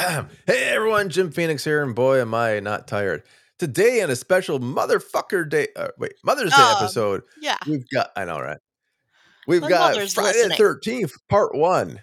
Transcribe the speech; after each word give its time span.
hey 0.46 0.64
everyone, 0.70 1.10
Jim 1.10 1.30
Phoenix 1.30 1.64
here, 1.64 1.82
and 1.82 1.94
boy, 1.94 2.20
am 2.20 2.32
I 2.34 2.60
not 2.60 2.88
tired. 2.88 3.22
Today, 3.58 4.02
on 4.02 4.08
a 4.08 4.16
special 4.16 4.58
motherfucker 4.58 5.46
day, 5.48 5.68
uh, 5.76 5.88
wait, 5.98 6.12
Mother's 6.24 6.54
Day 6.54 6.62
Um, 6.62 6.76
episode, 6.78 7.22
Yeah. 7.42 7.58
we've 7.66 7.84
got, 7.92 8.08
I 8.16 8.24
know, 8.24 8.40
right? 8.40 8.56
We've 9.46 9.60
My 9.60 9.68
got 9.68 10.10
Friday 10.10 10.48
the 10.48 10.54
13th, 10.54 11.12
part 11.28 11.54
one. 11.54 12.00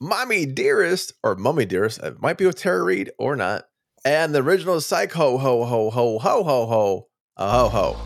Mommy 0.00 0.46
Dearest, 0.46 1.12
or 1.22 1.34
Mummy 1.34 1.66
Dearest, 1.66 1.98
it 2.02 2.20
might 2.22 2.38
be 2.38 2.46
with 2.46 2.56
Tara 2.56 2.82
Reid 2.82 3.10
or 3.18 3.36
not. 3.36 3.64
And 4.04 4.34
the 4.34 4.42
original 4.42 4.80
Psych 4.80 5.12
Ho 5.12 5.36
Ho 5.36 5.64
Ho 5.64 5.90
Ho 5.90 6.18
Ho 6.18 6.44
Ho 6.44 6.66
Ho 6.66 7.08
Ho 7.36 7.68
Ho. 7.68 7.96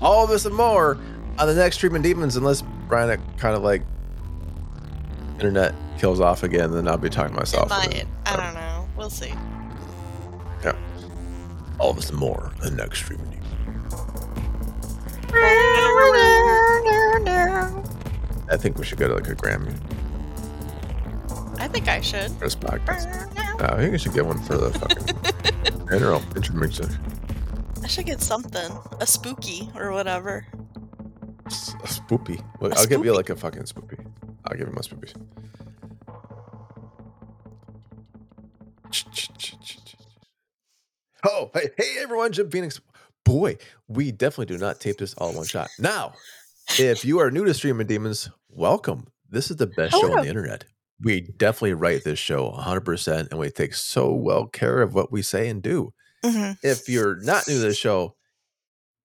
All 0.00 0.24
of 0.24 0.30
this 0.30 0.44
and 0.44 0.54
more 0.54 0.98
on 1.38 1.46
the 1.46 1.54
next 1.54 1.76
Streaming 1.76 2.02
Demons, 2.02 2.34
unless 2.36 2.62
Brian 2.88 3.20
kind 3.36 3.54
of 3.54 3.62
like 3.62 3.82
internet 5.38 5.74
kills 5.98 6.20
off 6.20 6.42
again, 6.42 6.72
then 6.72 6.88
I'll 6.88 6.96
be 6.98 7.08
talking 7.10 7.34
to 7.34 7.40
myself. 7.40 7.68
might. 7.70 7.90
then- 7.90 8.08
I 8.26 8.36
don't 8.36 8.54
know. 8.54 8.88
We'll 8.96 9.10
see. 9.10 9.32
Yeah. 10.64 10.76
All 11.78 11.92
this 11.92 12.10
and 12.10 12.18
more 12.18 12.52
the 12.62 12.70
next 12.70 13.08
Demons. 13.08 13.34
I 18.50 18.56
think 18.56 18.78
we 18.78 18.84
should 18.84 18.98
go 18.98 19.08
to 19.08 19.14
like 19.14 19.28
a 19.28 19.34
Grammy 19.34 19.74
I 21.60 21.66
think 21.68 21.88
I 21.88 22.00
should. 22.00 22.30
for 22.32 22.44
this 22.44 22.54
podcast. 22.54 23.06
Uh, 23.60 23.74
I 23.74 23.78
think 23.78 23.92
we 23.92 23.98
should 23.98 24.14
get 24.14 24.24
one 24.24 24.40
for 24.44 24.56
the 24.56 24.70
fucking 24.78 25.92
intro 25.92 26.22
music. 26.54 26.86
I 27.82 27.88
should 27.88 28.06
get 28.06 28.20
something. 28.20 28.70
A 29.00 29.06
spooky 29.06 29.68
or 29.74 29.90
whatever. 29.90 30.46
S- 31.46 31.74
A 31.82 31.86
spoopy. 31.88 32.42
Well, 32.60 32.70
A 32.72 32.76
I'll 32.76 32.86
give 32.86 33.04
you 33.04 33.12
like 33.12 33.28
a 33.30 33.36
fucking 33.36 33.62
spoopy. 33.64 34.06
I'll 34.48 34.56
give 34.56 34.68
you 34.68 34.74
my 34.74 34.80
spoopies. 34.80 35.14
Oh, 41.24 41.50
hey, 41.52 41.68
hey 41.76 41.96
everyone, 41.98 42.32
Jim 42.32 42.50
Phoenix. 42.50 42.80
Boy, 43.24 43.58
we 43.88 44.12
definitely 44.12 44.46
do 44.46 44.58
not 44.58 44.80
tape 44.80 44.98
this 44.98 45.14
all 45.14 45.30
in 45.30 45.36
one 45.36 45.46
shot. 45.46 45.68
Now, 45.78 46.14
if 46.78 47.04
you 47.04 47.18
are 47.18 47.30
new 47.30 47.44
to 47.44 47.52
Streaming 47.52 47.86
Demons, 47.86 48.30
welcome. 48.48 49.06
This 49.28 49.50
is 49.50 49.56
the 49.56 49.66
best 49.66 49.92
show 49.92 50.12
on 50.12 50.22
the 50.22 50.28
internet. 50.28 50.64
We 51.02 51.20
definitely 51.20 51.74
write 51.74 52.04
this 52.04 52.18
show 52.18 52.50
100% 52.50 53.30
and 53.30 53.38
we 53.38 53.50
take 53.50 53.74
so 53.74 54.12
well 54.12 54.46
care 54.46 54.80
of 54.80 54.94
what 54.94 55.12
we 55.12 55.22
say 55.22 55.48
and 55.48 55.62
do 55.62 55.92
hmm 56.24 56.52
if 56.62 56.88
you're 56.88 57.16
not 57.20 57.46
new 57.46 57.54
to 57.54 57.60
the 57.60 57.74
show, 57.74 58.16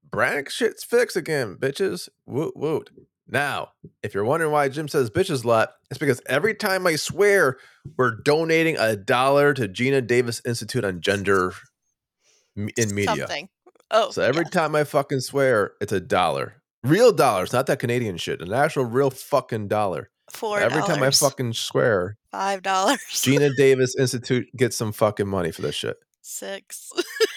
Brannick 0.09 0.50
shit's 0.50 0.83
fixed 0.83 1.16
again, 1.16 1.57
bitches. 1.57 2.09
Woot 2.25 2.55
woot. 2.57 2.89
Now, 3.27 3.69
if 4.02 4.13
you're 4.13 4.25
wondering 4.25 4.52
why 4.52 4.69
Jim 4.69 4.88
says 4.88 5.09
bitches 5.09 5.43
a 5.43 5.47
lot, 5.47 5.69
it's 5.89 5.97
because 5.97 6.21
every 6.25 6.53
time 6.53 6.85
I 6.85 6.95
swear, 6.95 7.57
we're 7.97 8.16
donating 8.23 8.77
a 8.77 8.95
dollar 8.95 9.53
to 9.53 9.67
Geena 9.67 10.05
Davis 10.05 10.41
Institute 10.45 10.83
on 10.83 11.02
Gender 11.02 11.53
in 12.55 12.94
Media. 12.94 13.16
Something. 13.16 13.49
Oh. 13.91 14.11
So 14.11 14.21
every 14.23 14.44
yeah. 14.44 14.49
time 14.49 14.75
I 14.75 14.83
fucking 14.83 15.21
swear, 15.21 15.73
it's 15.79 15.91
a 15.91 15.99
dollar. 15.99 16.61
Real 16.83 17.13
dollars, 17.13 17.53
not 17.53 17.67
that 17.67 17.79
Canadian 17.79 18.17
shit. 18.17 18.41
An 18.41 18.51
actual 18.51 18.85
real 18.85 19.09
fucking 19.09 19.69
dollar. 19.69 20.09
Four 20.31 20.59
every 20.59 20.81
time 20.81 21.03
I 21.03 21.11
fucking 21.11 21.53
swear, 21.53 22.17
Five 22.31 22.63
dollars. 22.63 22.99
Geena 23.11 23.55
Davis 23.57 23.95
Institute 23.95 24.47
gets 24.55 24.75
some 24.75 24.91
fucking 24.91 25.27
money 25.27 25.51
for 25.51 25.61
this 25.61 25.75
shit. 25.75 25.97
Six. 26.21 26.91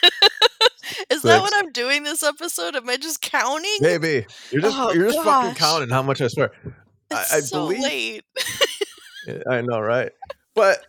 Is 1.17 1.23
that 1.23 1.41
what 1.41 1.53
I'm 1.57 1.73
doing 1.73 2.03
this 2.03 2.23
episode? 2.23 2.77
Am 2.77 2.89
I 2.89 2.97
just 2.97 3.21
counting? 3.23 3.77
Maybe. 3.81 4.27
You're 4.51 4.63
just 4.63 4.77
Oh, 4.79 4.93
you're 4.93 5.11
just 5.11 5.23
fucking 5.25 5.55
counting 5.55 5.91
how 5.91 6.03
much 6.03 6.21
I 6.21 6.29
swear. 6.29 6.51
It's 7.11 7.33
I, 7.33 7.37
I 7.37 7.41
so 7.41 7.67
believe 7.69 7.83
late. 7.83 8.25
I 9.51 9.61
know, 9.61 9.81
right? 9.81 10.13
But 10.55 10.87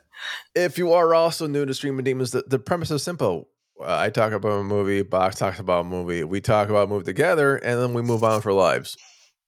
if 0.56 0.78
you 0.78 0.94
are 0.94 1.14
also 1.14 1.48
new 1.48 1.66
to 1.66 1.74
Streaming 1.74 2.04
Demons, 2.04 2.32
the, 2.32 2.44
the 2.48 2.60
premise 2.60 2.92
is 2.92 3.04
simple. 3.04 3.50
Uh, 3.80 3.96
I 3.98 4.10
talk 4.10 4.32
about 4.34 4.52
a 4.60 4.64
movie, 4.64 5.04
Box 5.04 5.38
talks 5.38 5.60
about 5.60 5.82
a 5.82 5.88
movie, 5.88 6.24
we 6.24 6.42
talk 6.42 6.70
about 6.70 6.86
a 6.86 6.88
movie 6.88 7.06
together, 7.06 7.58
and 7.58 7.80
then 7.80 7.94
we 7.94 8.02
move 8.02 8.24
on 8.24 8.42
for 8.42 8.52
lives. 8.54 8.98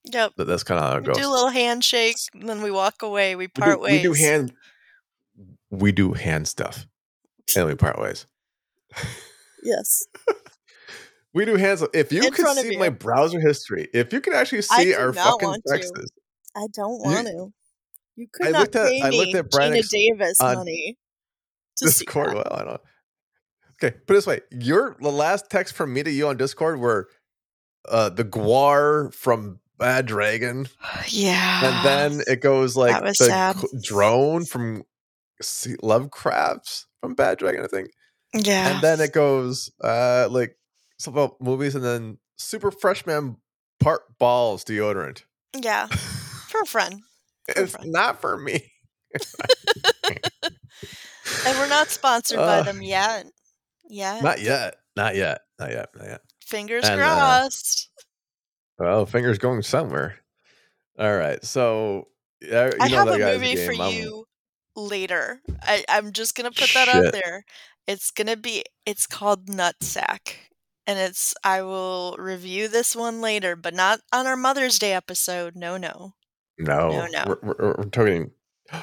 Yep. 0.05 0.33
That, 0.37 0.45
that's 0.45 0.63
kind 0.63 0.79
of 0.79 0.85
how 0.89 0.97
it 0.97 1.01
We 1.01 1.07
goes. 1.07 1.17
do 1.17 1.27
a 1.27 1.31
little 1.31 1.49
handshake, 1.49 2.17
and 2.33 2.47
then 2.47 2.61
we 2.61 2.69
walk 2.71 3.01
away. 3.01 3.35
We 3.35 3.45
we, 3.45 3.47
do, 3.47 3.61
part 3.61 3.79
we 3.79 3.85
ways. 3.85 4.03
do 4.03 4.13
hand 4.13 4.53
we 5.71 5.91
do 5.91 6.13
hand 6.13 6.47
stuff, 6.47 6.85
and 7.55 7.67
we 7.67 7.75
part 7.75 7.99
ways. 7.99 8.25
Yes. 9.63 10.05
We 11.33 11.45
do 11.45 11.55
hands. 11.55 11.83
If 11.93 12.11
you 12.11 12.23
In 12.23 12.31
could 12.31 12.47
see 12.57 12.73
you. 12.73 12.79
my 12.79 12.89
browser 12.89 13.39
history, 13.39 13.87
if 13.93 14.11
you 14.11 14.19
could 14.21 14.33
actually 14.33 14.63
see 14.63 14.93
our 14.95 15.13
fucking 15.13 15.61
to. 15.65 16.07
I 16.55 16.65
don't 16.73 16.93
You- 17.05 17.11
want 17.11 17.27
to. 17.27 17.53
You 18.15 18.27
could 18.33 18.47
I 18.47 18.51
not 18.51 18.59
looked 18.61 18.75
at- 18.75 18.87
pay 18.89 19.01
I 19.01 19.09
me 19.11 19.17
looked 19.19 19.35
at 19.35 19.45
Geena 19.45 19.49
Brannick's 19.49 19.89
Davis 19.89 20.41
on 20.41 20.55
money 20.55 20.97
to 21.77 21.85
Discord. 21.85 22.33
Well, 22.35 22.47
I 22.51 22.63
don't. 22.63 22.81
Okay, 23.81 23.95
put 24.07 24.13
it 24.13 24.17
this 24.17 24.27
way: 24.27 24.41
your 24.51 24.97
the 24.99 25.11
last 25.11 25.49
text 25.49 25.73
from 25.75 25.93
me 25.93 26.03
to 26.03 26.11
you 26.11 26.27
on 26.27 26.35
Discord 26.35 26.79
were 26.79 27.07
uh, 27.87 28.09
the 28.09 28.25
Guar 28.25 29.13
from 29.13 29.59
Bad 29.77 30.05
Dragon, 30.07 30.67
Yeah. 31.07 31.61
and 31.63 31.85
then 31.85 32.23
it 32.27 32.41
goes 32.41 32.75
like 32.75 33.01
the 33.01 33.13
sad. 33.13 33.55
drone 33.81 34.43
from 34.45 34.83
Lovecrafts 35.41 36.85
from 37.01 37.13
Bad 37.15 37.37
Dragon, 37.37 37.63
I 37.63 37.67
think, 37.67 37.91
yeah. 38.33 38.73
and 38.73 38.83
then 38.83 38.99
it 38.99 39.13
goes 39.13 39.71
uh, 39.81 40.27
like 40.29 40.57
something 40.99 41.21
about 41.23 41.41
movies, 41.41 41.73
and 41.75 41.83
then 41.83 42.17
Super 42.37 42.69
Freshman 42.71 43.37
part 43.79 44.01
balls 44.19 44.63
deodorant. 44.63 45.23
yeah. 45.55 45.87
For 45.87 46.61
a 46.61 46.65
friend. 46.65 47.01
For 47.53 47.61
It's 47.63 47.75
not 47.83 48.21
for 48.21 48.37
me. 48.37 48.71
And 51.45 51.57
we're 51.59 51.69
not 51.69 51.89
sponsored 51.89 52.37
by 52.37 52.59
Uh, 52.59 52.63
them 52.63 52.81
yet. 52.81 53.25
Yeah. 53.87 54.19
Not 54.21 54.41
yet. 54.41 54.77
Not 54.95 55.15
yet. 55.15 55.41
Not 55.59 55.69
yet. 55.71 55.89
Not 55.95 56.07
yet. 56.07 56.21
Fingers 56.45 56.85
and, 56.85 56.99
uh, 56.99 57.05
crossed. 57.05 57.89
Well, 58.79 59.05
fingers 59.05 59.37
going 59.37 59.61
somewhere. 59.61 60.17
All 60.97 61.15
right. 61.15 61.43
So, 61.45 62.07
you 62.41 62.49
I 62.79 62.87
have 62.89 63.07
a 63.07 63.17
movie 63.17 63.55
for. 63.65 63.73
I'm- 63.81 63.93
you 63.93 64.25
later. 64.75 65.39
I, 65.61 65.83
I'm 65.87 66.11
just 66.13 66.35
gonna 66.35 66.51
put 66.51 66.71
that 66.73 66.87
out 66.87 67.11
there. 67.13 67.45
It's 67.87 68.11
gonna 68.11 68.37
be 68.37 68.63
it's 68.85 69.05
called 69.05 69.47
Nutsack. 69.47 70.33
And 70.89 70.97
it's 70.97 71.35
I 71.43 71.61
will 71.61 72.15
review 72.17 72.67
this 72.67 72.95
one 72.95 73.21
later, 73.21 73.55
but 73.55 73.75
not 73.75 74.01
on 74.11 74.25
our 74.25 74.35
Mother's 74.35 74.79
Day 74.79 74.93
episode. 74.93 75.55
No, 75.55 75.77
no. 75.77 76.15
No, 76.57 76.89
No, 76.89 77.05
no. 77.05 77.23
We're, 77.27 77.37
we're, 77.43 77.75
we're 77.77 77.83
talking. 77.85 78.31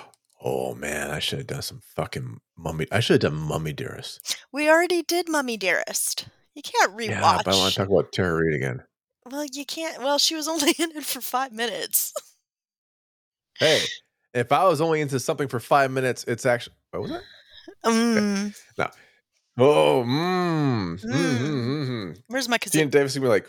Oh 0.48 0.74
man, 0.76 1.10
I 1.10 1.18
should 1.18 1.38
have 1.38 1.48
done 1.48 1.62
some 1.62 1.80
fucking 1.96 2.40
mummy. 2.56 2.86
I 2.92 3.00
should 3.00 3.20
have 3.20 3.32
done 3.32 3.40
Mummy 3.40 3.72
Dearest. 3.72 4.36
We 4.52 4.68
already 4.68 5.02
did 5.02 5.28
Mummy 5.28 5.56
Dearest. 5.56 6.28
You 6.54 6.62
can't 6.62 6.96
rewatch. 6.96 7.08
Yeah, 7.08 7.40
but 7.44 7.52
I 7.52 7.56
want 7.56 7.72
to 7.72 7.76
talk 7.76 7.88
about 7.88 8.12
Tara 8.12 8.36
Reid 8.36 8.54
again. 8.54 8.82
Well, 9.24 9.46
you 9.52 9.64
can't. 9.64 10.00
Well, 10.00 10.18
she 10.18 10.36
was 10.36 10.46
only 10.52 10.72
in 10.78 10.92
it 10.92 11.04
for 11.04 11.20
five 11.20 11.52
minutes. 11.52 12.12
Hey, 13.58 13.80
if 14.34 14.52
I 14.52 14.64
was 14.68 14.80
only 14.80 15.00
into 15.00 15.18
something 15.18 15.48
for 15.48 15.58
five 15.58 15.90
minutes, 15.90 16.24
it's 16.28 16.46
actually. 16.46 16.76
What 16.92 17.02
was 17.02 17.10
it? 17.12 17.22
Mm, 17.84 18.54
Oh, 19.58 20.04
mmm. 20.06 21.00
mm, 21.00 21.04
Mm. 21.04 21.12
mm, 21.12 21.38
mm, 21.38 21.88
mm. 21.88 22.22
where's 22.28 22.48
my 22.48 22.58
Geena 22.58 22.86
kazoo? 22.86 22.90
Davis 22.90 23.14
would 23.14 23.22
be 23.22 23.28
like, 23.28 23.46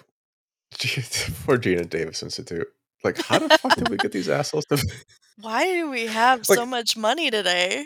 for 0.72 1.58
Geena 1.58 1.90
Davis 1.90 2.24
Institute. 2.24 2.68
Like, 3.04 3.22
how 3.24 3.40
the 3.40 3.58
fuck 3.58 3.76
did 3.76 3.90
we 3.90 3.98
get 3.98 4.12
these 4.12 4.30
assholes 4.30 4.66
to? 4.66 4.78
Why 5.42 5.66
do 5.66 5.90
we 5.90 6.08
have 6.08 6.48
Like- 6.50 6.58
so 6.58 6.66
much 6.66 6.98
money 6.98 7.30
today? 7.30 7.86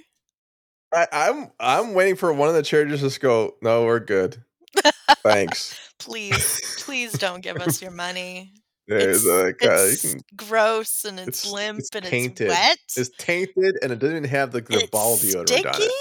I, 0.93 1.07
I'm 1.11 1.51
I'm 1.59 1.93
waiting 1.93 2.15
for 2.17 2.33
one 2.33 2.49
of 2.49 2.55
the 2.55 2.63
charities 2.63 2.99
to 2.99 3.05
just 3.05 3.21
go. 3.21 3.55
No, 3.61 3.85
we're 3.85 3.99
good. 4.01 4.43
Thanks. 5.23 5.77
Please, 5.99 6.59
please 6.79 7.13
don't 7.13 7.41
give 7.41 7.57
us 7.57 7.81
your 7.81 7.91
money. 7.91 8.51
It's, 8.87 9.23
It's, 9.23 9.25
like, 9.25 9.63
uh, 9.63 9.75
it's 9.87 10.01
can- 10.13 10.21
gross 10.35 11.05
and 11.05 11.17
it's, 11.19 11.45
it's- 11.45 11.53
limp 11.53 11.79
it's 11.79 11.89
and 11.93 12.03
tainted. 12.03 12.47
it's 12.47 12.57
wet. 12.59 12.77
it's 12.97 13.09
tainted 13.17 13.77
and 13.81 13.91
it 13.93 13.99
doesn't 13.99 14.17
even 14.17 14.29
have 14.29 14.53
like 14.53 14.67
the 14.67 14.79
it's 14.79 14.89
ball 14.89 15.15
deodorant 15.17 15.47
sticky. 15.49 15.67
on 15.67 15.75
it. 15.77 15.91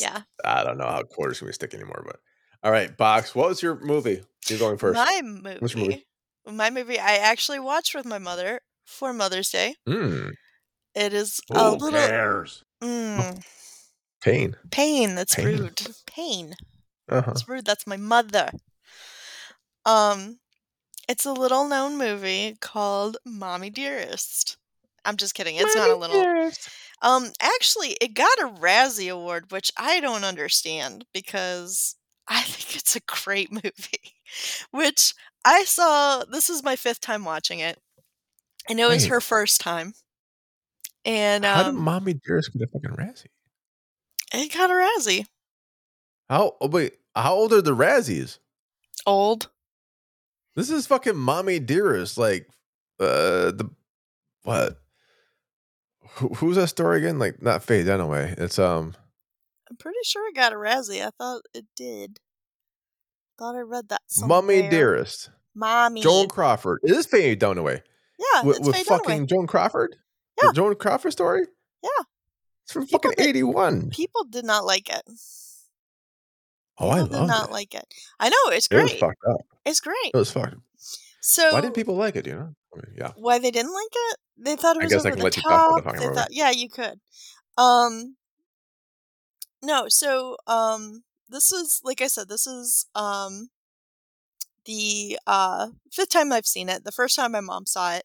Yeah, 0.00 0.22
I 0.44 0.64
don't 0.64 0.78
know 0.78 0.86
how 0.86 1.02
quarters 1.02 1.38
can 1.38 1.48
be 1.48 1.52
stick 1.52 1.74
anymore, 1.74 2.02
but 2.06 2.16
all 2.62 2.70
right, 2.72 2.96
box. 2.96 3.34
What 3.34 3.48
was 3.48 3.62
your 3.62 3.78
movie? 3.80 4.22
You're 4.48 4.58
going 4.58 4.78
first. 4.78 4.96
my 4.96 5.20
movie. 5.24 5.58
Movie? 5.60 6.06
My 6.50 6.70
movie. 6.70 6.98
I 6.98 7.16
actually 7.16 7.60
watched 7.60 7.94
with 7.94 8.06
my 8.06 8.18
mother 8.18 8.60
for 8.84 9.12
Mother's 9.12 9.50
Day. 9.50 9.74
Hmm. 9.86 10.28
It 10.94 11.14
is 11.14 11.40
a 11.50 11.70
little 11.70 11.90
cares? 11.90 12.64
mm, 12.82 13.42
Pain. 14.20 14.56
pain. 14.70 15.14
That's 15.14 15.34
Pain. 15.34 15.46
rude. 15.46 15.80
Pain. 16.06 16.54
Uh-huh. 17.08 17.22
That's 17.26 17.48
rude. 17.48 17.64
That's 17.64 17.86
my 17.86 17.96
mother. 17.96 18.50
Um, 19.86 20.38
it's 21.08 21.24
a 21.24 21.32
little 21.32 21.66
known 21.68 21.98
movie 21.98 22.56
called 22.60 23.16
Mommy 23.24 23.70
Dearest. 23.70 24.56
I'm 25.04 25.16
just 25.16 25.34
kidding. 25.34 25.56
It's 25.56 25.74
not 25.74 25.90
a 25.90 25.96
little. 25.96 26.50
Um, 27.02 27.32
actually, 27.40 27.96
it 28.00 28.14
got 28.14 28.38
a 28.38 28.48
Razzie 28.48 29.12
Award, 29.12 29.50
which 29.50 29.70
I 29.76 30.00
don't 30.00 30.24
understand 30.24 31.04
because 31.12 31.96
I 32.28 32.42
think 32.42 32.76
it's 32.76 32.96
a 32.96 33.00
great 33.00 33.52
movie. 33.52 34.14
Which 34.70 35.14
I 35.44 35.64
saw. 35.64 36.24
This 36.24 36.48
is 36.48 36.62
my 36.62 36.76
fifth 36.76 37.00
time 37.00 37.24
watching 37.24 37.58
it, 37.58 37.78
and 38.68 38.80
it 38.80 38.88
was 38.88 39.04
Wait. 39.04 39.10
her 39.10 39.20
first 39.20 39.60
time. 39.60 39.92
And 41.04 41.44
How 41.44 41.64
did 41.64 41.70
um, 41.70 41.80
Mommy 41.82 42.14
Dearest 42.14 42.52
get 42.52 42.62
a 42.62 42.66
fucking 42.68 42.96
Razzie? 42.96 43.26
it 44.32 44.54
got 44.54 44.70
a 44.70 44.74
Razzie. 44.74 45.26
How? 46.30 46.56
Oh 46.60 46.68
wait, 46.68 46.94
how 47.14 47.34
old 47.34 47.52
are 47.52 47.60
the 47.60 47.76
Razzies? 47.76 48.38
Old. 49.06 49.50
This 50.54 50.70
is 50.70 50.86
fucking 50.86 51.16
Mommy 51.16 51.58
Dearest. 51.58 52.16
Like, 52.16 52.48
uh, 53.00 53.50
the 53.52 53.70
what? 54.44 54.81
Who, 56.16 56.28
who's 56.28 56.56
that 56.56 56.68
story 56.68 56.98
again? 56.98 57.18
Like, 57.18 57.40
not 57.42 57.62
Faye 57.62 57.84
Dunaway. 57.84 58.38
It's 58.38 58.58
um, 58.58 58.94
I'm 59.70 59.76
pretty 59.76 59.98
sure 60.04 60.28
it 60.28 60.34
got 60.34 60.52
a 60.52 60.56
Razzie. 60.56 61.04
I 61.06 61.10
thought 61.18 61.42
it 61.54 61.64
did. 61.76 62.18
Thought 63.38 63.56
I 63.56 63.60
read 63.60 63.88
that. 63.88 64.00
Mummy. 64.24 64.68
Dearest. 64.68 65.30
Mommy. 65.54 66.02
Joan 66.02 66.28
Crawford. 66.28 66.80
Is 66.82 67.06
Faye 67.06 67.34
Dunaway. 67.36 67.80
yeah, 68.18 68.42
with, 68.42 68.58
it's 68.58 68.66
with 68.66 68.76
Faye 68.76 68.84
fucking 68.84 69.26
Dunaway. 69.26 69.28
Joan 69.28 69.46
Crawford. 69.46 69.96
Yeah. 70.42 70.48
The 70.48 70.54
Joan 70.54 70.74
Crawford 70.76 71.12
story. 71.12 71.46
Yeah. 71.82 71.88
it's 72.64 72.72
from 72.72 72.84
People 72.86 73.00
fucking 73.00 73.14
did- 73.16 73.28
eighty 73.28 73.42
one. 73.42 73.88
People 73.90 74.24
did 74.24 74.44
not 74.44 74.64
like 74.64 74.88
it. 74.90 75.02
Oh, 76.78 76.88
I 76.88 77.00
love 77.00 77.28
not 77.28 77.48
it. 77.48 77.52
like 77.52 77.74
it. 77.74 77.84
I 78.18 78.28
know 78.28 78.36
it's 78.46 78.66
It 78.70 78.74
was 78.76 78.90
great. 78.90 79.00
fucked 79.00 79.24
up. 79.30 79.40
It's 79.64 79.80
great. 79.80 80.10
It 80.12 80.16
was 80.16 80.30
fucked. 80.30 80.56
So 81.20 81.52
Why 81.52 81.60
did 81.60 81.74
people 81.74 81.94
like 81.96 82.16
it? 82.16 82.26
You 82.26 82.34
know? 82.34 82.54
I 82.74 82.76
mean, 82.76 82.96
yeah. 82.96 83.12
why 83.16 83.38
they 83.38 83.50
didn't 83.50 83.72
like 83.72 83.92
it? 83.92 84.16
They 84.42 84.56
thought 84.56 84.76
it 84.76 84.80
I 84.80 84.84
was 84.84 84.92
guess 84.92 85.04
I 85.04 85.08
over 85.08 85.14
can 85.14 85.18
the 85.20 85.24
let 85.24 85.36
you 85.36 85.42
talk 85.42 85.64
about 85.68 85.76
the 85.76 85.82
top. 85.82 85.84
fucking 85.84 86.00
They 86.08 86.14
thought, 86.14 86.28
yeah, 86.32 86.50
you 86.50 86.68
could. 86.68 87.00
Um, 87.58 88.16
no. 89.62 89.88
So, 89.88 90.36
um, 90.46 91.04
this 91.28 91.52
is 91.52 91.80
like 91.84 92.00
I 92.00 92.06
said, 92.08 92.28
this 92.28 92.46
is 92.46 92.86
um 92.94 93.50
the 94.64 95.18
uh 95.26 95.68
fifth 95.92 96.10
time 96.10 96.32
I've 96.32 96.46
seen 96.46 96.68
it. 96.68 96.84
The 96.84 96.92
first 96.92 97.16
time 97.16 97.32
my 97.32 97.40
mom 97.40 97.66
saw 97.66 97.94
it. 97.96 98.04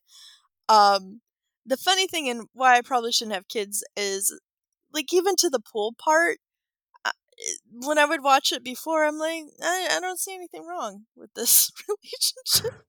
Um, 0.70 1.22
the 1.66 1.78
funny 1.78 2.08
thing 2.08 2.30
and 2.30 2.48
why 2.54 2.78
I 2.78 2.82
probably 2.82 3.12
shouldn't 3.12 3.36
have 3.36 3.48
kids 3.48 3.84
is 3.96 4.40
like 4.94 5.14
even 5.14 5.36
to 5.38 5.50
the 5.50 5.60
pool 5.60 5.94
part. 5.98 6.40
I- 7.06 7.12
When 7.72 7.98
I 8.00 8.06
would 8.06 8.24
watch 8.24 8.52
it 8.52 8.64
before, 8.64 9.06
I'm 9.06 9.18
like, 9.20 9.44
I, 9.64 9.90
I 9.94 10.00
don't 10.02 10.20
see 10.20 10.36
anything 10.36 10.66
wrong 10.66 11.06
with 11.16 11.34
this 11.36 11.72
relationship. 11.90 12.86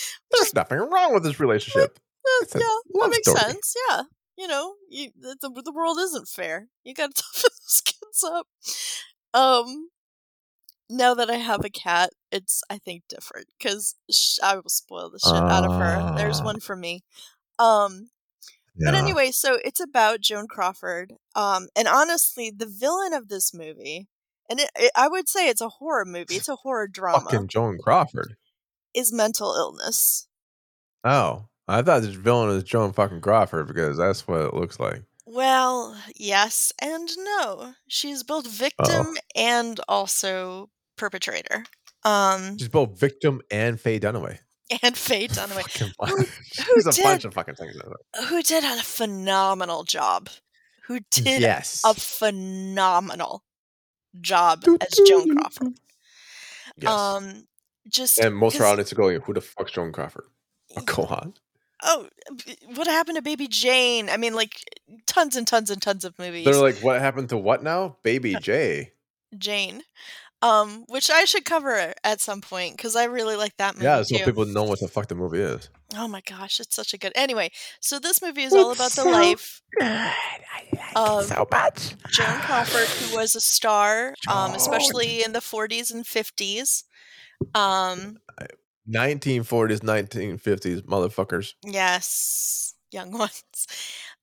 There's 0.32 0.54
nothing 0.54 0.78
wrong 0.78 1.14
with 1.14 1.22
this 1.24 1.40
relationship. 1.40 1.98
Uh, 2.40 2.42
It's 2.44 2.54
yeah, 2.54 3.00
that 3.00 3.08
makes 3.10 3.30
story. 3.30 3.40
sense. 3.52 3.74
Yeah, 3.88 4.02
you 4.36 4.46
know, 4.48 4.74
you 4.90 5.10
the, 5.18 5.36
the 5.64 5.72
world 5.72 5.98
isn't 5.98 6.28
fair. 6.28 6.68
You 6.84 6.94
got 6.94 7.14
to 7.14 7.22
toughen 7.22 7.50
those 7.64 7.82
kids 7.84 8.24
up. 8.24 8.46
Um, 9.34 9.88
now 10.90 11.14
that 11.14 11.30
I 11.30 11.36
have 11.36 11.64
a 11.64 11.70
cat, 11.70 12.10
it's 12.32 12.62
I 12.70 12.78
think 12.78 13.02
different 13.08 13.48
because 13.58 13.94
sh- 14.10 14.38
I 14.42 14.56
will 14.56 14.68
spoil 14.68 15.10
the 15.10 15.18
shit 15.18 15.34
out 15.34 15.64
of 15.66 15.72
her. 15.72 16.14
There's 16.16 16.40
Ah. 16.40 16.44
one 16.44 16.60
for 16.60 16.76
me. 16.76 17.02
Um, 17.58 18.10
but 18.80 18.94
anyway, 18.94 19.32
so 19.32 19.58
it's 19.64 19.80
about 19.80 20.20
Joan 20.20 20.46
Crawford. 20.46 21.12
Um, 21.34 21.68
and 21.74 21.88
honestly, 21.88 22.52
the 22.56 22.66
villain 22.66 23.12
of 23.12 23.28
this 23.28 23.52
movie, 23.52 24.06
and 24.48 24.60
it, 24.60 24.70
it, 24.76 24.92
I 24.94 25.08
would 25.08 25.28
say 25.28 25.48
it's 25.48 25.60
a 25.60 25.68
horror 25.68 26.04
movie. 26.04 26.36
It's 26.36 26.48
a 26.48 26.54
horror 26.56 26.86
drama. 26.86 27.24
fucking 27.24 27.48
Joan 27.48 27.78
Crawford. 27.82 28.36
Is 28.94 29.12
mental 29.12 29.52
illness. 29.54 30.28
Oh, 31.04 31.48
I 31.68 31.82
thought 31.82 32.02
this 32.02 32.14
villain 32.14 32.48
was 32.48 32.64
Joan 32.64 32.92
fucking 32.92 33.20
Crawford 33.20 33.66
because 33.68 33.96
that's 33.98 34.26
what 34.26 34.40
it 34.40 34.54
looks 34.54 34.80
like. 34.80 35.02
Well, 35.26 35.96
yes 36.16 36.72
and 36.80 37.08
no. 37.18 37.74
She's 37.88 38.22
both 38.22 38.46
victim 38.50 39.16
and 39.36 39.78
also 39.88 40.70
perpetrator. 40.96 41.64
Um, 42.04 42.56
She's 42.56 42.68
both 42.68 42.98
victim 42.98 43.42
and 43.50 43.78
Faye 43.78 44.00
Dunaway. 44.00 44.38
and 44.82 44.96
Faye 44.96 45.28
Dunaway, 45.28 46.08
Who- 46.08 46.24
She's 46.52 46.86
a 46.86 46.92
did- 46.92 47.02
bunch 47.02 47.24
of 47.26 47.34
fucking 47.34 47.56
things. 47.56 47.76
who 48.28 48.42
did 48.42 48.64
a 48.64 48.82
phenomenal 48.82 49.84
job. 49.84 50.30
Who 50.86 51.00
did 51.10 51.42
yes. 51.42 51.82
a 51.84 51.92
phenomenal 51.92 53.44
job 54.20 54.64
as 54.80 54.98
Joan 55.06 55.36
Crawford. 55.36 55.74
Yes. 56.78 56.90
Um, 56.90 57.44
just 57.88 58.18
and 58.18 58.34
most 58.34 58.56
of 58.56 58.62
our 58.62 58.68
audience 58.68 58.92
are 58.92 58.96
going, 58.96 59.20
who 59.20 59.34
the 59.34 59.40
fuck's 59.42 59.72
Joan 59.72 59.92
Crawford? 59.92 60.24
Oh, 60.76 60.82
go 60.82 61.02
on. 61.04 61.34
Oh, 61.82 62.08
what 62.74 62.86
happened 62.86 63.16
to 63.16 63.22
Baby 63.22 63.48
Jane? 63.48 64.08
I 64.08 64.16
mean, 64.16 64.34
like 64.34 64.62
tons 65.06 65.36
and 65.36 65.46
tons 65.46 65.70
and 65.70 65.80
tons 65.80 66.04
of 66.04 66.18
movies. 66.18 66.44
They're 66.44 66.54
like, 66.54 66.78
what 66.78 67.00
happened 67.00 67.28
to 67.30 67.36
what 67.36 67.62
now? 67.62 67.96
Baby 68.02 68.36
J. 68.40 68.92
Jane, 69.36 69.82
um, 70.40 70.84
which 70.88 71.10
I 71.10 71.24
should 71.24 71.44
cover 71.44 71.92
at 72.02 72.20
some 72.20 72.40
point 72.40 72.76
because 72.76 72.96
I 72.96 73.04
really 73.04 73.36
like 73.36 73.56
that 73.58 73.74
movie 73.74 73.84
Yeah, 73.84 74.02
so 74.02 74.16
too. 74.16 74.24
people 74.24 74.46
know 74.46 74.64
what 74.64 74.80
the 74.80 74.88
fuck 74.88 75.08
the 75.08 75.14
movie 75.14 75.40
is. 75.40 75.68
Oh 75.96 76.08
my 76.08 76.22
gosh, 76.22 76.60
it's 76.60 76.74
such 76.74 76.94
a 76.94 76.98
good. 76.98 77.12
Anyway, 77.14 77.50
so 77.80 77.98
this 77.98 78.22
movie 78.22 78.42
is 78.42 78.52
all 78.52 78.72
about 78.72 78.90
the 78.92 79.02
so 79.02 79.10
life 79.10 79.62
Good. 79.78 79.86
I 79.86 80.12
like 80.54 81.22
it 81.22 81.28
so 81.28 81.46
much. 81.50 81.94
Joan 82.10 82.40
Crawford, 82.40 82.88
who 82.88 83.16
was 83.16 83.36
a 83.36 83.40
star, 83.40 84.14
um, 84.30 84.54
especially 84.54 85.22
in 85.22 85.32
the 85.32 85.40
40s 85.40 85.92
and 85.92 86.04
50s. 86.04 86.84
Um, 87.54 88.18
1940s, 88.88 89.80
1950s, 89.80 90.82
motherfuckers. 90.82 91.54
yes, 91.64 92.74
young 92.90 93.10
ones. 93.18 93.66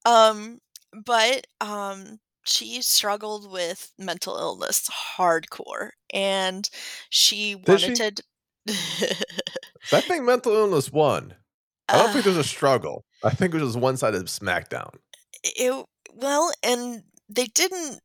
Um, 0.05 0.59
but 1.05 1.45
um, 1.61 2.19
she 2.45 2.81
struggled 2.81 3.51
with 3.51 3.91
mental 3.97 4.37
illness 4.37 4.89
hardcore, 5.17 5.89
and 6.13 6.69
she 7.09 7.55
Did 7.55 7.79
she? 7.81 7.87
wanted 7.89 8.17
to. 8.17 8.23
I 9.93 10.01
think 10.01 10.23
mental 10.23 10.53
illness 10.53 10.91
won. 10.91 11.35
I 11.87 11.97
don't 11.97 12.11
think 12.11 12.25
Uh, 12.25 12.31
there's 12.31 12.45
a 12.45 12.49
struggle. 12.49 13.05
I 13.23 13.29
think 13.29 13.53
it 13.53 13.61
was 13.61 13.77
one 13.77 13.97
sided 13.97 14.23
smackdown. 14.25 14.89
it 15.43 15.85
well 16.13 16.51
and 16.63 17.03
they 17.29 17.45
didn't 17.45 17.99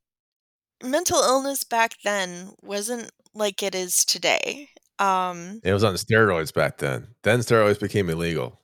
mental 0.83 1.19
illness 1.21 1.65
back 1.65 1.95
then 2.05 2.51
wasn't 2.63 3.11
like 3.35 3.63
it 3.63 3.75
is 3.75 4.05
today 4.05 4.69
um 5.01 5.63
It 5.63 5.73
was 5.73 5.85
on 5.85 5.95
steroids 5.95 6.53
back 6.55 6.79
then. 6.79 7.15
Then 7.23 7.41
steroids 7.41 7.81
became 7.81 8.11
illegal. 8.11 8.61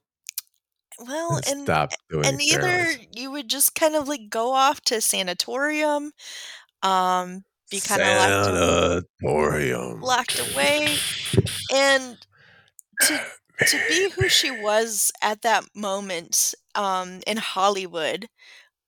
well 0.99 1.37
And 1.37 1.47
and 1.47 1.61
stopped 1.63 1.97
doing 2.11 2.25
and 2.25 2.41
either 2.41 2.97
you 3.13 3.31
would 3.31 3.49
just 3.49 3.75
kind 3.75 3.95
of 3.97 4.09
like 4.09 4.31
go 4.31 4.53
off 4.53 4.81
to 4.83 5.01
sanatorium 5.01 6.13
um 6.83 7.45
be 7.71 7.81
kind 7.81 8.03
of 8.05 8.13
locked, 8.15 8.51
locked 10.01 10.39
away 10.39 11.01
and 11.71 12.27
to 13.01 13.21
to 13.67 13.81
be 13.89 14.11
who 14.11 14.29
she 14.29 14.51
was 14.51 15.13
at 15.23 15.43
that 15.43 15.65
moment 15.75 16.55
um 16.75 17.21
in 17.27 17.37
Hollywood 17.39 18.29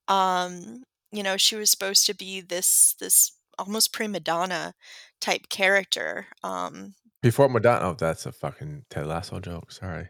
um 0.08 0.84
you 1.12 1.22
know 1.22 1.36
she 1.36 1.56
was 1.56 1.70
supposed 1.70 2.06
to 2.06 2.14
be 2.14 2.40
this 2.40 2.94
this 3.00 3.32
almost 3.58 3.92
prima 3.92 4.20
donna 4.20 4.74
type 5.20 5.48
character 5.50 6.28
um 6.44 6.94
Before 7.22 7.48
Madonna. 7.48 7.88
Oh, 7.90 7.94
that's 7.94 8.26
a 8.26 8.32
fucking 8.32 8.84
Ted 8.90 9.06
Lasso 9.06 9.40
joke. 9.40 9.72
Sorry. 9.72 10.08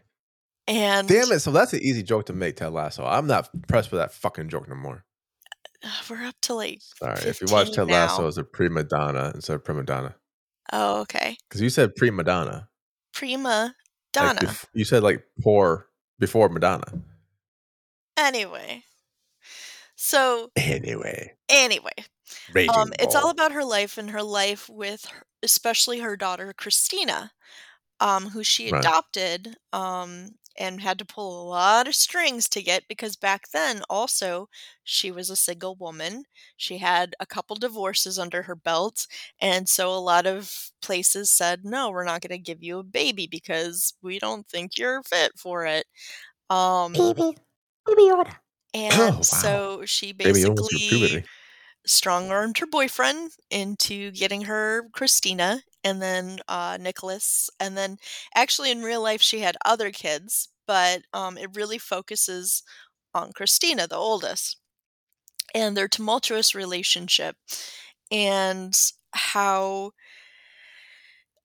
and 0.67 1.07
Damn 1.07 1.31
it. 1.31 1.39
So 1.39 1.51
that's 1.51 1.73
an 1.73 1.79
easy 1.81 2.03
joke 2.03 2.27
to 2.27 2.33
make, 2.33 2.55
Ted 2.57 2.71
Lasso. 2.73 3.03
I'm 3.05 3.27
not 3.27 3.49
impressed 3.53 3.91
with 3.91 3.99
that 3.99 4.13
fucking 4.13 4.49
joke 4.49 4.67
no 4.69 4.75
more. 4.75 5.05
we're 6.09 6.23
up 6.25 6.35
to 6.43 6.53
like 6.53 6.81
Sorry. 6.97 7.19
If 7.29 7.41
you 7.41 7.47
watch 7.49 7.67
15 7.67 7.75
Ted 7.87 7.87
Lasso 7.93 8.21
now. 8.23 8.27
as 8.27 8.37
a 8.37 8.43
prima 8.43 8.83
donna 8.83 9.31
instead 9.33 9.55
of 9.55 9.63
prima 9.63 9.83
donna. 9.83 10.15
oh 10.73 11.01
okay 11.01 11.37
Because 11.49 11.61
you 11.61 11.69
said 11.69 11.95
prima 11.95 12.23
donna. 12.23 12.67
prima 13.13 13.73
Like 14.15 14.35
donna 14.37 14.39
bef- 14.41 14.65
you 14.73 14.83
said 14.85 15.03
like 15.03 15.23
poor 15.41 15.87
before 16.19 16.49
Madonna. 16.49 16.83
anyway 18.17 18.83
so 19.95 20.49
Anyway. 20.55 21.33
anyway 21.49 21.91
um 22.75 22.91
it's 22.99 23.15
all 23.15 23.29
about 23.29 23.51
her 23.53 23.63
life 23.63 23.97
and 23.97 24.09
her 24.11 24.23
life 24.23 24.69
with 24.69 25.05
her, 25.05 25.23
especially 25.43 25.99
her 25.99 26.17
daughter 26.17 26.53
christina 26.53 27.31
um 27.99 28.27
who 28.29 28.43
she 28.43 28.69
Right. 28.69 28.93
adopted 28.93 29.55
um 29.73 30.31
and 30.57 30.81
had 30.81 30.99
to 30.99 31.05
pull 31.05 31.41
a 31.41 31.47
lot 31.49 31.87
of 31.87 31.95
strings 31.95 32.49
to 32.49 32.61
get 32.61 32.83
because 32.89 33.15
back 33.15 33.49
then 33.53 33.81
also 33.89 34.49
she 34.83 35.11
was 35.11 35.29
a 35.29 35.35
single 35.35 35.75
woman 35.75 36.23
she 36.57 36.77
had 36.79 37.15
a 37.19 37.25
couple 37.25 37.55
divorces 37.55 38.19
under 38.19 38.43
her 38.43 38.55
belt 38.55 39.07
and 39.41 39.69
so 39.69 39.93
a 39.93 39.97
lot 39.99 40.25
of 40.25 40.71
places 40.81 41.29
said 41.31 41.65
no 41.65 41.89
we're 41.91 42.03
not 42.05 42.21
going 42.21 42.31
to 42.31 42.37
give 42.37 42.63
you 42.63 42.79
a 42.79 42.83
baby 42.83 43.27
because 43.27 43.93
we 44.01 44.19
don't 44.19 44.47
think 44.47 44.77
you're 44.77 45.03
fit 45.03 45.31
for 45.37 45.65
it 45.65 45.85
um 46.49 46.95
Baby, 46.95 47.35
baby 47.85 48.11
order. 48.11 48.41
and 48.73 49.11
Oh, 49.11 49.25
wow. 49.31 49.59
so 49.61 49.85
she 49.85 50.13
Baby 50.23 50.45
almost 50.45 50.87
through 50.89 50.99
basically. 50.99 51.25
Strong 51.89 52.31
armed 52.31 52.57
her 52.59 52.67
boyfriend 52.67 53.31
into 53.49 54.11
getting 54.11 54.43
her 54.43 54.89
Christina 54.93 55.63
and 55.83 56.01
then 56.01 56.39
uh, 56.47 56.77
Nicholas. 56.79 57.49
And 57.59 57.77
then 57.77 57.97
actually 58.35 58.71
in 58.71 58.83
real 58.83 59.01
life, 59.01 59.21
she 59.21 59.39
had 59.41 59.57
other 59.65 59.91
kids, 59.91 60.49
but 60.67 61.03
um, 61.13 61.37
it 61.37 61.55
really 61.55 61.77
focuses 61.79 62.63
on 63.13 63.33
Christina, 63.33 63.87
the 63.87 63.95
oldest, 63.95 64.57
and 65.53 65.75
their 65.75 65.87
tumultuous 65.87 66.55
relationship 66.55 67.35
and 68.11 68.73
how. 69.13 69.91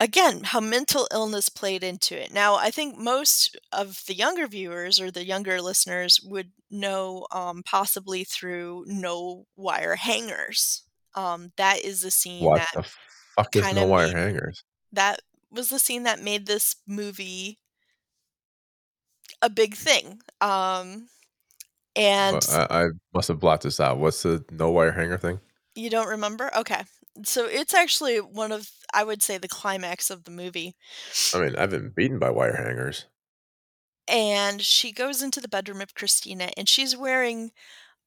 Again, 0.00 0.44
how 0.44 0.60
mental 0.60 1.08
illness 1.12 1.48
played 1.48 1.82
into 1.82 2.20
it. 2.20 2.32
Now, 2.32 2.56
I 2.56 2.70
think 2.70 2.98
most 2.98 3.56
of 3.72 4.02
the 4.06 4.14
younger 4.14 4.46
viewers 4.46 5.00
or 5.00 5.10
the 5.10 5.24
younger 5.24 5.60
listeners 5.60 6.20
would 6.24 6.52
know, 6.70 7.26
um, 7.32 7.62
possibly 7.64 8.24
through 8.24 8.84
No 8.86 9.46
Wire 9.56 9.96
Hangers. 9.96 10.82
Um, 11.14 11.52
that 11.56 11.80
is 11.84 12.00
the 12.02 12.10
scene 12.10 12.44
What 12.44 12.58
that 12.58 12.70
the 12.74 12.84
fuck 13.36 13.54
is 13.56 13.72
No 13.72 13.86
Wire 13.86 14.08
made 14.08 14.16
Hangers? 14.16 14.64
that 14.92 15.20
was 15.50 15.68
the 15.68 15.78
scene 15.78 16.02
that 16.04 16.20
made 16.22 16.46
this 16.46 16.76
movie 16.86 17.58
a 19.42 19.48
big 19.50 19.74
thing. 19.74 20.20
Um, 20.40 21.08
and 21.96 22.44
I 22.50 22.66
I 22.70 22.86
must 23.12 23.28
have 23.28 23.38
blocked 23.40 23.62
this 23.62 23.80
out. 23.80 23.98
What's 23.98 24.22
the 24.22 24.44
No 24.50 24.70
Wire 24.70 24.92
Hanger 24.92 25.18
thing? 25.18 25.40
You 25.74 25.90
don't 25.90 26.08
remember? 26.08 26.50
Okay. 26.56 26.82
So 27.22 27.46
it's 27.46 27.74
actually 27.74 28.18
one 28.18 28.52
of 28.52 28.70
I 28.92 29.04
would 29.04 29.22
say, 29.22 29.38
the 29.38 29.48
climax 29.48 30.08
of 30.10 30.24
the 30.24 30.30
movie. 30.30 30.76
I 31.34 31.40
mean, 31.40 31.56
I've 31.56 31.70
been 31.70 31.90
beaten 31.94 32.18
by 32.18 32.30
wire 32.30 32.56
hangers. 32.56 33.06
And 34.06 34.62
she 34.62 34.92
goes 34.92 35.22
into 35.22 35.40
the 35.40 35.48
bedroom 35.48 35.80
of 35.80 35.94
Christina, 35.94 36.50
and 36.56 36.68
she's 36.68 36.96
wearing, 36.96 37.52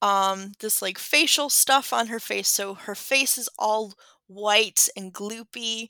um, 0.01 0.53
this, 0.59 0.81
like, 0.81 0.97
facial 0.99 1.49
stuff 1.49 1.91
on 1.91 2.07
her 2.07 2.19
face, 2.19 2.47
so 2.47 2.75
her 2.75 2.95
face 2.95 3.37
is 3.37 3.49
all 3.57 3.95
white 4.27 4.89
and 4.95 5.13
gloopy. 5.13 5.89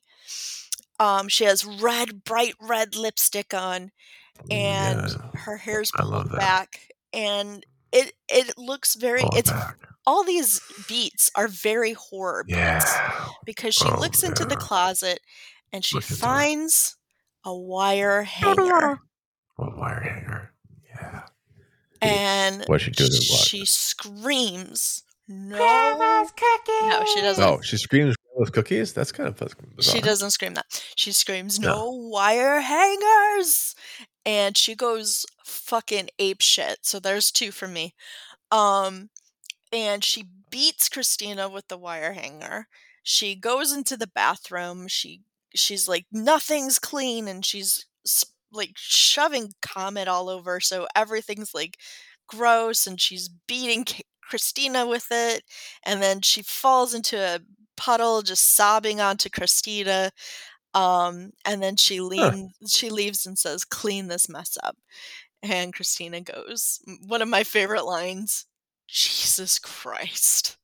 Um, 1.00 1.28
she 1.28 1.44
has 1.44 1.66
red 1.66 2.24
bright 2.24 2.56
red 2.60 2.96
lipstick 2.96 3.54
on, 3.54 3.92
Mm, 4.52 4.54
and 4.54 5.10
yeah. 5.10 5.32
her 5.34 5.58
hair's 5.58 5.92
pulled 5.92 6.32
back, 6.36 6.90
and 7.14 7.66
it 7.92 8.14
it 8.30 8.58
looks 8.58 8.96
very 8.96 9.22
Pull 9.22 9.32
it 9.34 9.40
it's 9.40 9.52
back. 9.52 9.78
All 10.08 10.24
these 10.24 10.60
beats 10.88 11.30
are 11.36 11.48
very 11.48 11.94
horror 11.94 12.44
beats 12.46 12.58
Yeah. 12.58 13.28
because 13.46 13.76
she 13.76 13.86
Oh, 13.88 14.00
looks 14.00 14.24
into 14.24 14.46
the 14.46 14.56
closet 14.56 15.20
and 15.72 15.86
she 15.86 15.96
Look 15.98 16.04
finds 16.06 16.96
a 17.46 17.54
wire 17.56 18.24
hanger. 18.24 19.00
What 19.58 19.78
wire 19.78 20.00
hanger? 20.02 20.54
Yeah. 20.88 21.24
And 22.02 22.64
What'd 22.66 22.86
she 22.86 22.92
do 22.92 23.06
to 23.08 23.22
she 23.22 23.66
screams, 23.66 25.04
"No!" 25.28 25.58
Grandma's 25.58 26.32
cookies. 26.32 26.90
No, 26.90 27.06
she 27.14 27.22
doesn't. 27.22 27.44
Oh, 27.44 27.60
she 27.62 27.78
screams 27.78 28.16
with 28.36 28.52
cookies? 28.54 28.94
That's 28.94 29.12
kind 29.12 29.28
of 29.28 29.38
bizarre. 29.38 29.96
She 29.96 30.00
doesn't 30.02 30.32
scream 30.32 30.54
that. 30.54 30.66
She 30.96 31.12
screams, 31.12 31.60
No. 31.60 31.68
"No 31.76 31.90
wire 31.92 32.62
hangers!" 32.62 33.76
And 34.26 34.56
she 34.58 34.76
goes 34.76 35.26
fucking 35.44 36.10
ape 36.20 36.42
shit. 36.42 36.80
So 36.84 37.00
there's 37.00 37.32
2 37.32 37.52
for 37.52 37.68
me. 37.68 37.94
Um, 38.52 39.10
and 39.72 40.04
she 40.04 40.26
beats 40.50 40.90
Christina 40.90 41.50
with 41.50 41.68
the 41.68 41.78
wire 41.78 42.14
hanger. 42.14 42.68
She 43.04 43.36
goes 43.36 43.72
into 43.74 43.98
the 43.98 44.08
bathroom. 44.08 44.88
She 44.88 45.22
she's 45.56 45.88
like, 45.88 46.06
"Nothing's 46.12 46.80
clean," 46.80 47.28
and 47.28 47.46
she's 47.46 47.86
like, 48.52 48.72
shoving 48.78 49.54
Comet 49.62 50.08
all 50.08 50.30
over, 50.30 50.60
so 50.60 50.88
everything's, 50.96 51.54
like, 51.54 51.78
gross, 52.28 52.88
and 52.88 53.00
she's 53.02 53.30
beating 53.48 53.84
K 53.86 54.04
Christina 54.24 54.86
with 54.88 55.08
it, 55.12 55.44
and 55.86 56.02
then 56.02 56.22
she 56.22 56.42
falls 56.44 56.94
into 56.94 57.18
a 57.20 57.40
puddle 57.78 58.22
just 58.22 58.44
sobbing 58.44 59.00
onto 59.02 59.30
Christina. 59.30 60.12
Um, 60.76 61.32
and 61.46 61.64
then 61.64 61.78
she 61.78 62.02
lean 62.02 62.52
she 62.68 62.90
leaves 62.92 63.26
and 63.28 63.40
says, 63.40 63.66
"Clean 63.66 64.08
this 64.10 64.30
mess 64.30 64.58
up." 64.64 64.78
And 65.44 65.74
Christina 65.74 66.22
goes 66.22 66.82
one 67.08 67.22
of 67.24 67.30
my 67.30 67.44
favorite 67.46 67.86
lines, 67.86 68.47
"Jesus 68.88 69.60
Christ." 69.60 70.58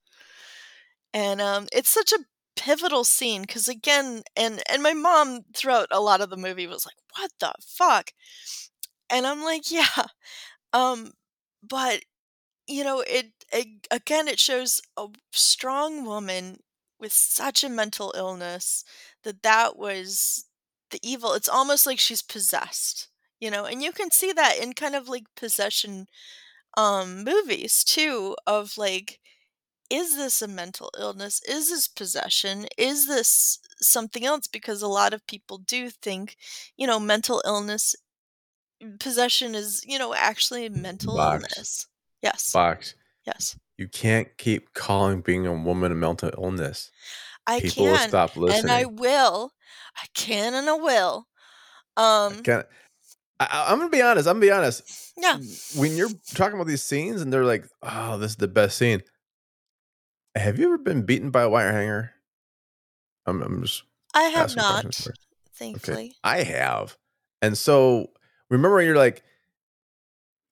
And, 1.13 1.41
um, 1.41 1.67
it's 1.71 1.89
such 1.89 2.11
a 2.11 2.19
pivotal 2.55 3.03
scene 3.03 3.41
because 3.41 3.67
again 3.67 4.21
and 4.35 4.61
and 4.69 4.83
my 4.83 4.93
mom 4.93 5.41
throughout 5.55 5.87
a 5.91 5.99
lot 5.99 6.21
of 6.21 6.29
the 6.29 6.37
movie 6.37 6.67
was 6.67 6.85
like, 6.85 6.95
"What 7.17 7.31
the 7.39 7.53
fuck?" 7.65 8.11
And 9.09 9.27
I'm 9.27 9.43
like, 9.43 9.71
"Yeah." 9.71 9.87
Um, 10.73 11.13
but, 11.63 12.03
you 12.67 12.83
know, 12.83 13.01
it 13.01 13.31
ag 13.53 13.87
again, 13.91 14.27
it 14.29 14.39
shows 14.39 14.81
a 14.97 15.07
strong 15.33 16.05
woman 16.05 16.59
with 16.99 17.13
such 17.13 17.63
a 17.63 17.69
mental 17.69 18.13
illness 18.17 18.85
that 19.23 19.43
that 19.43 19.77
was 19.77 20.45
the 20.91 20.99
evil. 21.03 21.33
It's 21.33 21.49
almost 21.49 21.85
like 21.87 21.99
she's 21.99 22.21
possessed, 22.23 23.09
you 23.41 23.51
know? 23.51 23.65
And 23.65 23.83
you 23.83 23.91
can 23.93 24.11
see 24.11 24.33
that 24.33 24.57
in 24.59 24.73
kind 24.73 24.95
of 24.95 25.09
like 25.09 25.25
possession, 25.37 26.07
um, 26.77 27.23
movies 27.23 27.83
too 27.83 28.35
of 28.47 28.77
like, 28.77 29.19
is 29.89 30.15
this 30.17 30.41
a 30.41 30.47
mental 30.47 30.91
illness? 30.99 31.41
Is 31.47 31.69
this 31.69 31.87
possession? 31.87 32.67
Is 32.77 33.07
this 33.07 33.59
something 33.81 34.25
else? 34.25 34.47
Because 34.47 34.81
a 34.81 34.87
lot 34.87 35.13
of 35.13 35.27
people 35.27 35.59
do 35.59 35.89
think, 35.91 36.37
you 36.77 36.87
know, 36.87 36.99
mental 36.99 37.41
illness 37.45 37.95
possession 38.99 39.55
is, 39.55 39.81
you 39.85 39.97
know, 39.99 40.13
actually 40.13 40.69
mental 40.69 41.15
Box. 41.15 41.21
illness. 41.21 41.87
Yes. 42.21 42.57
Fox, 42.57 42.95
Yes. 43.25 43.57
you 43.77 43.87
can't 43.89 44.37
keep 44.37 44.73
calling 44.73 45.21
being 45.21 45.47
a 45.47 45.53
woman 45.53 45.91
a 45.91 45.95
mental 45.95 46.31
illness. 46.37 46.91
I 47.47 47.61
People 47.61 47.85
will 47.89 47.97
stop 47.99 48.31
stop 48.31 48.37
and 48.47 48.69
I 48.71 48.85
will. 48.85 49.53
I 49.95 50.05
can 50.13 50.53
and 50.53 50.69
I 50.69 50.73
will. 50.73 51.27
I 52.29 52.35
Um 52.35 52.43
can't 52.43 52.67
I 52.67 52.82
I 53.39 53.65
I'm 53.69 53.77
gonna 53.79 53.89
be 53.89 54.01
honest, 54.01 54.27
I'm 54.27 54.35
gonna 54.35 54.45
be 54.45 54.51
honest. 54.51 55.13
Yeah. 55.17 55.37
When 55.75 55.95
you're 55.97 56.09
talking 56.33 56.55
about 56.55 56.67
these 56.67 56.83
scenes 56.83 57.21
and 57.21 57.31
they're 57.31 57.45
like, 57.45 57.67
"Oh, 57.81 58.17
this 58.17 58.31
is 58.31 58.37
the 58.37 58.47
best 58.47 58.77
scene." 58.77 59.01
Have 60.35 60.57
you 60.59 60.65
ever 60.65 60.77
been 60.77 61.03
beaten 61.03 61.29
by 61.29 61.43
a 61.43 61.49
wire 61.49 61.71
hanger? 61.71 62.11
I'm 63.25 63.41
I'm 63.41 63.61
just 63.61 63.83
I 64.13 64.23
have 64.23 64.55
not, 64.55 64.83
first. 64.83 65.07
Okay. 65.07 65.17
thankfully. 65.55 66.15
I 66.23 66.43
have. 66.43 66.97
And 67.41 67.57
so 67.57 68.11
remember 68.49 68.75
when 68.77 68.85
you're 68.85 68.95
like 68.95 69.23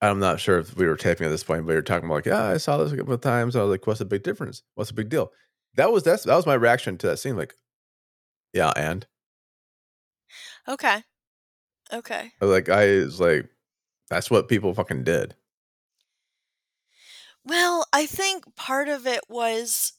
I'm 0.01 0.19
not 0.19 0.39
sure 0.39 0.57
if 0.59 0.75
we 0.75 0.87
were 0.87 0.95
taping 0.97 1.27
at 1.27 1.29
this 1.29 1.43
point, 1.43 1.65
but 1.65 1.73
you're 1.73 1.81
talking 1.83 2.05
about 2.05 2.15
like, 2.15 2.25
"Yeah, 2.25 2.43
I 2.43 2.57
saw 2.57 2.77
this 2.77 2.91
a 2.91 2.97
couple 2.97 3.13
of 3.13 3.21
times." 3.21 3.55
I 3.55 3.61
was 3.61 3.69
like, 3.69 3.85
"What's 3.85 3.99
the 3.99 4.05
big 4.05 4.23
difference? 4.23 4.63
What's 4.73 4.89
the 4.89 4.95
big 4.95 5.09
deal?" 5.09 5.31
That 5.75 5.91
was 5.91 6.03
that's 6.03 6.23
that 6.23 6.35
was 6.35 6.45
my 6.47 6.55
reaction 6.55 6.97
to 6.99 7.07
that 7.07 7.17
scene, 7.17 7.37
like, 7.37 7.53
"Yeah, 8.53 8.71
and?" 8.75 9.05
Okay. 10.67 11.03
Okay. 11.91 12.33
Like, 12.41 12.69
I 12.69 12.97
was 12.99 13.19
like, 13.19 13.49
"That's 14.09 14.29
what 14.31 14.47
people 14.49 14.73
fucking 14.73 15.03
did." 15.05 15.35
Well, 17.43 17.85
I 17.93 18.05
think 18.05 18.55
part 18.55 18.87
of 18.89 19.07
it 19.07 19.21
was 19.29 19.93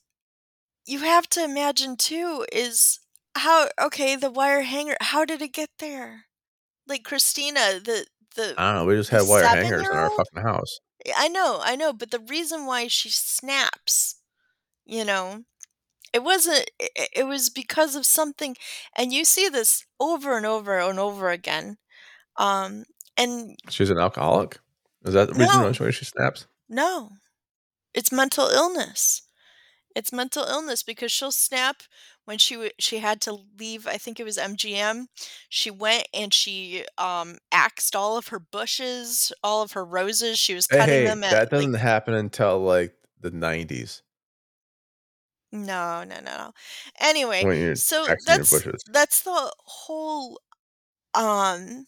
you 0.86 1.00
have 1.00 1.28
to 1.30 1.44
imagine 1.44 1.96
too 1.96 2.46
is 2.52 3.00
how 3.36 3.68
okay, 3.80 4.16
the 4.16 4.30
wire 4.30 4.62
hanger, 4.62 4.96
how 5.00 5.24
did 5.24 5.42
it 5.42 5.52
get 5.52 5.70
there? 5.78 6.26
Like, 6.86 7.04
Christina, 7.04 7.80
the 7.80 8.06
the 8.36 8.54
I 8.58 8.72
don't 8.72 8.76
know, 8.82 8.86
we 8.86 8.96
just 8.96 9.10
had 9.10 9.22
wire 9.22 9.48
hangers 9.48 9.88
in 9.90 9.98
our 9.98 10.10
fucking 10.10 10.42
house. 10.42 10.80
I 11.16 11.28
know, 11.28 11.60
I 11.62 11.76
know, 11.76 11.92
but 11.92 12.10
the 12.10 12.20
reason 12.20 12.66
why 12.66 12.88
she 12.88 13.10
snaps, 13.10 14.16
you 14.86 15.04
know, 15.04 15.44
it 16.12 16.22
wasn't 16.24 16.70
it 16.80 17.26
was 17.26 17.50
because 17.50 17.96
of 17.96 18.06
something 18.06 18.56
and 18.96 19.12
you 19.12 19.24
see 19.24 19.48
this 19.48 19.84
over 20.00 20.36
and 20.36 20.46
over 20.46 20.78
and 20.78 20.98
over 21.00 21.30
again. 21.30 21.78
Um, 22.36 22.84
and 23.16 23.56
She's 23.68 23.90
an 23.90 23.98
alcoholic? 23.98 24.58
Is 25.04 25.14
that 25.14 25.28
the 25.28 25.34
reason 25.34 25.60
No. 25.60 25.72
why 25.78 25.90
she 25.90 26.04
snaps? 26.04 26.46
No. 26.68 27.12
It's 27.94 28.12
mental 28.12 28.48
illness. 28.48 29.22
It's 29.96 30.12
mental 30.12 30.44
illness 30.44 30.82
because 30.84 31.12
she'll 31.12 31.32
snap 31.32 31.82
when 32.26 32.38
she 32.38 32.54
w 32.56 32.70
she 32.78 32.98
had 33.00 33.20
to 33.22 33.32
leave, 33.58 33.86
I 33.86 33.98
think 33.98 34.20
it 34.20 34.24
was 34.24 34.38
MGM. 34.38 35.08
She 35.48 35.70
went 35.70 36.08
and 36.14 36.34
she, 36.34 36.86
um, 36.98 37.38
axed 37.52 37.96
all 37.96 38.16
of 38.18 38.28
her 38.28 38.40
bushes, 38.40 39.32
all 39.44 39.62
of 39.62 39.72
her 39.72 39.84
roses, 39.84 40.38
she 40.38 40.54
was 40.54 40.66
cutting 40.68 41.04
hey, 41.04 41.04
them 41.04 41.24
at, 41.24 41.38
that 41.38 41.50
like 41.54 41.70
doesn't 41.70 41.74
happen 41.74 42.14
until, 42.14 42.60
like, 42.60 42.94
the 43.20 43.30
'90s. 43.30 44.02
No, 45.52 46.02
no, 46.04 46.16
no, 46.20 46.36
no. 46.38 46.52
Anyway, 46.98 47.48
so 47.74 48.08
that's 48.26 48.66
that's 48.86 49.22
the 49.22 49.52
whole, 49.64 50.40
um 51.14 51.86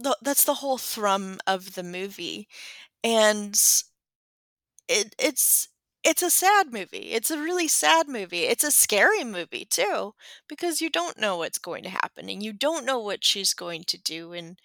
the 0.00 0.16
that's 0.22 0.44
the 0.44 0.54
whole 0.54 0.78
thrum 0.78 1.38
of 1.46 1.74
the 1.74 1.82
movie, 1.84 2.48
and 3.04 3.54
it 4.88 5.14
it's 5.18 5.68
it's 6.02 6.22
a 6.22 6.30
sad 6.30 6.72
movie, 6.72 7.10
it's 7.12 7.30
a 7.30 7.38
really 7.42 7.68
sad 7.68 8.08
movie, 8.08 8.44
it's 8.44 8.64
a 8.64 8.70
scary 8.70 9.22
movie 9.22 9.66
too, 9.66 10.14
because 10.48 10.80
you 10.80 10.88
don't 10.88 11.18
know 11.18 11.36
what's 11.36 11.58
going 11.58 11.82
to 11.82 11.90
happen, 11.90 12.28
and 12.30 12.42
you 12.42 12.52
don't 12.54 12.86
know 12.86 12.98
what 12.98 13.22
she's 13.24 13.52
going 13.54 13.84
to 13.84 13.98
do, 13.98 14.32
and 14.32 14.58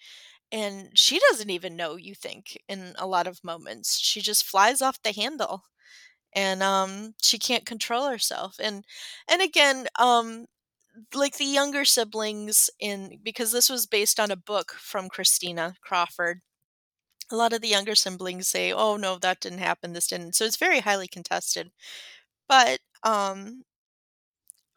and 0.52 0.90
she 0.98 1.20
doesn't 1.30 1.50
even 1.50 1.76
know, 1.76 1.96
you 1.96 2.14
think, 2.14 2.58
in 2.68 2.94
a 2.98 3.06
lot 3.06 3.26
of 3.28 3.44
moments, 3.44 3.98
she 4.00 4.20
just 4.22 4.44
flies 4.46 4.82
off 4.82 5.02
the 5.02 5.12
handle, 5.12 5.64
and, 6.34 6.62
um, 6.62 7.14
she 7.22 7.38
can't 7.38 7.66
control 7.66 8.08
herself, 8.08 8.56
and 8.62 8.84
and 9.30 9.42
again, 9.42 9.86
um, 9.98 10.46
like, 11.14 11.36
the 11.38 11.44
younger 11.44 11.84
siblings 11.84 12.70
in 12.80 13.18
because 13.22 13.52
this 13.52 13.68
was 13.70 13.86
based 13.86 14.20
on 14.20 14.30
a 14.30 14.36
book 14.36 14.72
from 14.78 15.08
Christina 15.08 15.76
Crawford. 15.82 16.40
A 17.30 17.36
lot 17.36 17.52
of 17.54 17.62
the 17.62 17.68
younger 17.68 17.94
siblings 17.96 18.48
say, 18.48 18.72
"Oh, 18.72 18.96
no, 18.96 19.18
that 19.18 19.40
didn't 19.40 19.58
happen, 19.60 19.92
this 19.94 20.08
didn't," 20.08 20.34
so 20.36 20.44
it's 20.46 20.56
very 20.58 20.80
highly 20.80 21.08
contested, 21.08 21.72
but, 22.48 22.80
um 23.04 23.64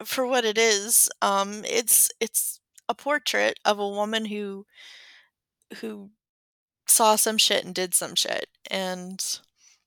for 0.04 0.26
what 0.26 0.44
it 0.44 0.56
is. 0.58 1.08
Um, 1.22 1.64
it's 1.66 2.10
it's 2.20 2.60
a 2.88 2.94
portrait 2.94 3.58
of 3.64 3.78
a 3.78 3.88
woman 3.88 4.26
who 4.26 4.64
who 5.80 6.10
saw 6.86 7.16
some 7.16 7.38
shit 7.38 7.64
and 7.64 7.74
did 7.74 7.94
some 7.94 8.14
shit 8.14 8.48
and 8.70 9.40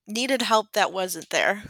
needed 0.07 0.43
help 0.43 0.73
that 0.73 0.93
wasn't 0.93 1.29
there. 1.31 1.63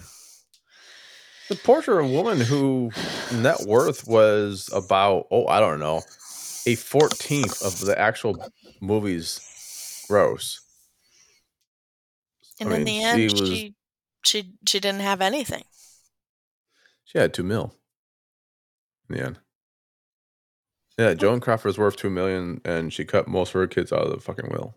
The 1.50 1.56
portrait 1.56 2.00
of 2.00 2.06
a 2.06 2.14
woman 2.14 2.40
who 2.40 2.92
net 3.34 3.62
worth 3.66 4.08
was 4.08 4.70
about 4.74 5.28
oh 5.30 5.46
I 5.48 5.60
don't 5.60 5.80
know 5.80 6.02
a 6.66 6.76
fourteenth 6.76 7.62
of 7.62 7.80
the 7.82 7.98
actual 8.00 8.38
movie's 8.82 10.06
gross. 10.08 10.62
And 12.60 12.70
I 12.70 12.78
in 12.78 12.84
mean, 12.84 12.86
the 12.86 13.04
end, 13.04 13.18
she 13.32 13.42
was- 13.42 13.50
she 13.50 13.76
she 14.26 14.54
she 14.68 14.80
didn't 14.80 15.02
have 15.02 15.22
anything. 15.22 15.64
She 17.04 17.18
had 17.18 17.34
two 17.34 17.44
mil. 17.44 17.76
In 19.10 19.18
the 19.18 19.24
end. 19.26 19.40
Yeah, 20.98 21.14
Joan 21.16 21.40
Crawford 21.40 21.66
was 21.66 21.78
worth 21.78 21.96
two 21.98 22.10
million, 22.10 22.62
and 22.64 22.94
she 22.94 23.04
cut 23.04 23.28
most 23.28 23.50
of 23.50 23.54
her 23.56 23.68
kids 23.68 23.92
out 23.92 24.02
of 24.06 24.12
the 24.12 24.20
fucking 24.20 24.50
will. 24.52 24.76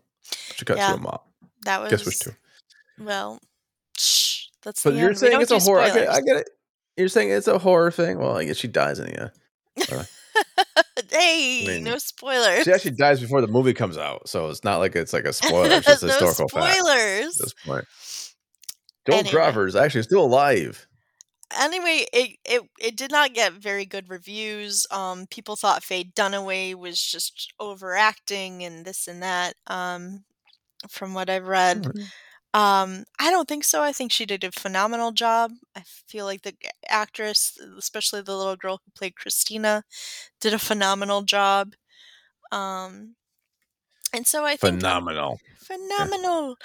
She 0.55 0.65
cut 0.65 0.77
Yeah. 0.77 0.89
two 0.89 0.93
of 0.95 1.03
them. 1.03 1.17
That 1.63 1.81
was 1.81 1.91
Guess 1.91 2.05
which 2.05 2.19
two? 2.19 2.31
well. 2.99 3.39
Shh, 3.97 4.47
that's 4.63 4.83
But 4.83 4.95
you're 4.95 5.09
end. 5.09 5.19
Saying 5.19 5.41
it's 5.41 5.51
a 5.51 5.59
horror. 5.59 5.81
I 5.81 5.93
get. 5.93 6.09
I 6.09 6.21
get 6.21 6.37
it. 6.37 6.49
You're 6.97 7.09
saying 7.09 7.29
it's 7.29 7.47
a 7.47 7.59
horror 7.59 7.91
thing. 7.91 8.19
Well, 8.19 8.37
I 8.37 8.45
guess 8.45 8.57
she 8.57 8.67
dies 8.67 8.99
in 8.99 9.05
the 9.07 9.21
end. 9.21 9.31
hey, 11.11 11.63
I 11.63 11.67
mean, 11.67 11.83
no 11.83 11.97
spoilers. 11.97 12.63
She 12.63 12.71
actually 12.71 12.91
dies 12.91 13.19
before 13.19 13.41
the 13.41 13.47
movie 13.47 13.73
comes 13.73 13.97
out, 13.97 14.27
so 14.27 14.49
it's 14.49 14.63
not 14.63 14.77
like 14.77 14.95
it's 14.95 15.13
like 15.13 15.25
a 15.25 15.33
spoiler. 15.33 15.75
It's 15.75 15.85
just 15.85 16.03
no 16.03 16.09
historical 16.09 16.47
fact 16.47 16.65
at 16.65 16.75
spoilers. 16.75 17.37
this 17.37 17.53
point. 17.65 17.85
Joan 19.09 19.25
Anyway. 19.25 19.67
Is 19.67 19.75
actually 19.75 20.03
still 20.03 20.25
alive. 20.25 20.87
Anyway, 21.57 22.05
it, 22.11 22.37
it 22.43 22.61
it 22.79 22.97
did 22.97 23.11
not 23.11 23.33
get 23.33 23.53
very 23.53 23.85
good 23.85 24.09
reviews. 24.09 24.85
Um, 24.91 25.27
people 25.27 25.55
thought 25.55 25.83
Faye 25.83 26.03
Dunaway 26.03 26.75
was 26.75 27.01
just 27.01 27.53
overacting 27.59 28.63
and 28.63 28.83
this 28.83 29.07
and 29.07 29.23
that. 29.23 29.53
Um, 29.67 30.25
from 30.89 31.13
what 31.13 31.29
I've 31.29 31.47
read, 31.47 31.87
um, 32.53 33.03
I 33.19 33.29
don't 33.29 33.47
think 33.47 33.63
so. 33.63 33.81
I 33.83 33.91
think 33.91 34.11
she 34.11 34.25
did 34.25 34.43
a 34.43 34.51
phenomenal 34.51 35.11
job. 35.11 35.51
I 35.75 35.81
feel 35.85 36.25
like 36.25 36.41
the 36.43 36.55
actress, 36.87 37.57
especially 37.77 38.21
the 38.21 38.35
little 38.35 38.55
girl 38.55 38.79
who 38.83 38.91
played 38.95 39.15
Christina, 39.15 39.83
did 40.39 40.53
a 40.53 40.59
phenomenal 40.59 41.21
job. 41.23 41.73
Um, 42.51 43.15
and 44.13 44.25
so 44.25 44.45
I 44.45 44.55
think 44.55 44.79
Phenomenal. 44.79 45.39
phenomenal. 45.57 46.57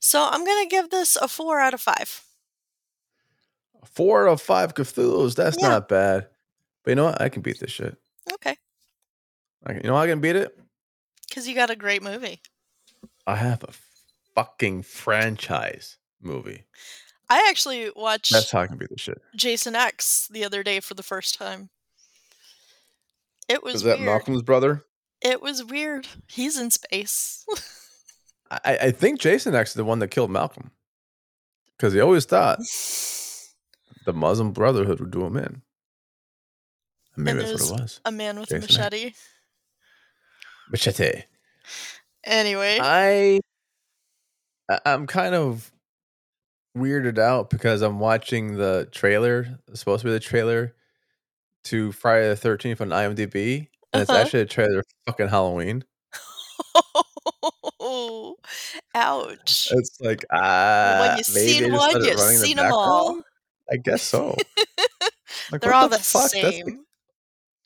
So 0.00 0.24
I'm 0.30 0.44
gonna 0.44 0.66
give 0.66 0.90
this 0.90 1.16
a 1.16 1.28
four 1.28 1.60
out 1.60 1.74
of 1.74 1.80
five. 1.80 2.22
Four 3.84 4.28
out 4.28 4.32
of 4.32 4.42
five 4.42 4.74
Cthulhu's. 4.74 5.34
That's 5.34 5.56
Yeah. 5.58 5.68
not 5.68 5.88
bad. 5.88 6.28
But 6.84 6.90
you 6.90 6.94
know 6.96 7.04
what? 7.04 7.20
I 7.20 7.28
can 7.28 7.42
beat 7.42 7.60
this 7.60 7.70
shit. 7.70 7.96
Okay, 8.32 8.56
I 9.64 9.72
can, 9.72 9.82
you 9.82 9.88
know 9.88 9.94
how 9.96 10.02
I 10.02 10.06
can 10.08 10.20
beat 10.20 10.36
it? 10.36 10.58
because 11.28 11.46
you 11.46 11.54
got 11.54 11.70
a 11.70 11.76
great 11.76 12.02
movie. 12.02 12.40
I 13.26 13.36
have 13.36 13.62
a 13.64 13.72
fucking 14.38 14.82
franchise 14.82 15.96
movie. 16.20 16.64
I 17.28 17.46
actually 17.50 17.90
watched 17.96 18.32
That's 18.32 18.50
how 18.52 18.60
I 18.60 18.66
can 18.68 18.78
be 18.78 18.86
the 18.88 18.96
shit. 18.98 19.20
Jason 19.34 19.74
X 19.74 20.28
the 20.32 20.44
other 20.44 20.62
day 20.62 20.78
for 20.80 20.94
the 20.94 21.02
first 21.02 21.36
time. 21.36 21.70
It 23.48 23.62
was 23.64 23.76
Is 23.76 23.82
that 23.82 23.98
weird. 23.98 24.06
Malcolm's 24.06 24.42
brother? 24.42 24.84
It 25.20 25.42
was 25.42 25.64
weird. 25.64 26.06
He's 26.28 26.58
in 26.58 26.70
space. 26.70 27.44
I, 28.50 28.78
I 28.82 28.90
think 28.92 29.18
Jason 29.20 29.54
X 29.54 29.70
is 29.70 29.74
the 29.74 29.84
one 29.84 29.98
that 29.98 30.08
killed 30.08 30.30
Malcolm. 30.30 30.70
Because 31.76 31.92
he 31.92 32.00
always 32.00 32.24
thought 32.24 32.60
the 34.06 34.12
Muslim 34.12 34.52
Brotherhood 34.52 35.00
would 35.00 35.10
do 35.10 35.24
him 35.26 35.36
in. 35.36 35.62
Maybe 37.16 37.40
And 37.40 37.48
that's 37.48 37.70
what 37.70 37.80
it 37.80 37.82
was. 37.82 38.00
a 38.04 38.12
man 38.12 38.38
with 38.38 38.48
Jason 38.48 38.62
a 38.62 38.64
X. 38.64 38.76
machete. 38.78 39.12
Machete. 40.70 41.22
Anyway, 42.24 42.78
I- 42.80 43.40
I'm 44.84 45.06
kind 45.06 45.34
of 45.34 45.70
weirded 46.76 47.18
out 47.18 47.50
because 47.50 47.82
I'm 47.82 47.98
watching 48.00 48.56
the 48.56 48.88
trailer. 48.92 49.58
It's 49.68 49.80
supposed 49.80 50.02
to 50.02 50.06
be 50.08 50.12
the 50.12 50.20
trailer 50.20 50.74
to 51.64 51.92
Friday 51.92 52.28
the 52.28 52.36
Thirteenth 52.36 52.80
on 52.80 52.88
IMDb, 52.90 53.68
and 53.92 54.02
it's 54.02 54.10
Uh-huh. 54.10 54.20
actually 54.20 54.40
a 54.42 54.46
trailer 54.46 54.82
for 54.82 55.12
fucking 55.12 55.28
Halloween. 55.28 55.84
ouch. 58.94 59.68
It's 59.70 60.00
like 60.00 60.24
ah, 60.32 60.98
when 61.00 61.18
you 61.18 61.24
maybe 61.34 61.48
seen 61.64 61.72
one, 61.72 62.04
you've 62.04 62.16
the 62.16 62.22
seen 62.28 62.58
'em 62.58 62.72
all. 62.72 63.20
I 63.70 63.76
guess 63.76 64.02
so. 64.02 64.36
Like, 65.50 65.62
They're 65.62 65.72
all 65.72 65.88
the, 65.88 65.98
fuck? 65.98 66.30
That's 66.30 66.42
like 66.42 66.52
same. 66.54 66.84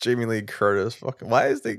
Jamie 0.00 0.24
Lee 0.24 0.42
Curtis. 0.42 0.94
Fucking 0.94 1.29
why 1.29 1.48
is 1.48 1.62
they 1.62 1.79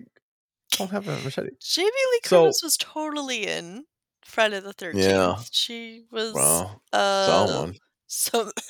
don't 0.71 0.91
have 0.91 1.07
a 1.07 1.11
machete? 1.23 1.51
Jamie 1.61 1.87
Lee 2.11 2.19
So- 2.25 2.43
Curtis 2.43 2.61
was 2.63 2.75
totally 2.77 3.45
in 3.47 3.85
Friday 4.25 4.59
the 4.59 4.73
Thirteenth. 4.73 5.05
Yeah. 5.05 5.35
She 5.51 6.05
was 6.11 6.33
Well, 6.33 6.81
uh, 6.91 7.47
someone, 7.47 7.75
Some 8.07 8.51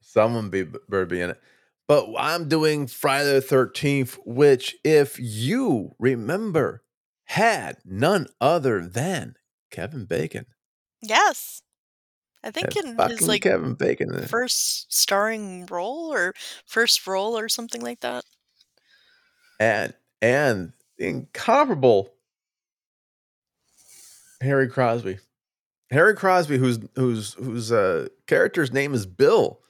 someone 0.00 0.50
be 0.50 0.62
better 0.64 1.06
be 1.06 1.20
in 1.20 1.30
it. 1.30 1.40
But 1.88 2.08
I'm 2.18 2.48
doing 2.48 2.86
Friday 2.86 3.32
the 3.34 3.40
Thirteenth, 3.40 4.18
which, 4.24 4.76
if 4.84 5.18
you 5.20 5.94
remember, 5.98 6.82
had 7.24 7.78
none 7.84 8.26
other 8.40 8.86
than 8.86 9.34
Kevin 9.70 10.04
Bacon. 10.06 10.46
yes, 11.02 11.62
I 12.42 12.50
think 12.50 12.76
in 12.76 12.96
his 13.08 13.22
like 13.22 13.42
Kevin 13.42 13.74
Bacon. 13.74 14.14
in 14.14 14.26
first 14.26 14.92
starring 14.92 15.66
role 15.66 16.12
or 16.12 16.34
first 16.64 17.06
role 17.06 17.36
or 17.38 17.48
something 17.48 17.82
like 17.82 18.00
that. 18.00 18.24
and 19.60 19.94
and 20.22 20.72
the 20.98 21.06
incomparable 21.08 22.15
Harry 24.40 24.68
Crosby. 24.68 25.18
Harry 25.90 26.14
Crosby, 26.14 26.58
whose 26.58 26.80
whose 26.96 27.34
whose 27.34 27.70
uh, 27.70 28.08
character's 28.26 28.72
name 28.72 28.92
is 28.94 29.06
Bill. 29.06 29.60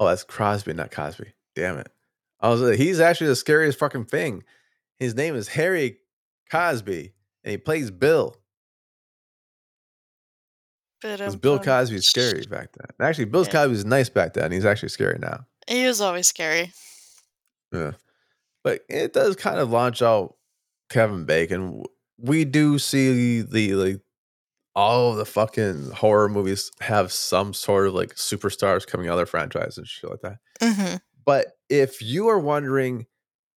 Oh, 0.00 0.06
that's 0.08 0.24
Crosby, 0.24 0.72
not 0.72 0.90
Cosby. 0.90 1.32
Damn 1.54 1.78
it! 1.78 1.90
I 2.40 2.48
was 2.48 2.60
like, 2.60 2.78
he's 2.78 3.00
actually 3.00 3.28
the 3.28 3.36
scariest 3.36 3.78
fucking 3.78 4.06
thing. 4.06 4.42
His 4.98 5.14
name 5.14 5.34
is 5.34 5.48
Harry 5.48 5.98
Cosby, 6.50 7.12
and 7.44 7.50
he 7.50 7.56
plays 7.58 7.90
Bill. 7.90 8.36
Because 11.02 11.34
um, 11.34 11.40
Bill 11.40 11.54
um, 11.54 11.62
Cosby's 11.62 12.06
scary 12.06 12.44
back 12.46 12.70
then. 12.72 13.06
Actually, 13.06 13.26
Bill 13.26 13.44
Yeah. 13.44 13.52
Cosby's 13.52 13.84
nice 13.84 14.08
back 14.08 14.32
then. 14.32 14.50
He's 14.50 14.64
actually 14.64 14.88
scary 14.88 15.18
now. 15.20 15.46
He 15.68 15.86
was 15.86 16.00
always 16.00 16.26
scary. 16.26 16.72
Yeah. 17.72 17.92
But 18.62 18.80
it 18.88 19.12
does 19.12 19.36
kind 19.36 19.58
of 19.58 19.70
launch 19.70 20.00
out 20.00 20.36
Kevin 20.88 21.26
Bacon. 21.26 21.82
We 22.18 22.44
do 22.44 22.78
see 22.78 23.42
the 23.42 23.74
like 23.74 24.00
all 24.76 25.10
of 25.12 25.16
the 25.18 25.24
fucking 25.24 25.90
horror 25.92 26.28
movies 26.28 26.70
have 26.80 27.12
some 27.12 27.54
sort 27.54 27.86
of 27.86 27.94
like 27.94 28.14
superstars 28.16 28.86
coming 28.86 29.08
out 29.08 29.12
of 29.12 29.18
their 29.18 29.26
franchise 29.26 29.78
and 29.78 29.86
shit 29.86 30.10
like 30.10 30.20
that. 30.22 30.38
hmm 30.62 30.96
But 31.24 31.52
if 31.68 32.02
you 32.02 32.28
are 32.28 32.38
wondering, 32.38 33.06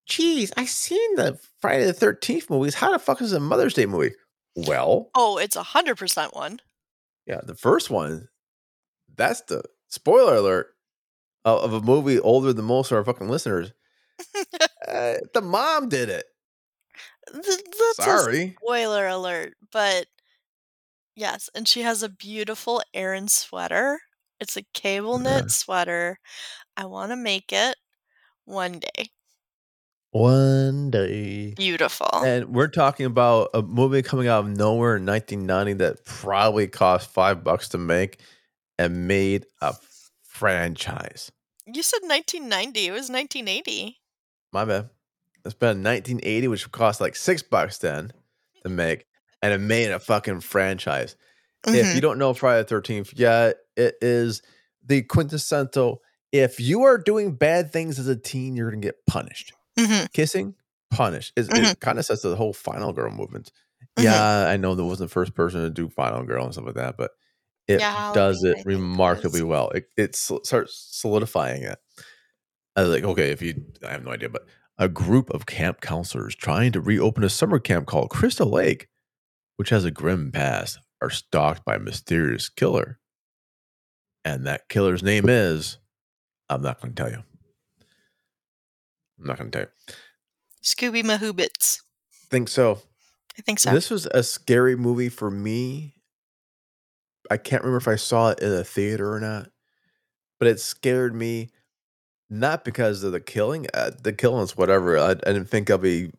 geez, 0.06 0.52
I 0.56 0.64
seen 0.64 1.16
the 1.16 1.38
Friday 1.60 1.84
the 1.84 1.92
Thirteenth 1.92 2.48
movies. 2.50 2.74
How 2.74 2.90
the 2.92 2.98
fuck 2.98 3.20
is 3.20 3.32
a 3.32 3.40
Mother's 3.40 3.74
Day 3.74 3.86
movie? 3.86 4.14
Well, 4.56 5.10
Oh, 5.14 5.38
it's 5.38 5.56
a 5.56 5.62
hundred 5.62 5.96
percent 5.98 6.34
one. 6.34 6.60
yeah, 7.26 7.40
the 7.44 7.54
first 7.54 7.90
one, 7.90 8.28
that's 9.16 9.40
the 9.42 9.62
spoiler 9.88 10.36
alert 10.36 10.68
of, 11.44 11.62
of 11.62 11.72
a 11.74 11.80
movie 11.86 12.18
older 12.20 12.52
than 12.52 12.64
most 12.64 12.90
of 12.90 12.96
our 12.98 13.04
fucking 13.04 13.28
listeners. 13.28 13.72
uh, 14.88 15.14
the 15.34 15.42
mom 15.42 15.88
did 15.88 16.08
it. 16.08 16.26
Th- 17.32 17.44
That's 17.44 17.98
a 17.98 18.02
Sorry. 18.02 18.56
spoiler 18.60 19.06
alert, 19.06 19.54
but 19.72 20.06
yes, 21.16 21.48
and 21.54 21.66
she 21.68 21.82
has 21.82 22.02
a 22.02 22.08
beautiful 22.08 22.82
Aran 22.94 23.28
sweater. 23.28 24.00
It's 24.40 24.56
a 24.56 24.62
cable 24.74 25.18
knit 25.18 25.44
Yeah. 25.44 25.48
sweater. 25.48 26.18
I 26.76 26.84
want 26.86 27.10
to 27.12 27.16
make 27.16 27.52
it 27.52 27.76
one 28.44 28.78
day. 28.80 29.10
One 30.10 30.90
day. 30.90 31.52
Beautiful. 31.56 32.08
And 32.24 32.54
we're 32.54 32.68
talking 32.68 33.04
about 33.06 33.50
a 33.52 33.60
movie 33.62 34.00
coming 34.02 34.26
out 34.28 34.44
of 34.44 34.50
nowhere 34.56 34.96
in 34.96 35.04
1990 35.04 35.74
that 35.84 36.04
probably 36.04 36.66
cost 36.66 37.10
five 37.10 37.44
bucks 37.44 37.68
to 37.70 37.78
make 37.78 38.20
and 38.78 39.06
made 39.06 39.44
a 39.60 39.74
franchise. 40.22 41.30
you 41.66 41.82
said 41.82 42.00
1990. 42.02 42.86
It 42.86 42.92
was 42.92 43.10
1980. 43.10 43.98
My 44.52 44.64
bad. 44.64 44.88
It's 45.48 45.54
been 45.58 45.82
1980, 45.82 46.48
which 46.48 46.70
cost 46.70 47.00
like 47.00 47.16
six 47.16 47.42
bucks 47.42 47.78
then 47.78 48.12
to 48.62 48.68
make, 48.68 49.06
and 49.42 49.52
it 49.52 49.58
made 49.58 49.90
a 49.90 49.98
fucking 49.98 50.40
franchise. 50.40 51.16
If 51.66 51.86
Mhm. 51.86 51.94
you 51.94 52.00
don't 52.02 52.18
know 52.18 52.34
Friday 52.34 52.62
the 52.62 52.68
13th 52.68 53.14
yet, 53.18 53.56
it 53.76 53.96
is 54.02 54.42
the 54.84 55.02
quintessential. 55.02 56.02
If 56.32 56.60
you 56.60 56.82
are 56.82 56.98
doing 56.98 57.34
bad 57.34 57.72
things 57.72 57.98
as 57.98 58.08
a 58.08 58.14
teen, 58.16 58.56
you're 58.56 58.70
going 58.70 58.82
to 58.82 58.86
get 58.86 59.06
punished. 59.06 59.52
Mhm. 59.78 60.12
Kissing, 60.12 60.54
punished. 60.90 61.32
It, 61.36 61.46
Mhm. 61.48 61.72
it 61.72 61.80
kind 61.80 61.98
of 61.98 62.04
sets 62.04 62.22
the 62.22 62.36
whole 62.36 62.52
Final 62.52 62.92
Girl 62.92 63.10
movement. 63.10 63.50
Yeah, 63.98 64.46
I 64.46 64.56
know 64.58 64.74
there 64.74 64.84
wasn't 64.84 65.08
the 65.10 65.14
first 65.14 65.34
person 65.34 65.62
to 65.62 65.70
do 65.70 65.88
Final 65.88 66.22
Girl 66.24 66.44
and 66.44 66.52
stuff 66.52 66.66
like 66.66 66.74
that, 66.74 66.96
but 66.98 67.12
it 67.66 67.80
Yeah, 67.80 68.12
does 68.14 68.44
I 68.44 68.50
it 68.50 68.66
remarkably 68.66 69.42
was- 69.42 69.48
well. 69.48 69.70
It, 69.70 69.88
it 69.96 70.14
sol- 70.14 70.44
starts 70.44 70.74
solidifying 70.92 71.62
it. 71.62 71.78
I 72.76 72.82
was 72.82 72.90
like, 72.90 73.02
okay, 73.04 73.30
if 73.30 73.40
you, 73.42 73.64
I 73.84 73.90
have 73.92 74.04
no 74.04 74.12
idea, 74.12 74.28
but 74.28 74.46
a 74.78 74.88
group 74.88 75.30
of 75.30 75.46
camp 75.46 75.80
counselors 75.80 76.34
trying 76.34 76.72
to 76.72 76.80
reopen 76.80 77.24
a 77.24 77.28
summer 77.28 77.58
camp 77.58 77.86
called 77.86 78.10
Crystal 78.10 78.48
Lake, 78.48 78.88
which 79.56 79.70
has 79.70 79.84
a 79.84 79.90
grim 79.90 80.30
past, 80.30 80.78
are 81.02 81.10
stalked 81.10 81.64
by 81.64 81.76
a 81.76 81.80
mysterious 81.80 82.48
killer. 82.48 82.98
And 84.24 84.46
that 84.46 84.68
killer's 84.68 85.02
name 85.02 85.28
is, 85.28 85.78
I'm 86.48 86.62
not 86.62 86.80
going 86.80 86.94
to 86.94 87.02
tell 87.02 87.10
you. 87.10 87.22
I'm 89.18 89.26
not 89.26 89.38
going 89.38 89.50
to 89.50 89.58
tell 89.58 89.66
you. 89.66 89.94
Scooby 90.62 91.02
Mahoobits. 91.02 91.80
I 92.12 92.26
think 92.30 92.48
so. 92.48 92.80
I 93.38 93.42
think 93.42 93.58
so. 93.58 93.72
This 93.72 93.90
was 93.90 94.06
a 94.06 94.22
scary 94.22 94.76
movie 94.76 95.08
for 95.08 95.30
me. 95.30 95.94
I 97.30 97.36
can't 97.36 97.62
remember 97.62 97.78
if 97.78 97.88
I 97.88 97.96
saw 97.96 98.30
it 98.30 98.40
in 98.40 98.52
a 98.52 98.64
theater 98.64 99.12
or 99.12 99.20
not, 99.20 99.50
but 100.38 100.48
it 100.48 100.60
scared 100.60 101.14
me 101.14 101.50
not 102.30 102.64
because 102.64 103.02
of 103.02 103.12
the 103.12 103.20
killing. 103.20 103.66
Uh, 103.72 103.90
the 104.02 104.12
killing's 104.12 104.56
whatever. 104.56 104.98
I, 104.98 105.10
I 105.10 105.14
didn't 105.14 105.46
think 105.46 105.70
I'd 105.70 105.80
be 105.80 106.10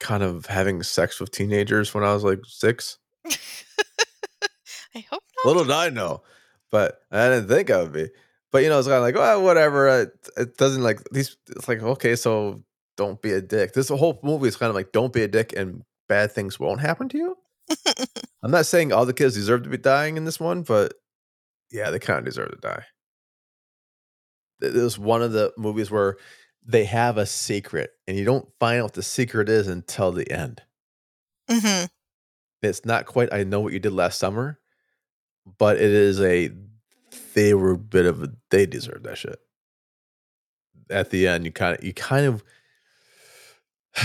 kind 0.00 0.22
of 0.22 0.46
having 0.46 0.82
sex 0.82 1.20
with 1.20 1.30
teenagers 1.30 1.94
when 1.94 2.04
I 2.04 2.12
was 2.12 2.24
like 2.24 2.40
six. 2.46 2.98
I 3.26 5.00
hope 5.10 5.22
not. 5.36 5.46
Little 5.46 5.64
did 5.64 5.72
I 5.72 5.90
know, 5.90 6.22
but 6.70 7.00
I 7.10 7.28
didn't 7.28 7.48
think 7.48 7.70
I 7.70 7.82
would 7.82 7.92
be. 7.92 8.08
But 8.52 8.62
you 8.62 8.68
know, 8.68 8.78
it's 8.78 8.86
kind 8.86 8.98
of 8.98 9.02
like, 9.02 9.16
oh, 9.16 9.40
whatever. 9.40 9.88
It, 10.02 10.12
it 10.36 10.56
doesn't 10.56 10.82
like 10.82 11.00
these. 11.10 11.36
It's 11.48 11.68
like, 11.68 11.82
okay, 11.82 12.14
so 12.14 12.62
don't 12.96 13.20
be 13.20 13.32
a 13.32 13.40
dick. 13.40 13.72
This 13.72 13.88
whole 13.88 14.20
movie 14.22 14.48
is 14.48 14.56
kind 14.56 14.70
of 14.70 14.76
like, 14.76 14.92
don't 14.92 15.12
be 15.12 15.22
a 15.22 15.28
dick, 15.28 15.52
and 15.56 15.82
bad 16.08 16.32
things 16.32 16.60
won't 16.60 16.80
happen 16.80 17.08
to 17.08 17.18
you. 17.18 17.36
I'm 18.42 18.50
not 18.50 18.66
saying 18.66 18.92
all 18.92 19.06
the 19.06 19.14
kids 19.14 19.34
deserve 19.34 19.64
to 19.64 19.70
be 19.70 19.78
dying 19.78 20.16
in 20.16 20.24
this 20.24 20.38
one, 20.38 20.62
but 20.62 20.94
yeah, 21.72 21.90
they 21.90 21.98
kind 21.98 22.20
of 22.20 22.24
deserve 22.24 22.50
to 22.50 22.56
die. 22.58 22.84
It 24.60 24.74
was 24.74 24.98
one 24.98 25.22
of 25.22 25.32
the 25.32 25.52
movies 25.56 25.90
where 25.90 26.16
they 26.64 26.84
have 26.84 27.18
a 27.18 27.26
secret, 27.26 27.90
and 28.06 28.16
you 28.16 28.24
don't 28.24 28.48
find 28.58 28.80
out 28.80 28.84
what 28.84 28.92
the 28.94 29.02
secret 29.02 29.48
is 29.48 29.68
until 29.68 30.12
the 30.12 30.30
end. 30.30 30.62
hmm 31.50 31.84
It's 32.62 32.84
not 32.84 33.06
quite. 33.06 33.32
I 33.32 33.44
know 33.44 33.60
what 33.60 33.72
you 33.72 33.78
did 33.78 33.92
last 33.92 34.18
summer, 34.18 34.58
but 35.58 35.76
it 35.76 35.90
is 35.90 36.20
a. 36.20 36.50
They 37.34 37.54
were 37.54 37.72
a 37.72 37.78
bit 37.78 38.06
of 38.06 38.22
a. 38.22 38.32
They 38.50 38.66
deserve 38.66 39.02
that 39.02 39.18
shit. 39.18 39.38
At 40.90 41.10
the 41.10 41.26
end, 41.28 41.44
you 41.44 41.52
kind 41.52 41.76
of, 41.76 41.84
you 41.84 41.92
kind 41.92 42.26
of. 42.26 42.44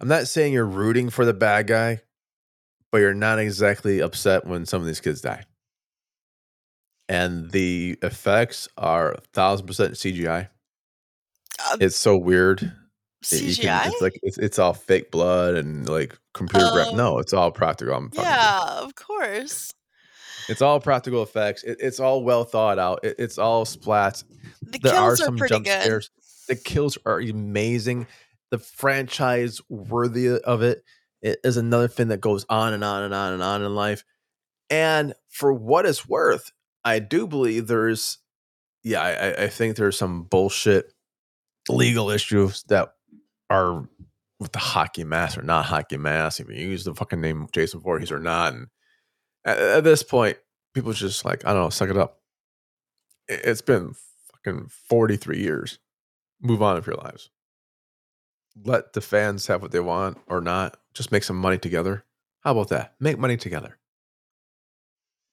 I'm 0.00 0.08
not 0.08 0.26
saying 0.26 0.52
you're 0.52 0.66
rooting 0.66 1.10
for 1.10 1.24
the 1.24 1.32
bad 1.32 1.68
guy, 1.68 2.00
but 2.90 2.98
you're 2.98 3.14
not 3.14 3.38
exactly 3.38 4.00
upset 4.00 4.46
when 4.46 4.66
some 4.66 4.80
of 4.80 4.86
these 4.86 5.00
kids 5.00 5.20
die. 5.20 5.44
And 7.12 7.50
the 7.50 7.98
effects 8.02 8.68
are 8.76 9.16
thousand 9.32 9.66
percent 9.66 9.94
CGI. 9.94 10.48
Uh, 11.70 11.76
It's 11.80 11.96
so 11.96 12.16
weird. 12.16 12.72
CGI. 13.24 13.60
can- 13.82 13.92
it's 13.92 14.02
like 14.02 14.18
it's, 14.22 14.38
it's 14.38 14.58
all 14.58 14.72
fake 14.74 15.10
blood 15.10 15.54
and 15.54 15.88
like 15.88 16.18
computer. 16.34 16.66
Oh. 16.66 16.94
No, 16.94 17.18
it's 17.18 17.32
all 17.32 17.50
practical. 17.52 17.94
I'm 17.94 18.10
yeah, 18.14 18.60
of 18.80 18.94
course. 18.94 19.72
It's 20.48 20.60
all 20.60 20.80
practical 20.80 21.22
effects. 21.22 21.62
It, 21.62 21.76
it's 21.80 22.00
all 22.00 22.24
well 22.24 22.42
thought 22.44 22.78
out. 22.78 23.00
It, 23.04 23.16
it's 23.18 23.38
all 23.38 23.64
splats. 23.64 24.24
The 24.62 24.78
There 24.80 24.92
kills 24.92 25.20
are, 25.20 25.24
some 25.24 25.36
pretty 25.36 25.54
jump 25.54 25.66
good. 25.66 25.82
scares. 25.82 26.10
The 26.48 26.56
kills 26.56 26.98
are 27.06 27.20
amazing. 27.20 28.08
The 28.50 28.58
franchise 28.58 29.60
worthy 29.68 30.28
of 30.40 30.62
it 30.62 30.82
it 31.22 31.38
is 31.44 31.56
another 31.56 31.86
thing 31.86 32.08
that 32.08 32.20
goes 32.20 32.44
on 32.48 32.72
and 32.72 32.82
on 32.82 33.04
and 33.04 33.14
on 33.14 33.32
and 33.34 33.42
on 33.42 33.62
in 33.62 33.74
life. 33.76 34.04
And 34.68 35.14
for 35.28 35.52
what 35.52 35.86
it's 35.86 36.08
worth, 36.08 36.50
I 36.84 36.98
do 36.98 37.26
believe 37.26 37.66
there's, 37.66 38.18
yeah, 38.82 39.00
I, 39.00 39.44
I- 39.44 39.48
think 39.48 39.76
there's 39.76 39.96
some 39.98 40.24
bullshit 40.24 40.92
legal 41.68 42.10
issues 42.10 42.64
that 42.64 42.94
are 43.50 43.88
with 44.40 44.52
the 44.52 44.58
hockey 44.58 45.04
mask 45.04 45.38
or 45.38 45.42
not 45.42 45.64
hockey 45.66 45.96
mask. 45.96 46.40
If 46.40 46.48
you 46.48 46.54
use 46.68 46.84
the 46.84 46.94
fucking 46.94 47.20
name 47.20 47.46
Jason 47.52 47.80
Voorhees 47.80 48.10
or 48.10 48.18
not, 48.18 48.54
and 48.54 48.66
at, 49.44 49.58
at 49.58 49.84
this 49.84 50.02
point, 50.02 50.38
people 50.74 50.92
just 50.92 51.24
like 51.24 51.44
I 51.46 51.52
don't 51.52 51.62
know, 51.62 51.70
suck 51.70 51.90
it 51.90 51.96
up. 51.96 52.18
It- 53.28 53.42
It's 53.44 53.62
been 53.62 53.94
fucking 54.32 54.68
forty 54.88 55.16
three 55.16 55.38
years. 55.40 55.78
Move 56.40 56.60
on 56.62 56.74
with 56.74 56.86
your 56.88 56.96
lives. 56.96 57.30
Let 58.64 58.92
the 58.94 59.00
fans 59.00 59.46
have 59.46 59.62
what 59.62 59.70
they 59.70 59.80
want 59.80 60.18
or 60.26 60.40
not. 60.40 60.76
Just 60.92 61.12
make 61.12 61.22
some 61.22 61.36
money 61.36 61.56
together. 61.58 62.04
How 62.40 62.50
about 62.52 62.68
that? 62.70 62.94
Make 62.98 63.18
money 63.18 63.36
together. 63.36 63.78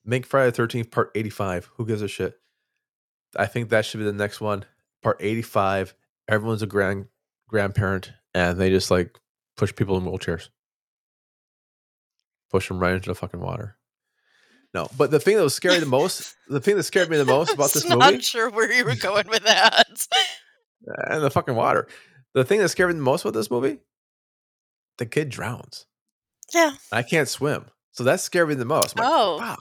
Make 0.09 0.25
Friday 0.25 0.47
the 0.49 0.55
Thirteenth 0.55 0.89
Part 0.89 1.11
eighty 1.13 1.29
five. 1.29 1.69
Who 1.75 1.85
gives 1.85 2.01
a 2.01 2.07
shit? 2.07 2.39
I 3.37 3.45
think 3.45 3.69
that 3.69 3.85
should 3.85 3.99
be 3.99 4.05
the 4.05 4.11
next 4.11 4.41
one. 4.41 4.65
Part 5.03 5.17
eighty 5.19 5.43
five. 5.43 5.93
Everyone's 6.27 6.63
a 6.63 6.67
grand 6.67 7.05
grandparent, 7.47 8.11
and 8.33 8.57
they 8.59 8.71
just 8.71 8.89
like 8.89 9.19
push 9.55 9.73
people 9.75 9.97
in 9.97 10.03
wheelchairs, 10.03 10.49
push 12.49 12.67
them 12.67 12.79
right 12.79 12.93
into 12.93 13.09
the 13.09 13.15
fucking 13.15 13.39
water. 13.39 13.77
No, 14.73 14.87
but 14.97 15.11
the 15.11 15.19
thing 15.19 15.35
that 15.37 15.43
was 15.43 15.53
scary 15.55 15.77
the 15.79 15.85
most, 15.85 16.35
the 16.47 16.59
thing 16.59 16.75
that 16.75 16.83
scared 16.83 17.09
me 17.09 17.17
the 17.17 17.25
most 17.25 17.53
about 17.53 17.71
this 17.71 17.83
movie. 17.83 18.01
I'm 18.01 18.13
not 18.15 18.23
sure 18.23 18.49
where 18.49 18.71
you 18.71 18.85
were 18.85 18.95
going 18.99 19.27
with 19.27 19.43
that. 19.43 20.07
Eh, 20.15 20.91
and 21.13 21.23
the 21.23 21.29
fucking 21.31 21.55
water. 21.55 21.87
The 22.33 22.43
thing 22.43 22.59
that 22.59 22.69
scared 22.69 22.89
me 22.89 22.95
the 22.95 23.01
most 23.03 23.23
about 23.25 23.33
this 23.35 23.49
movie, 23.51 23.79
the 24.97 25.05
kid 25.05 25.29
drowns. 25.29 25.85
yeah. 26.53 26.71
I 26.91 27.01
can't 27.03 27.27
swim, 27.27 27.65
so 27.91 28.03
that 28.05 28.19
scared 28.21 28.49
me 28.49 28.55
the 28.55 28.65
most. 28.65 28.95
Like, 28.97 29.07
Oh. 29.07 29.39
fuck, 29.39 29.59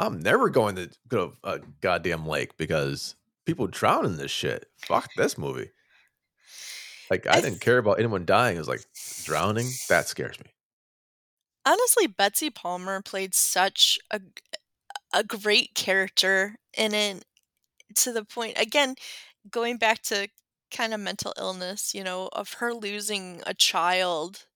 I'm 0.00 0.20
never 0.20 0.48
going 0.48 0.76
to 0.76 0.90
go 1.08 1.30
to 1.30 1.36
a 1.44 1.58
goddamn 1.80 2.26
lake 2.26 2.56
because 2.56 3.16
people 3.44 3.66
drown 3.66 4.06
in 4.06 4.16
this 4.16 4.30
shit. 4.30 4.66
Fuck 4.78 5.10
this 5.16 5.36
movie. 5.36 5.70
Like 7.10 7.26
I 7.26 7.38
I 7.38 7.40
didn't 7.40 7.60
care 7.60 7.78
about 7.78 7.98
anyone 7.98 8.24
dying. 8.24 8.56
It 8.56 8.60
was 8.60 8.68
like 8.68 8.84
drowning. 9.24 9.68
That 9.88 10.08
scares 10.08 10.38
me. 10.40 10.46
Honestly, 11.66 12.06
Betsy 12.06 12.50
Palmer 12.50 13.02
played 13.02 13.34
such 13.34 13.98
a 14.10 14.20
a 15.12 15.24
great 15.24 15.74
character 15.74 16.56
in 16.76 16.94
it 16.94 17.24
to 17.96 18.12
the 18.12 18.24
point 18.24 18.56
again 18.56 18.94
going 19.50 19.76
back 19.76 20.00
to 20.02 20.28
kind 20.70 20.94
of 20.94 21.00
mental 21.00 21.34
illness, 21.36 21.94
you 21.94 22.04
know, 22.04 22.28
of 22.32 22.54
her 22.54 22.72
losing 22.72 23.42
a 23.46 23.54
child 23.54 24.46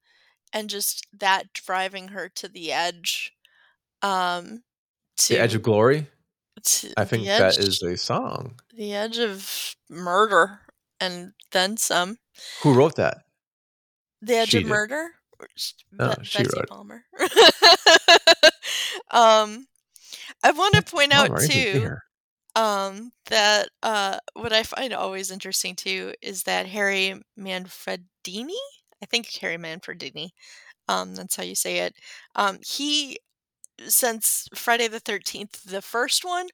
and 0.52 0.70
just 0.70 1.06
that 1.12 1.52
driving 1.52 2.08
her 2.08 2.28
to 2.28 2.48
the 2.48 2.72
edge 2.72 3.32
um 4.02 4.62
to 5.16 5.34
The 5.34 5.40
Edge 5.40 5.54
of 5.54 5.62
Glory. 5.62 6.08
I 6.96 7.04
think 7.04 7.24
the 7.24 7.28
that 7.28 7.58
edge, 7.58 7.58
is 7.58 7.82
a 7.82 7.96
song. 7.96 8.60
the 8.74 8.94
edge 8.94 9.18
of 9.18 9.74
murder 9.90 10.60
and 11.00 11.32
then 11.52 11.76
some. 11.76 12.18
Who 12.62 12.72
wrote 12.72 12.96
that? 12.96 13.18
The 14.22 14.36
Edge 14.36 14.50
She 14.50 14.58
of 14.58 14.62
did. 14.64 14.70
Murder? 14.70 15.10
No, 15.92 16.14
Be- 16.18 16.24
she 16.24 16.42
wrote. 16.42 16.68
Palmer. 16.68 17.04
um, 19.10 19.66
I 20.42 20.52
want 20.52 20.74
to 20.74 20.82
point 20.82 21.12
out 21.12 21.28
Palmer, 21.28 21.42
I 21.42 21.46
too 21.46 21.90
um, 22.56 23.10
that 23.26 23.68
uh, 23.82 24.18
what 24.34 24.52
I 24.52 24.62
find 24.62 24.92
always 24.92 25.30
interesting 25.30 25.74
too 25.74 26.14
is 26.22 26.44
that 26.44 26.66
Harry 26.66 27.14
Manfredini, 27.38 28.60
I 29.02 29.06
think 29.10 29.28
Harry 29.40 29.56
Manfredini, 29.58 30.30
um, 30.88 31.14
that's 31.14 31.36
how 31.36 31.42
you 31.42 31.54
say 31.54 31.78
it. 31.78 31.94
Um, 32.36 32.58
he 32.64 33.18
since 33.86 34.48
Friday 34.54 34.88
the 34.88 35.00
Thirteenth, 35.00 35.64
the 35.64 35.82
first 35.82 36.24
one, 36.24 36.48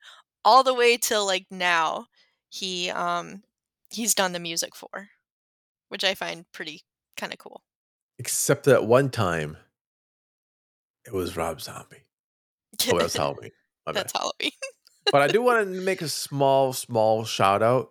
all 0.45 0.63
the 0.63 0.75
way 0.75 0.97
till 0.97 1.27
like 1.27 1.47
now, 1.51 2.07
he 2.49 2.91
um 2.91 3.43
he's 3.91 4.15
done 4.15 4.33
the 4.33 4.39
music 4.41 4.75
for, 4.75 5.09
which 5.89 6.05
I 6.05 6.15
find 6.15 6.45
pretty 6.53 6.83
kind 7.17 7.33
of 7.33 7.39
cool. 7.39 7.63
Except 8.19 8.65
that 8.65 8.85
one 8.85 9.11
time, 9.11 9.57
it 11.07 11.13
was 11.13 11.37
Rob 11.37 11.61
Zombie. 11.61 12.05
Oh, 12.91 12.99
that's 12.99 13.17
Halloween. 13.17 13.51
My 13.87 13.93
bad. 13.93 14.01
That's 14.05 14.13
Halloween. 14.13 14.53
But 15.11 15.23
I 15.23 15.29
do 15.29 15.43
want 15.43 15.65
to 15.67 15.81
make 15.81 16.03
a 16.03 16.09
small, 16.09 16.73
small 16.73 17.25
shout 17.25 17.63
out. 17.63 17.91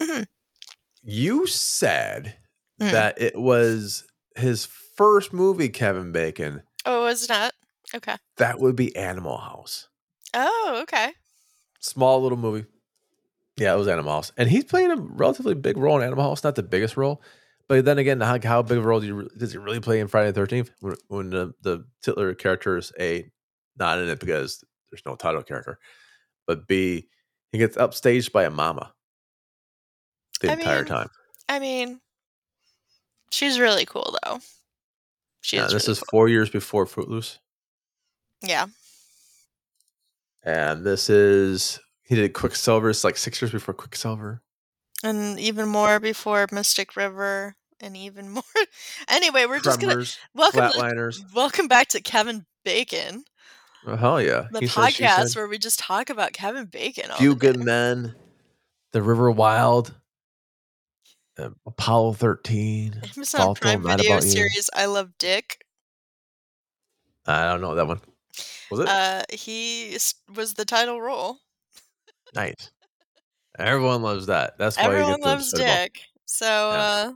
Mhm. 0.00 0.26
You 1.02 1.46
said 1.46 2.36
Mhm. 2.80 2.90
that 2.92 3.20
it 3.20 3.36
was 3.36 4.04
his 4.36 4.66
first 4.66 5.32
movie, 5.32 5.68
Kevin 5.68 6.12
Bacon. 6.12 6.62
Oh, 6.84 7.06
it's 7.06 7.28
not 7.28 7.52
okay. 7.96 8.16
That 8.36 8.60
would 8.60 8.76
be 8.76 8.94
Animal 8.96 9.38
House. 9.38 9.88
Oh, 10.34 10.80
okay. 10.82 11.12
Small 11.80 12.22
little 12.22 12.38
movie. 12.38 12.66
Yeah, 13.56 13.74
it 13.74 13.78
was 13.78 13.88
Animal 13.88 14.12
House. 14.12 14.32
And 14.36 14.48
he's 14.50 14.64
playing 14.64 14.90
a 14.90 14.96
relatively 14.96 15.54
big 15.54 15.76
role 15.78 15.96
in 15.98 16.04
Animal 16.04 16.24
House, 16.24 16.44
not 16.44 16.56
the 16.56 16.62
biggest 16.62 16.96
role. 16.96 17.22
But 17.68 17.84
then 17.84 17.98
again, 17.98 18.20
how, 18.20 18.38
how 18.42 18.62
big 18.62 18.78
of 18.78 18.84
a 18.84 18.88
role 18.88 19.00
do 19.00 19.06
you, 19.06 19.28
does 19.36 19.52
he 19.52 19.58
really 19.58 19.80
play 19.80 19.98
in 19.98 20.08
Friday 20.08 20.30
the 20.30 20.40
13th 20.40 20.70
when, 20.80 20.96
when 21.08 21.30
the, 21.30 21.52
the 21.62 21.84
titular 22.02 22.34
character 22.34 22.76
is 22.76 22.92
A, 23.00 23.30
not 23.76 23.98
in 23.98 24.08
it 24.08 24.20
because 24.20 24.62
there's 24.90 25.02
no 25.06 25.16
title 25.16 25.42
character, 25.42 25.78
but 26.46 26.68
B, 26.68 27.08
he 27.50 27.58
gets 27.58 27.76
upstaged 27.76 28.30
by 28.30 28.44
a 28.44 28.50
mama 28.50 28.92
the 30.40 30.50
I 30.50 30.52
entire 30.52 30.76
mean, 30.78 30.84
time. 30.86 31.08
I 31.48 31.58
mean, 31.58 32.00
she's 33.32 33.58
really 33.58 33.86
cool 33.86 34.16
though. 34.24 34.38
She 35.40 35.56
Yeah, 35.56 35.66
is. 35.66 35.72
this 35.72 35.88
really 35.88 35.92
is 35.92 36.04
four 36.10 36.28
years 36.28 36.50
before 36.50 36.86
Footloose. 36.86 37.38
Yeah. 38.42 38.66
And 40.42 40.84
this 40.84 41.10
is, 41.10 41.80
he 42.02 42.14
did 42.14 42.32
Quicksilver. 42.32 42.90
It's 42.90 43.04
like 43.04 43.16
six 43.16 43.40
years 43.42 43.50
before 43.52 43.74
Quicksilver. 43.74 44.42
And 45.02 45.38
even 45.40 45.68
more 45.68 45.98
before 46.00 46.46
Mystic 46.52 46.96
River, 46.96 47.56
and 47.80 47.96
even 47.96 48.30
more. 48.32 48.42
Anyway, 49.08 49.44
we're 49.46 49.60
just 49.60 49.80
gonna 49.80 50.04
welcome 50.34 50.60
Flatliners. 50.60 51.20
welcome 51.34 51.68
back 51.68 51.88
to 51.88 52.00
Kevin 52.00 52.46
Bacon, 52.64 53.24
Oh, 53.86 53.94
hell 53.96 54.20
yeah. 54.22 54.46
the 54.50 54.60
He 54.60 54.66
podcast 54.66 55.28
said. 55.28 55.36
where 55.38 55.46
we 55.48 55.58
just 55.58 55.78
talk 55.78 56.08
about 56.10 56.32
Kevin 56.32 56.64
Bacon. 56.66 57.10
Few 57.18 57.34
Good. 57.34 57.62
Men, 57.62 58.14
The 58.92 59.02
River 59.02 59.30
Wild, 59.30 59.94
uh, 61.38 61.50
Apollo 61.66 62.14
13. 62.14 63.02
Amazon 63.16 63.54
Prime 63.54 63.82
Video 63.82 64.14
You. 64.16 64.20
series 64.22 64.70
I 64.74 64.86
Love 64.86 65.10
Dick. 65.18 65.58
I 67.26 67.44
don't 67.44 67.60
know 67.60 67.74
that 67.74 67.86
one. 67.86 68.00
Was 68.70 68.80
it? 68.80 68.88
Uh, 68.88 69.22
he 69.30 69.96
was 70.34 70.54
the 70.54 70.64
title 70.64 71.00
role. 71.00 71.38
nice. 72.34 72.70
Everyone 73.58 74.02
loves 74.02 74.26
that. 74.26 74.58
That's 74.58 74.76
why 74.76 74.84
you 74.84 74.90
Everyone 74.90 75.20
get 75.20 75.26
loves. 75.26 75.52
Dick. 75.52 76.00
So, 76.26 76.44
Yeah. 76.46 76.76
uh, 77.08 77.12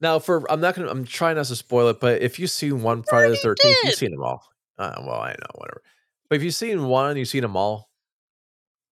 Now, 0.00 0.18
for 0.18 0.50
I'm 0.50 0.60
not 0.60 0.74
gonna. 0.74 0.90
I'm 0.90 1.04
trying 1.04 1.36
not 1.36 1.46
to 1.46 1.56
spoil 1.56 1.88
it, 1.88 1.98
but 2.00 2.20
if 2.22 2.38
you've 2.38 2.50
seen 2.50 2.82
one 2.82 3.02
Friday 3.04 3.30
the 3.30 3.36
Thirteenth, 3.36 3.78
you've 3.84 3.94
seen 3.94 4.10
them 4.10 4.22
all. 4.22 4.44
Uh, 4.76 4.94
well, 5.04 5.20
I 5.20 5.30
know, 5.30 5.46
whatever. 5.54 5.82
But 6.28 6.36
if 6.36 6.42
you've 6.42 6.54
seen 6.54 6.84
one, 6.86 7.16
you've 7.16 7.28
seen 7.28 7.40
them 7.42 7.56
all. 7.56 7.88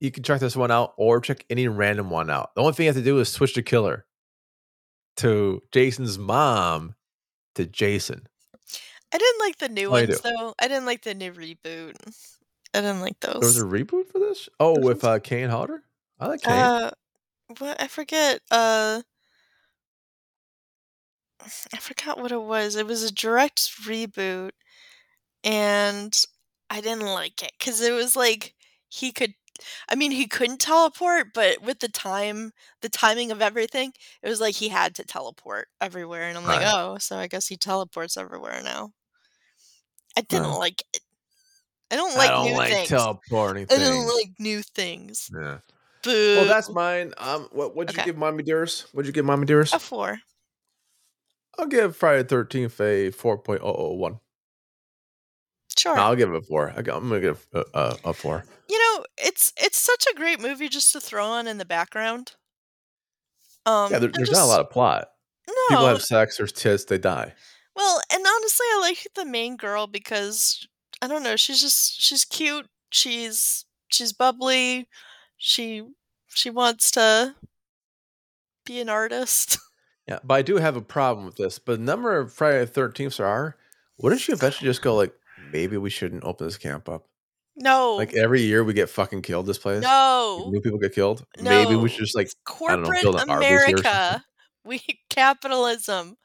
You 0.01 0.11
can 0.11 0.23
check 0.23 0.41
this 0.41 0.57
one 0.57 0.71
out, 0.71 0.95
or 0.97 1.21
check 1.21 1.45
any 1.51 1.69
random 1.69 2.11
one 2.11 2.31
out. 2.31 2.55
The 2.55 2.61
only 2.63 2.73
thing 2.73 2.85
you 2.85 2.89
have 2.89 2.97
to 2.97 3.03
do 3.05 3.19
is 3.21 3.29
switch 3.31 3.55
the 3.55 3.63
killer 3.63 4.07
to 5.19 5.63
Jason's 5.73 6.19
mom 6.19 6.95
to 7.55 7.67
Jason. 7.67 8.27
I 9.17 9.19
didn't 9.19 9.41
like 9.41 9.57
the 9.59 9.69
new 9.71 9.89
Oh, 9.89 9.93
ones 9.93 10.21
though. 10.21 10.55
I 10.59 10.69
didn't 10.69 10.85
like 10.85 11.03
the 11.03 11.15
new 11.15 11.33
reboot. 11.33 11.95
I 12.75 12.83
didn't 12.83 13.01
like 13.01 13.19
those. 13.21 13.41
There 13.41 13.49
was 13.49 13.59
a 13.59 13.63
reboot 13.63 14.09
for 14.09 14.19
this. 14.19 14.49
Oh, 14.61 14.79
with 14.79 15.05
uh, 15.05 15.19
Kane 15.21 15.49
Hodder. 15.49 15.85
I 16.21 16.27
like 16.29 16.43
Kane. 16.43 16.53
Uh, 16.55 16.91
what 17.59 17.81
I 17.81 17.89
forget. 17.89 18.41
Uh, 18.51 19.03
I 21.41 21.77
forgot 21.79 22.19
what 22.19 22.33
it 22.33 22.43
was. 22.43 22.77
It 22.77 22.87
was 22.87 23.03
a 23.03 23.13
direct 23.13 23.61
reboot, 23.87 24.51
and 25.45 26.25
I 26.71 26.81
didn't 26.81 27.07
like 27.07 27.43
it 27.43 27.53
because 27.59 27.81
it 27.83 27.93
was 27.93 28.17
like 28.17 28.55
he 28.89 29.13
could. 29.13 29.35
I 29.89 29.95
mean, 29.97 30.13
he 30.13 30.27
couldn't 30.29 30.61
teleport, 30.61 31.35
but 31.35 31.63
with 31.63 31.81
the 31.81 31.89
time, 31.89 32.53
the 32.83 32.91
timing 32.91 33.31
of 33.33 33.43
everything, 33.43 33.93
it 34.23 34.29
was 34.29 34.41
like 34.41 34.57
he 34.57 34.69
had 34.71 34.95
to 34.97 35.05
teleport 35.05 35.69
everywhere, 35.81 36.25
and 36.25 36.39
I'm 36.39 36.47
like, 36.47 36.61
Right. 36.61 36.75
oh, 36.75 36.99
so 36.99 37.19
I 37.19 37.29
guess 37.29 37.49
he 37.49 37.57
teleports 37.57 38.17
everywhere 38.19 38.63
now. 38.63 38.93
I 40.17 40.23
didn't 40.23 40.45
Well, 40.51 40.59
like 40.59 40.83
it. 40.93 41.01
I 41.91 41.97
don't 41.97 42.17
like 42.17 42.29
I 42.31 42.33
don't 42.33 42.47
new 42.47 42.57
like 42.57 42.73
things. 42.73 42.89
teleporting 42.89 43.67
I 43.71 43.77
don't 43.79 44.07
like 44.17 44.31
new 44.39 44.63
things. 44.63 45.31
yeah. 45.33 45.59
Boo. 46.03 46.37
Well, 46.37 46.47
that's 46.47 46.69
mine. 46.71 47.13
Um, 47.19 47.49
what 47.53 47.75
what'd 47.77 47.95
you 47.95 48.01
Okay. 48.01 48.07
give 48.11 48.17
Mommy 48.17 48.43
Dearest? 48.43 48.93
What'd 48.95 49.07
you 49.07 49.13
give 49.13 49.25
Mommy 49.25 49.47
Dearest? 49.47 49.75
a 49.75 49.79
four. 49.79 50.19
I'll 51.59 51.67
give 51.67 51.97
Friday 51.97 52.23
the 52.23 52.29
Thirteenth 52.29 52.81
a 52.81 53.11
four 53.11 53.39
point 53.39 53.61
oh 53.63 53.75
oh 53.75 53.93
one. 53.95 54.19
Sure. 55.79 55.95
No, 55.97 56.03
I'll 56.03 56.17
give 56.17 56.31
it 56.31 56.37
a 56.37 56.43
four. 56.43 56.71
I 56.71 56.79
I'm 56.79 56.85
gonna 56.85 57.21
give 57.21 57.47
a, 57.53 57.65
a, 57.75 57.97
a 58.07 58.13
four. 58.13 58.45
you 58.69 58.79
know, 58.79 59.05
it's 59.19 59.53
it's 59.57 59.79
such 59.79 60.07
a 60.11 60.15
great 60.17 60.41
movie 60.41 60.69
just 60.69 60.93
to 60.93 61.01
throw 61.01 61.27
on 61.27 61.47
in 61.47 61.59
the 61.59 61.65
background. 61.65 62.33
Um, 63.65 63.91
yeah, 63.93 63.99
there, 63.99 64.11
there's 64.13 64.31
not 64.31 64.45
a 64.45 64.47
lot 64.47 64.61
of 64.61 64.71
plot. 64.71 65.09
No, 65.49 65.55
People 65.69 65.87
have 65.89 66.03
sex, 66.03 66.37
there's 66.37 66.53
tits, 66.53 66.85
they 66.85 66.99
die. 66.99 67.35
Well, 67.77 68.01
and 68.13 68.25
honestly, 68.27 68.67
I 68.73 68.79
like 68.81 69.07
the 69.15 69.25
main 69.25 69.57
girl 69.57 69.87
because 69.87 70.67
I 71.03 71.07
don't 71.09 71.23
know, 71.23 71.37
she's 71.37 71.61
just 71.61 72.01
she's 72.01 72.25
cute. 72.25 72.67
She's 72.91 73.65
she's 73.89 74.13
bubbly. 74.13 74.89
She 75.37 75.83
she 76.29 76.51
wants 76.51 76.91
to 76.93 77.35
be 78.65 78.81
an 78.81 78.89
artist. 78.89 79.59
Yeah, 80.09 80.21
but 80.23 80.35
I 80.35 80.43
do 80.43 80.59
have 80.59 80.77
a 80.77 80.81
problem 80.81 81.27
with 81.27 81.35
this. 81.35 81.59
But 81.59 81.79
the 81.79 81.85
number 81.85 82.17
of 82.17 82.33
Friday 82.33 82.65
the 82.65 82.71
Thirteenths 82.71 83.17
there 83.17 83.27
are, 83.27 83.57
wouldn't 83.99 84.29
you 84.29 84.35
eventually 84.35 84.69
just 84.71 84.81
go 84.81 84.95
like, 84.95 85.13
maybe 85.53 85.77
we 85.79 85.91
shouldn't 85.91 86.23
open 86.23 86.47
this 86.47 86.57
camp 86.57 86.89
up? 86.89 87.09
No, 87.57 87.97
Like 87.97 88.15
every 88.15 88.43
year 88.43 88.63
we 88.63 88.73
get 88.73 88.89
fucking 88.89 89.23
killed. 89.23 89.47
This 89.47 89.59
place. 89.59 89.83
no, 89.83 90.49
New 90.53 90.61
people 90.61 90.79
get 90.79 90.95
killed. 90.95 91.27
No. 91.41 91.51
Maybe 91.51 91.75
we 91.75 91.89
should 91.89 92.05
just 92.05 92.15
like 92.15 92.27
It's 92.27 92.35
don't 92.35 92.83
know, 92.83 92.85
corporate 92.85 93.03
build 93.03 93.21
an 93.21 93.31
Arby's 93.31 93.49
here 93.49 93.57
or 93.57 93.61
something. 93.63 93.85
America. 93.85 94.25
We 94.65 94.81
capitalism. 95.11 96.17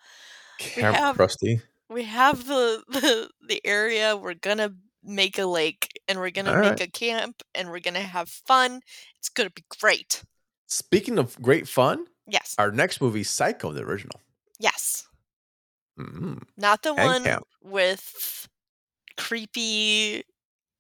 Camp 0.62 0.96
have- 0.96 1.18
Krusty. 1.18 1.62
we 1.90 2.04
have 2.04 2.48
the, 2.48 2.84
the 2.90 3.30
the 3.48 3.62
area 3.66 4.16
we're 4.16 4.34
gonna 4.34 4.74
make 5.04 5.38
a 5.40 5.46
lake 5.46 5.90
and 6.08 6.20
we're 6.20 6.30
gonna 6.32 6.52
All 6.54 6.60
make 6.62 6.70
right. 6.72 6.82
a 6.82 6.88
camp 6.92 7.42
and 7.56 7.70
we're 7.72 7.80
gonna 7.80 8.00
have 8.02 8.30
fun 8.30 8.82
it's 9.20 9.30
gonna 9.30 9.50
be 9.50 9.64
great 9.82 10.24
Speaking 10.68 11.18
of 11.20 11.36
great 11.42 11.68
fun, 11.68 12.06
yes 12.28 12.56
our 12.58 12.72
next 12.72 13.02
movie, 13.02 13.24
Psycho, 13.24 13.72
the 13.72 13.82
original. 13.84 14.20
yes 14.60 15.08
mm 16.00 16.42
not 16.58 16.84
the 16.84 16.90
And 16.94 17.06
one 17.06 17.24
camp. 17.24 17.44
with 17.64 18.48
creepy 19.18 20.24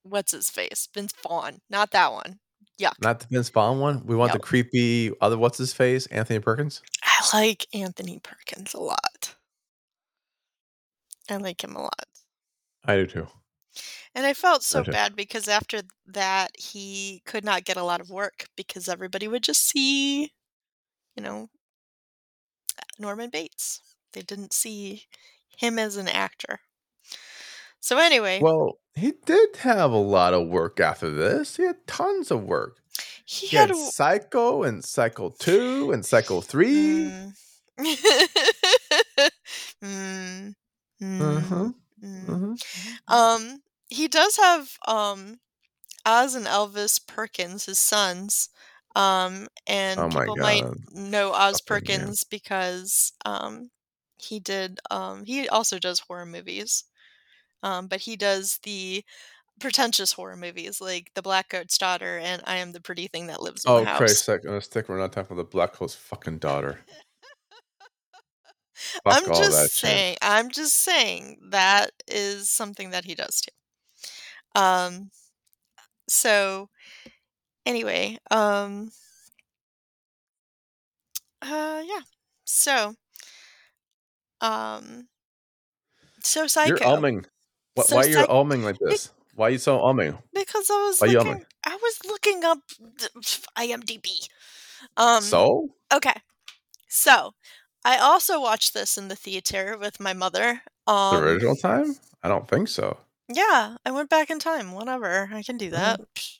what's 0.04 0.32
his 0.32 0.50
face 0.50 0.88
vince 0.94 1.14
vaughn 1.24 1.60
not 1.70 1.92
that 1.92 2.12
one 2.12 2.40
yuck 2.80 2.94
Not 3.02 3.20
the 3.20 3.28
Vince 3.30 3.50
Vaughn 3.50 3.80
one. 3.80 4.06
We 4.06 4.16
want 4.16 4.30
No. 4.32 4.34
the 4.34 4.40
creepy 4.40 5.12
other. 5.22 5.38
What's 5.38 5.58
his 5.60 5.72
face? 5.74 6.06
Anthony 6.08 6.40
Perkins. 6.40 6.82
i 7.04 7.38
like 7.38 7.68
anthony 7.74 8.20
perkins 8.20 8.74
a 8.74 8.80
lot 8.80 9.36
i 11.32 11.38
like 11.38 11.64
him 11.64 11.76
a 11.76 11.82
lot 11.82 12.08
I 12.86 12.96
do 12.98 13.08
too. 13.08 13.28
And 14.16 14.26
I 14.26 14.34
felt 14.34 14.64
so 14.64 14.84
Gotcha. 14.86 14.92
bad 14.92 15.16
because 15.16 15.48
after 15.50 15.82
that, 16.06 16.58
he 16.58 17.22
could 17.26 17.44
not 17.44 17.66
get 17.66 17.78
a 17.78 17.84
lot 17.84 18.00
of 18.02 18.10
work 18.10 18.48
because 18.56 18.88
everybody 18.88 19.28
would 19.28 19.44
just 19.44 19.64
see, 19.64 20.34
you 21.16 21.24
know, 21.24 21.50
Norman 22.98 23.30
Bates. 23.30 23.82
They 24.14 24.22
didn't 24.22 24.54
see 24.54 25.10
him 25.58 25.78
as 25.78 25.98
an 25.98 26.08
actor. 26.08 26.62
So, 27.80 27.98
anyway, 27.98 28.42
Well, 28.42 28.80
he 28.96 29.14
did 29.26 29.56
have 29.58 29.92
a 29.92 29.98
lot 29.98 30.34
of 30.34 30.48
work 30.48 30.80
after 30.80 31.10
this. 31.10 31.58
He 31.58 31.64
had 31.64 31.86
tons 31.88 32.32
of 32.32 32.44
work. 32.44 32.78
he 33.26 33.48
He 33.48 33.58
had 33.58 33.70
had 33.70 33.72
a. 33.72 33.76
Psycho 33.76 34.64
and 34.64 34.84
Psycho 34.84 35.30
2 35.30 35.92
and 35.92 36.06
Psycho 36.06 36.42
3. 36.42 37.16
Mm. 37.16 37.34
mm, 39.84 40.54
Mhm, 41.02 41.74
mm. 42.04 42.38
mhm. 42.74 43.02
Um, 43.08 43.64
he 43.90 44.08
does 44.08 44.38
have 44.38 44.78
um 44.88 45.40
Oz 46.06 46.36
and 46.36 46.48
Elvis 46.48 47.06
Perkins, 47.08 47.66
his 47.66 47.80
sons. 47.80 48.50
Um, 48.96 49.48
and 49.68 50.08
Oh 50.08 50.10
people 50.10 50.38
might 50.38 50.68
know 50.92 51.34
Oz. 51.34 51.62
Perkins 51.62 52.24
because 52.26 53.14
um 53.26 53.72
he 54.20 54.40
did 54.40 54.80
um 54.92 55.26
he 55.26 55.50
also 55.50 55.80
does 55.80 56.02
horror 56.02 56.26
movies. 56.28 56.86
Um, 57.64 57.88
but 57.88 58.02
he 58.02 58.16
does 58.18 58.60
the 58.64 59.06
pretentious 59.62 60.14
horror 60.14 60.38
movies 60.38 60.82
like 60.82 61.12
The 61.16 61.24
Blackcoat's 61.24 61.78
Daughter 61.78 62.18
and 62.20 62.44
I 62.48 62.58
Am 62.58 62.74
the 62.74 62.82
Pretty 62.82 63.08
Thing 63.08 63.28
That 63.28 63.42
Lives 63.44 63.66
in 63.66 63.74
Oh, 63.74 63.78
the 63.78 63.84
House. 63.84 64.26
Christ, 64.26 64.26
sake, 64.26 64.46
on 64.48 64.54
a 64.56 64.62
stick. 64.62 64.88
We're 64.88 65.00
not 65.00 65.14
talking 65.14 65.34
about 65.36 65.44
the 65.46 65.50
Black 65.50 65.76
Hole's 65.76 65.96
fucking 65.96 66.38
daughter. 66.40 66.80
I'm 69.06 69.26
just 69.26 69.52
that 69.52 69.72
shit. 69.72 69.90
saying. 69.90 70.18
I'm 70.22 70.50
just 70.50 70.74
saying 70.74 71.38
that 71.50 71.92
is 72.08 72.50
something 72.50 72.92
that 72.92 73.06
he 73.06 73.16
does 73.16 73.42
too. 73.42 74.60
Um. 74.60 75.12
So, 76.08 76.70
anyway, 77.66 78.18
um. 78.30 78.92
Uh, 81.42 81.82
yeah. 81.86 82.02
So, 82.46 82.96
um. 84.42 85.08
So 86.24 86.48
psycho. 86.48 86.70
You're 86.70 86.98
umming. 86.98 87.26
Why, 87.74 87.84
So 87.84 87.96
why 87.96 88.06
you're 88.06 88.28
umming 88.28 88.64
like 88.64 88.78
this? 88.80 89.12
Why 89.36 89.48
are 89.48 89.52
you 89.52 89.58
so 89.58 89.80
umming? 89.80 90.18
because 90.34 90.70
I 90.70 90.88
was 90.88 91.02
Why 91.02 91.08
looking. 91.08 91.46
I 91.66 91.76
was 91.76 92.00
looking 92.06 92.44
up 92.44 92.60
IMDb. 93.58 94.28
Um. 94.98 95.22
so? 95.22 95.70
Okay. 95.94 96.16
So, 96.88 97.34
I 97.84 97.98
also 97.98 98.40
watched 98.42 98.74
this 98.74 98.98
in 98.98 99.08
the 99.08 99.16
theater 99.16 99.78
with 99.78 100.00
my 100.00 100.14
mother. 100.14 100.64
The 101.10 101.18
Um. 101.18 101.24
original 101.24 101.56
time? 101.56 101.96
I 102.24 102.28
don't 102.28 102.48
think 102.48 102.68
so. 102.68 102.98
Yeah, 103.28 103.78
I 103.86 103.92
went 103.92 104.10
back 104.10 104.30
in 104.30 104.40
time. 104.40 104.72
Whatever, 104.74 105.30
I 105.34 105.42
can 105.44 105.58
do 105.58 105.70
Mm. 105.72 105.72
that. 105.72 106.02
Psh. 106.16 106.40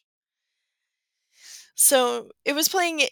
So 1.76 2.32
it 2.46 2.54
was 2.54 2.68
playing 2.70 3.00
in, 3.00 3.10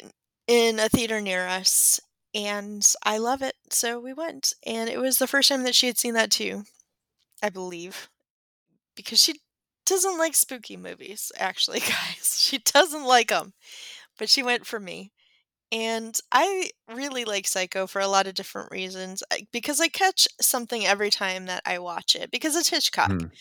in 0.47 0.79
a 0.79 0.89
theater 0.89 1.21
near 1.21 1.47
us, 1.47 1.99
and 2.33 2.85
I 3.03 3.17
love 3.17 3.41
it. 3.41 3.55
So 3.71 3.99
we 3.99 4.13
went, 4.13 4.53
and 4.65 4.89
it 4.89 4.99
was 4.99 5.17
the 5.17 5.27
first 5.27 5.49
time 5.49 5.63
that 5.63 5.75
she 5.75 5.87
had 5.87 5.97
seen 5.97 6.13
that 6.15 6.31
too, 6.31 6.63
I 7.41 7.49
believe, 7.49 8.09
because 8.95 9.21
she 9.21 9.41
doesn't 9.85 10.17
like 10.17 10.35
spooky 10.35 10.77
movies. 10.77 11.31
Actually, 11.37 11.79
guys, 11.81 12.37
she 12.39 12.59
doesn't 12.59 13.03
like 13.05 13.29
them, 13.29 13.53
but 14.17 14.29
she 14.29 14.43
went 14.43 14.65
for 14.65 14.79
me, 14.79 15.11
And 15.71 16.17
I 16.31 16.71
really 16.87 17.25
like 17.25 17.45
Psycho 17.47 17.85
for 17.85 17.99
a 18.01 18.07
lot 18.07 18.25
of 18.25 18.33
different 18.33 18.71
reasons, 18.71 19.21
I 19.31 19.45
because 19.51 19.79
I 19.79 19.87
catch 19.87 20.27
something 20.41 20.83
every 20.85 21.11
time 21.11 21.45
that 21.45 21.61
I 21.65 21.77
watch 21.77 22.15
it, 22.15 22.31
because 22.31 22.55
it's 22.55 22.69
Hitchcock, 22.69 23.13
Mhm. 23.13 23.31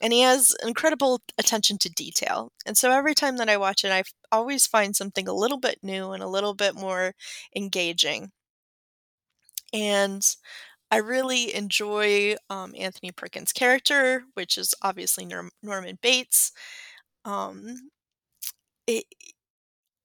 and 0.00 0.12
he 0.12 0.20
has 0.22 0.54
incredible 0.64 1.22
attention 1.38 1.78
to 1.78 1.90
detail, 1.90 2.52
and 2.66 2.78
so 2.78 2.90
every 2.92 3.14
time 3.14 3.36
that 3.38 3.48
I 3.50 3.56
watch 3.58 3.84
it, 3.84 3.92
I 3.92 4.00
f 4.00 4.12
always 4.32 4.66
find 4.66 4.96
something 4.96 5.28
a 5.28 5.34
little 5.34 5.58
bit 5.60 5.80
new 5.82 6.12
and 6.12 6.22
a 6.22 6.28
little 6.28 6.54
bit 6.54 6.74
more 6.76 7.14
engaging. 7.56 8.32
And 9.72 10.22
I 10.90 10.98
really 10.98 11.54
enjoy, 11.54 12.36
um, 12.50 12.74
Anthony 12.78 13.12
Perkins' 13.12 13.52
character, 13.52 14.24
which 14.34 14.58
is 14.58 14.74
obviously 14.82 15.26
Norm 15.26 15.50
Norman 15.62 15.98
Bates. 16.02 16.52
Um, 17.24 17.90
it 18.86 19.06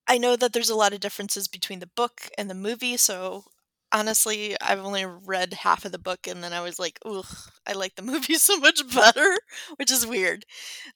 I 0.07 0.17
know 0.17 0.35
that 0.35 0.53
there's 0.53 0.69
a 0.69 0.75
lot 0.75 0.93
of 0.93 0.99
differences 0.99 1.47
between 1.47 1.79
the 1.79 1.87
book 1.87 2.29
and 2.37 2.49
the 2.49 2.55
movie, 2.55 2.97
so 2.97 3.43
honestly, 3.91 4.55
I've 4.61 4.79
only 4.83 5.05
read 5.05 5.53
half 5.53 5.85
of 5.85 5.91
the 5.91 5.99
book 5.99 6.27
and 6.27 6.43
then 6.43 6.53
I 6.53 6.61
was 6.61 6.79
like, 6.79 6.99
"Ugh, 7.05 7.25
I 7.65 7.73
like 7.73 7.95
the 7.95 8.01
movie 8.11 8.35
so 8.35 8.57
much 8.57 8.81
better," 8.93 9.37
which 9.77 9.91
is 9.91 10.05
weird. 10.07 10.45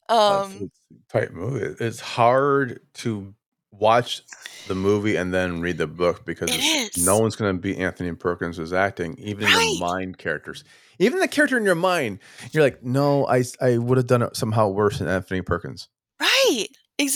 Um 0.10 0.71
tight 1.10 1.34
movie. 1.34 1.76
It's 1.84 2.00
hard 2.00 2.82
to 2.95 3.34
watch 3.71 4.21
the 4.67 4.76
movie 4.76 5.15
and 5.15 5.34
then 5.34 5.62
read 5.62 5.78
the 5.78 5.88
book 5.88 6.26
because 6.26 6.52
no 6.97 7.17
one's 7.17 7.36
gonna 7.36 7.54
beat 7.58 7.78
Anthony 7.78 8.13
Perkins' 8.13 8.60
as 8.60 8.74
acting, 8.74 9.17
even 9.17 9.45
in 9.45 9.52
your 9.52 9.80
mind 9.80 10.17
characters. 10.17 10.63
Even 11.00 11.19
the 11.19 11.28
character 11.28 11.58
in 11.58 11.63
your 11.65 11.76
mind, 11.76 12.19
you're 12.52 12.63
like, 12.63 12.84
"No, 12.84 13.26
I 13.28 13.43
I 13.60 13.78
would've 13.78 14.08
done 14.08 14.21
it 14.21 14.36
somehow 14.36 14.67
worse 14.69 15.00
than 15.00 15.08
Anthony 15.08 15.41
Perkins." 15.41 15.88
Right! 16.19 16.67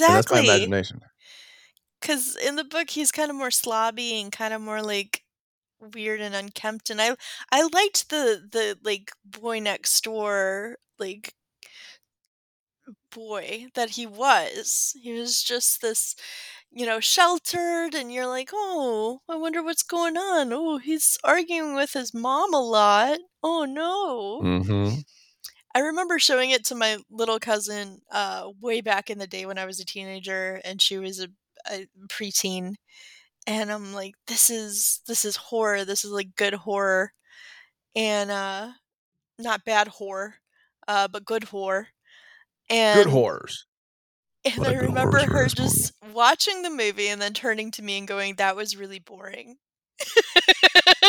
And 0.08 0.16
that's 0.16 0.30
my 0.32 0.40
Exactly. 0.40 0.40
imagination. 0.40 1.02
'Cause 2.02 2.36
in 2.36 2.56
the 2.56 2.64
book, 2.64 2.90
he's 2.92 3.12
kinda 3.12 3.34
more 3.34 3.50
slobby 3.50 4.22
and 4.22 4.32
kinda 4.32 4.60
more, 4.60 4.82
like, 4.82 5.24
weird 5.80 6.22
and 6.22 6.36
unkempt, 6.36 6.90
and 6.90 7.02
I 7.02 7.16
I 7.52 7.64
liked 7.64 8.10
the 8.10 8.48
the, 8.52 8.80
like, 8.84 9.12
boy 9.26 9.60
next 9.60 10.02
door, 10.04 10.78
like 11.00 11.34
boy 13.12 13.68
that 13.74 13.92
he 13.92 14.06
was. 14.06 14.96
He 15.02 15.14
was 15.14 15.42
just 15.44 15.82
this, 15.82 16.16
you 16.72 16.86
know, 16.86 17.00
sheltered, 17.00 17.96
and 17.96 18.12
you're 18.14 18.28
like, 18.28 18.50
"Oh, 18.54 19.22
I 19.30 19.36
wonder 19.36 19.64
what's 19.64 19.84
going 19.84 20.18
on. 20.18 20.54
Oh, 20.54 20.78
he's 20.80 21.18
arguing 21.24 21.76
with 21.76 21.94
his 21.94 22.14
mom 22.14 22.54
a 22.54 22.60
lot. 22.62 23.20
Oh, 23.44 23.66
no." 23.66 24.48
Mhm. 24.48 25.06
I 25.76 25.80
remember 25.80 26.20
showing 26.20 26.52
it 26.52 26.66
to 26.66 26.76
my 26.76 26.98
little 27.10 27.40
cousin, 27.40 28.02
uh, 28.12 28.50
way 28.62 28.82
back 28.82 29.10
in 29.10 29.18
the 29.20 29.28
day 29.28 29.46
when 29.46 29.58
I 29.58 29.66
was 29.66 29.80
a 29.80 29.86
teenager 29.86 30.62
and 30.64 30.82
she 30.82 30.98
was 30.98 31.20
a 31.20 31.28
a 31.72 31.88
preteen, 32.08 32.76
and 33.48 33.72
I'm 33.72 33.94
like, 33.94 34.16
"This 34.28 34.50
is 34.50 35.02
this 35.08 35.26
is 35.26 35.36
horror, 35.38 35.86
this 35.86 36.06
is, 36.06 36.12
like, 36.12 36.36
good 36.36 36.54
horror." 36.54 37.14
And, 37.96 38.32
uh 38.32 38.72
not 39.40 39.66
bad 39.66 39.88
horror, 39.90 40.36
uh, 40.88 41.08
but 41.10 41.26
good 41.26 41.44
horror. 41.46 41.90
And 42.70 43.04
good 43.04 43.12
horrors. 43.12 43.66
and 44.46 44.58
What 44.58 44.68
I 44.68 44.72
a 44.72 44.74
good 44.80 44.90
horrors 44.92 45.14
remember 45.14 45.34
her 45.34 45.48
just 45.50 45.94
watching 46.14 46.62
the 46.62 46.70
movie 46.70 47.08
and 47.10 47.22
then 47.22 47.34
turning 47.34 47.72
to 47.72 47.82
me 47.84 47.98
and 47.98 48.08
going, 48.08 48.36
"That 48.36 48.56
was 48.56 48.78
really 48.78 49.00
boring." 49.00 49.58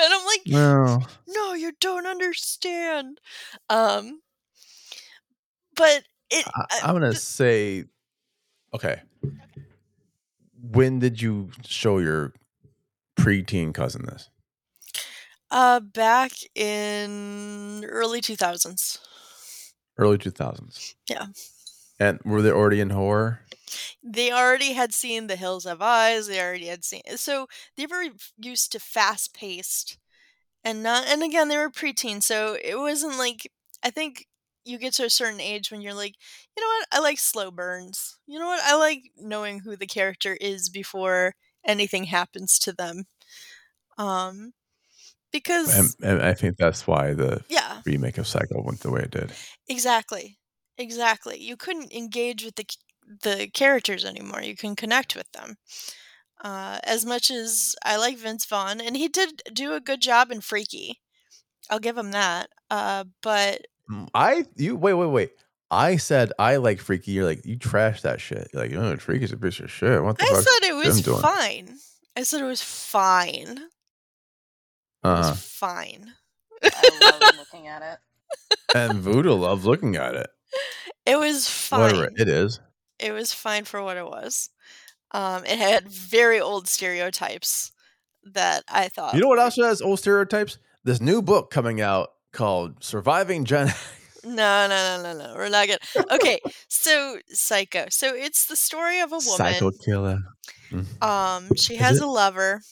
And 0.00 0.14
I'm 0.14 0.24
like, 0.26 0.42
No. 0.46 1.00
"No, 1.26 1.54
you 1.54 1.72
don't 1.80 2.06
understand." 2.06 3.20
Um 3.68 4.20
but 5.74 6.04
it 6.30 6.46
I 6.54 6.60
uh, 6.60 6.66
I'm 6.84 6.94
gonna 6.94 7.10
the 7.10 7.16
say 7.16 7.84
okay. 8.74 9.02
When 10.70 10.98
did 10.98 11.22
you 11.22 11.50
show 11.64 11.98
your 11.98 12.32
preteen 13.18 13.72
cousin 13.72 14.06
this? 14.06 14.30
Uh, 15.50 15.80
back 15.80 16.32
in 16.54 17.84
early 17.88 18.20
2000s. 18.20 18.98
Early 19.96 20.18
2000s. 20.18 20.94
Yeah. 21.08 21.26
And 21.98 22.20
were 22.24 22.42
they 22.42 22.50
already 22.50 22.80
in 22.80 22.90
horror? 22.90 23.40
They 24.02 24.30
already 24.30 24.74
had 24.74 24.94
seen 24.94 25.26
The 25.26 25.36
Hills 25.36 25.64
Have 25.64 25.82
Eyes, 25.82 26.26
they 26.28 26.40
already 26.40 26.66
had 26.66 26.84
seen 26.84 27.02
so 27.16 27.48
they 27.76 27.86
were 27.86 28.04
used 28.38 28.72
to 28.72 28.80
fast-paced 28.80 29.98
and 30.64 30.82
not 30.82 31.06
and 31.06 31.22
again, 31.22 31.48
they 31.48 31.56
were 31.56 31.70
preteen, 31.70 32.22
so 32.22 32.56
it 32.62 32.76
wasn't 32.78 33.18
like 33.18 33.50
I 33.82 33.90
think 33.90 34.26
you 34.68 34.78
get 34.78 34.94
to 34.94 35.04
a 35.06 35.10
certain 35.10 35.40
age 35.40 35.70
when 35.70 35.80
you're 35.82 35.94
like, 35.94 36.14
"You 36.56 36.62
know 36.62 36.68
what? 36.68 36.88
I 36.92 37.00
like 37.00 37.18
slow 37.18 37.50
burns. 37.50 38.18
You 38.26 38.38
know 38.38 38.46
what? 38.46 38.62
I 38.64 38.76
like 38.76 39.04
knowing 39.16 39.60
who 39.60 39.76
the 39.76 39.86
character 39.86 40.34
is 40.40 40.68
before 40.70 41.34
anything 41.64 42.04
happens 42.04 42.58
to 42.60 42.72
them." 42.72 43.04
Um, 43.98 44.54
because 45.32 45.96
and 46.02 46.22
I 46.22 46.34
think 46.34 46.56
that's 46.56 46.86
why 46.86 47.14
the 47.14 47.44
Yeah. 47.48 47.82
remake 47.84 48.18
of 48.18 48.26
Psycho 48.26 48.62
went 48.62 48.80
the 48.80 48.90
way 48.90 49.02
it 49.02 49.10
did. 49.10 49.32
Exactly. 49.68 50.38
Exactly. 50.78 51.40
You 51.40 51.56
couldn't 51.56 51.92
engage 51.92 52.44
with 52.44 52.56
the 52.56 52.66
the 53.22 53.48
characters 53.54 54.04
anymore, 54.04 54.42
you 54.42 54.54
can 54.54 54.76
connect 54.76 55.16
with 55.16 55.30
them. 55.32 55.56
Uh, 56.42 56.78
as 56.84 57.04
much 57.06 57.30
as 57.30 57.74
I 57.84 57.96
like 57.96 58.18
Vince 58.18 58.44
Vaughn, 58.46 58.80
and 58.80 58.96
he 58.96 59.08
did 59.08 59.42
do 59.52 59.74
a 59.74 59.80
good 59.80 60.00
job 60.02 60.30
in 60.30 60.40
Freaky. 60.42 61.00
I'll 61.70 61.80
give 61.80 61.98
him 61.98 62.12
that, 62.12 62.50
uh, 62.70 63.04
but 63.22 63.66
I 64.14 64.44
you 64.56 64.76
wait, 64.76 64.94
wait, 64.94 65.06
wait. 65.06 65.32
I 65.70 65.96
said 65.96 66.32
I 66.38 66.56
like 66.56 66.80
Freaky, 66.80 67.12
you're 67.12 67.24
like, 67.24 67.44
"You 67.44 67.58
trashed 67.58 68.02
that 68.02 68.20
shit." 68.20 68.48
You're 68.52 68.62
like, 68.62 68.72
"Oh, 68.74 68.96
Freaky's 68.96 69.32
a 69.32 69.36
piece 69.36 69.60
of 69.60 69.70
shit. 69.70 70.02
What 70.02 70.18
the 70.18 70.24
I 70.24 70.28
fuck's 70.28 70.44
said 70.44 70.68
it 70.68 70.74
was 70.74 71.02
doing?" 71.02 71.20
fine. 71.20 71.76
I 72.16 72.22
said 72.22 72.40
it 72.40 72.44
was 72.46 72.62
fine. 72.62 73.58
It 73.58 75.06
was 75.08 75.26
Uh-huh. 75.26 75.34
fine. 75.34 76.12
I 76.62 77.18
love 77.22 77.36
looking 77.38 77.66
at 77.68 77.82
it. 77.82 77.98
And 78.74 78.98
Voodoo 79.00 79.32
loves 79.32 79.64
looking 79.64 79.96
at 79.96 80.14
it. 80.14 80.28
It 81.06 81.16
was 81.18 81.48
Whatever 81.70 82.04
fine. 82.08 82.14
it 82.18 82.28
is. 82.28 82.60
It 82.98 83.12
was 83.12 83.32
fine 83.32 83.64
for 83.64 83.82
what 83.82 83.96
it 83.96 84.04
was. 84.04 84.50
Um, 85.12 85.44
it 85.46 85.58
had 85.58 85.88
very 85.88 86.38
old 86.40 86.68
stereotypes 86.68 87.72
that 88.24 88.64
I 88.68 88.88
thought 88.88 89.14
You 89.14 89.20
know 89.20 89.28
what 89.28 89.38
were 89.38 89.44
else 89.44 89.56
has 89.56 89.80
old 89.80 90.00
stereotypes? 90.00 90.58
This 90.84 91.00
new 91.00 91.22
book 91.22 91.50
coming 91.50 91.80
out 91.80 92.10
called 92.32 92.82
Surviving 92.82 93.44
Gen. 93.44 93.68
No, 94.24 94.66
no, 94.68 95.00
no, 95.00 95.14
no, 95.14 95.26
no, 95.28 95.34
we're 95.36 95.48
not 95.48 95.68
gonna 95.68 95.78
Okay, 96.16 96.40
so 96.68 97.18
Psycho. 97.28 97.86
So 97.90 98.14
it's 98.14 98.46
the 98.46 98.56
story 98.56 99.00
of 99.00 99.12
a 99.12 99.18
woman. 99.20 99.62
Psycho 99.62 99.70
killer. 99.72 100.18
Mm. 100.70 100.86
Um, 101.00 101.54
she 101.54 101.76
Is 101.76 101.76
has 101.76 102.00
it? 102.00 102.00
a 102.00 102.06
lover. 102.06 102.62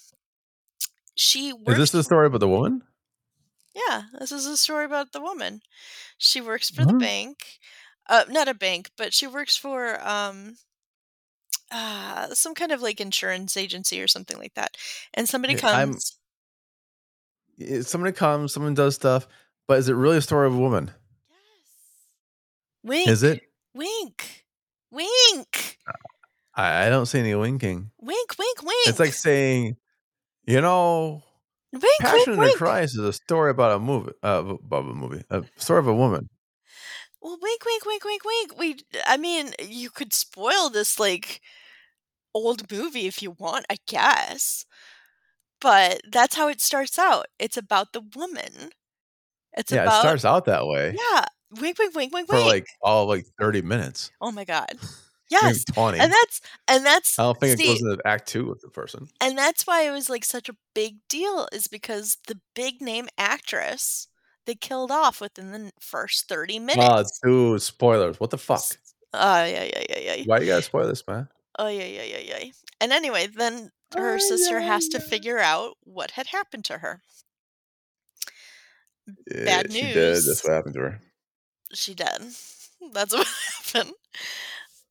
She 1.17 1.53
Is 1.67 1.77
this 1.77 1.91
the 1.91 2.03
story 2.03 2.27
about 2.27 2.41
the 2.41 2.49
woman? 2.49 2.83
Yeah, 3.75 4.05
this 4.19 4.33
is 4.33 4.47
a 4.47 4.57
story 4.57 4.85
about 4.87 5.13
the 5.13 5.21
woman. 5.21 5.63
She 6.19 6.41
works 6.41 6.71
for 6.71 6.87
the 6.87 6.95
bank. 6.95 7.61
Uh, 8.09 8.25
not 8.29 8.49
a 8.49 8.55
bank, 8.55 8.91
but 8.97 9.15
she 9.15 9.27
works 9.27 9.57
for, 9.57 10.01
um, 10.07 10.59
uh, 11.71 12.33
some 12.35 12.55
kind 12.55 12.73
of, 12.73 12.81
like, 12.83 13.01
insurance 13.01 13.57
agency 13.57 14.01
or 14.01 14.07
something 14.09 14.39
like 14.39 14.55
that, 14.55 14.77
and 15.15 15.29
somebody 15.29 15.55
Yeah, 15.55 15.61
I'm 15.71 15.97
comes 15.97 16.19
Eh, 17.61 17.83
somebody 17.83 18.13
comes, 18.13 18.53
someone 18.53 18.75
does 18.75 18.95
stuff, 18.95 19.27
but 19.67 19.79
is 19.79 19.89
it 19.89 19.95
really 19.95 20.19
a 20.19 20.23
story 20.23 20.47
of 20.47 20.55
a 20.55 20.59
woman? 20.59 20.91
Yes. 21.29 21.39
Wink. 22.83 23.09
Is 23.09 23.23
it? 23.23 23.43
Wink. 23.75 24.45
Wink. 24.91 25.79
I 26.55 26.87
I 26.87 26.89
don't 26.89 27.07
see 27.07 27.19
any 27.19 27.35
winking. 27.35 27.91
Wink, 28.01 28.31
wink, 28.39 28.63
wink. 28.63 28.89
It's 28.89 28.99
like 28.99 29.13
saying, 29.13 29.77
you 30.47 30.61
know, 30.61 31.23
Wink, 31.73 31.83
wink, 31.83 32.01
Passion 32.01 32.33
of 32.33 32.39
the 32.39 32.45
wink. 32.47 32.57
Christ 32.57 32.95
is 32.95 33.05
a 33.05 33.13
story 33.13 33.51
about 33.51 33.77
a 33.77 33.79
movie, 33.79 34.13
uh, 34.23 34.43
about 34.65 34.85
a 34.85 34.95
movie, 34.95 35.23
a 35.31 35.45
story 35.57 35.81
of 35.81 35.89
a 35.89 35.95
woman. 35.95 36.29
Well, 37.21 37.39
wink, 37.43 37.65
wink, 37.65 37.85
wink, 37.85 38.05
wink, 38.05 38.25
wink. 38.25 38.59
We 38.59 38.77
I 39.07 39.17
mean, 39.17 39.53
you 39.61 39.91
could 39.91 40.13
spoil 40.15 40.71
this, 40.71 40.99
like, 41.01 41.41
old 42.35 42.71
movie 42.71 43.07
if 43.07 43.23
you 43.23 43.33
want, 43.33 43.67
I 43.69 43.77
guess. 43.87 44.65
But 45.61 46.01
that's 46.11 46.37
how 46.37 46.49
it 46.49 46.61
starts 46.61 46.99
out. 46.99 47.27
It's 47.39 47.57
about 47.57 47.93
the 47.93 48.03
woman. 48.15 48.71
It's 49.57 49.73
Yeah, 49.73 49.87
it 49.87 49.93
starts 49.93 50.25
out 50.25 50.45
that 50.47 50.67
way 50.67 51.01
Yeah. 51.13 51.27
Wink, 51.61 51.79
wink, 51.79 51.95
wink, 51.95 52.13
wink, 52.15 52.29
for, 52.29 52.41
wink. 52.43 52.43
like, 52.43 52.67
all 52.83 53.07
like, 53.07 53.27
30 53.41 53.63
minutes. 53.63 54.13
Oh 54.21 54.33
my 54.33 54.45
god. 54.45 54.79
Maybe 55.41 55.61
Yes, 55.61 55.65
20. 55.65 55.99
and 55.99 56.13
that's 56.13 56.41
and 56.69 56.87
that's 56.87 57.19
I 57.19 57.25
don't 57.25 57.41
think 57.41 57.55
it 57.61 57.63
see 57.63 57.67
goes 57.67 57.83
into 57.83 57.99
act 58.07 58.29
2 58.29 58.47
with 58.47 58.61
the 58.63 58.71
person. 58.71 59.09
and 59.21 59.37
that's 59.39 59.67
why 59.67 59.83
it 59.83 59.91
was, 59.91 60.11
like, 60.11 60.25
such 60.25 60.49
a 60.49 60.57
big 60.75 60.99
deal 61.09 61.49
is 61.53 61.69
because 61.69 62.19
the 62.27 62.41
big 62.55 62.81
name 62.83 63.09
actress, 63.19 64.09
they 64.47 64.55
killed 64.55 64.91
off 64.91 65.21
within 65.21 65.53
the 65.53 65.71
first 65.81 66.29
30 66.29 66.59
Aw, 66.75 67.05
minutes. 67.05 67.23
dude, 67.23 67.63
spoilers. 67.63 68.21
What 68.21 68.31
the 68.31 68.39
fuck? 68.39 68.79
Ay, 69.13 69.55
ay, 69.63 69.71
ay, 69.77 69.87
ay, 69.97 70.09
ay. 70.15 70.23
Why 70.25 70.41
you 70.41 70.47
gotta 70.47 70.63
spoil 70.63 70.87
this, 70.89 71.07
man? 71.07 71.29
Ay, 71.59 71.71
yeah, 71.79 71.85
yeah, 72.03 72.19
yeah, 72.19 72.39
yeah. 72.39 72.51
And 72.81 72.93
anyway, 72.93 73.27
then 73.27 73.71
her 73.97 74.19
Ay, 74.19 74.19
sister 74.19 74.61
ay, 74.61 74.61
has 74.61 74.89
to 74.89 75.01
figure 75.01 75.39
out 75.39 75.77
what 75.83 76.13
had 76.13 76.29
happened 76.29 76.65
to 76.67 76.79
her. 76.79 77.03
Yeah, 79.31 79.63
Bad 79.63 79.71
she 79.71 79.87
did. 79.89 80.25
That's 80.27 80.43
what 80.45 80.53
happened 80.53 80.75
to 80.75 80.81
her. 80.81 81.01
She 81.73 81.95
did. 81.95 82.35
That's 82.93 83.13
what 83.15 83.27
happened. 83.75 83.95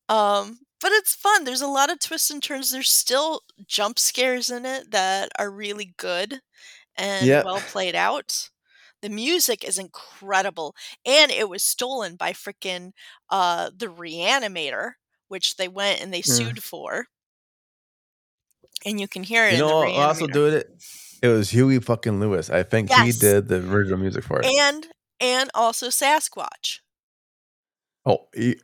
Um, 0.09 0.59
but 0.81 0.91
it's 0.91 1.15
fun. 1.15 1.43
There's 1.43 1.61
a 1.61 1.67
lot 1.67 1.91
of 1.91 1.99
twists 1.99 2.29
and 2.29 2.41
turns. 2.43 2.71
There's 2.71 2.91
still 2.91 3.41
jump 3.65 3.97
scares 3.99 4.49
in 4.49 4.65
it 4.65 4.91
that 4.91 5.29
are 5.39 5.49
really 5.49 5.93
good 5.97 6.41
and 6.97 7.41
Yep. 7.41 7.43
well 7.43 7.61
played 7.61 7.95
out. 7.95 8.49
The 9.01 9.09
music 9.09 9.63
is 9.63 9.77
incredible, 9.79 10.75
and 11.05 11.31
it 11.31 11.49
was 11.49 11.63
stolen 11.63 12.15
by 12.15 12.33
frickin' 12.33 12.93
uh, 13.29 13.71
the 13.75 13.87
Reanimator, 13.87 14.93
which 15.27 15.57
they 15.57 15.67
went 15.69 16.01
and 16.01 16.13
they 16.13 16.21
Mm. 16.27 16.55
sued 16.55 16.63
for. 16.63 17.07
And 18.85 18.99
you 18.99 19.07
can 19.07 19.23
hear 19.23 19.45
it 19.47 19.55
You 19.55 19.57
in 19.59 19.67
know, 19.67 19.91
also 19.93 20.27
doing 20.27 20.53
it. 20.53 20.67
It 21.21 21.27
was 21.27 21.49
Huey 21.49 21.79
fucking 21.79 22.19
Lewis. 22.19 22.49
I 22.49 22.63
think 22.63 22.91
he 22.91 23.11
did 23.11 23.47
the 23.47 23.57
original 23.69 23.97
music 23.99 24.23
for 24.23 24.39
it. 24.39 24.45
and 24.45 24.85
and 25.19 25.49
also 25.55 25.87
Sasquatch. 25.87 26.79
oh, 28.05 28.27
you, 28.35 28.55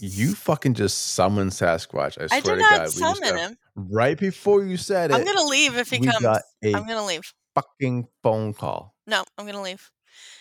you 0.00 0.34
fucking 0.34 0.74
just 0.74 1.12
summoned 1.14 1.50
Sasquatch. 1.52 2.18
I 2.20 2.34
I 2.36 2.40
swear 2.40 2.56
did 2.56 2.62
to 2.64 2.70
not 2.70 2.70
God. 2.70 2.78
we 2.80 2.84
just 2.86 2.98
summon 2.98 3.20
got- 3.30 3.38
him. 3.38 3.58
Right 3.76 4.18
before 4.18 4.64
you 4.64 4.78
said 4.78 5.10
it, 5.10 5.14
I'm 5.14 5.24
gonna 5.24 5.44
leave 5.44 5.76
if 5.76 5.90
he 5.90 5.98
comes. 6.00 6.24
I'm 6.24 6.86
gonna 6.86 7.04
leave. 7.04 7.30
fucking 7.54 8.08
phone 8.22 8.54
call. 8.54 8.94
No, 9.06 9.22
I'm 9.36 9.44
gonna 9.46 9.60
leave. 9.62 9.90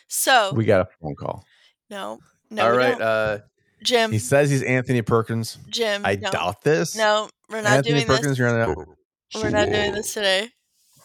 So 0.08 0.54
We 0.56 0.64
got 0.66 0.82
a 0.82 0.88
phone 1.02 1.16
call. 1.16 1.44
no, 1.90 2.20
no, 2.50 2.64
All 2.66 2.72
right. 2.78 3.00
Uh, 3.00 3.40
Jim, 3.84 4.12
he 4.12 4.20
says 4.20 4.50
he's 4.50 4.64
Anthony 4.64 5.02
Perkins. 5.02 5.58
Jim. 5.70 6.04
I 6.06 6.16
no, 6.16 6.32
doubt 6.32 6.62
this. 6.64 6.96
no, 6.96 7.30
we're 7.50 7.62
not 7.62 7.74
Anthony 7.74 7.96
doing 7.96 8.08
Perkins, 8.08 8.28
this. 8.30 8.40
you're 8.40 8.48
on 8.48 8.58
that. 8.76 8.88
We're 9.36 9.50
not 9.50 9.70
doing 9.70 9.92
this 9.92 10.14
today. 10.14 10.50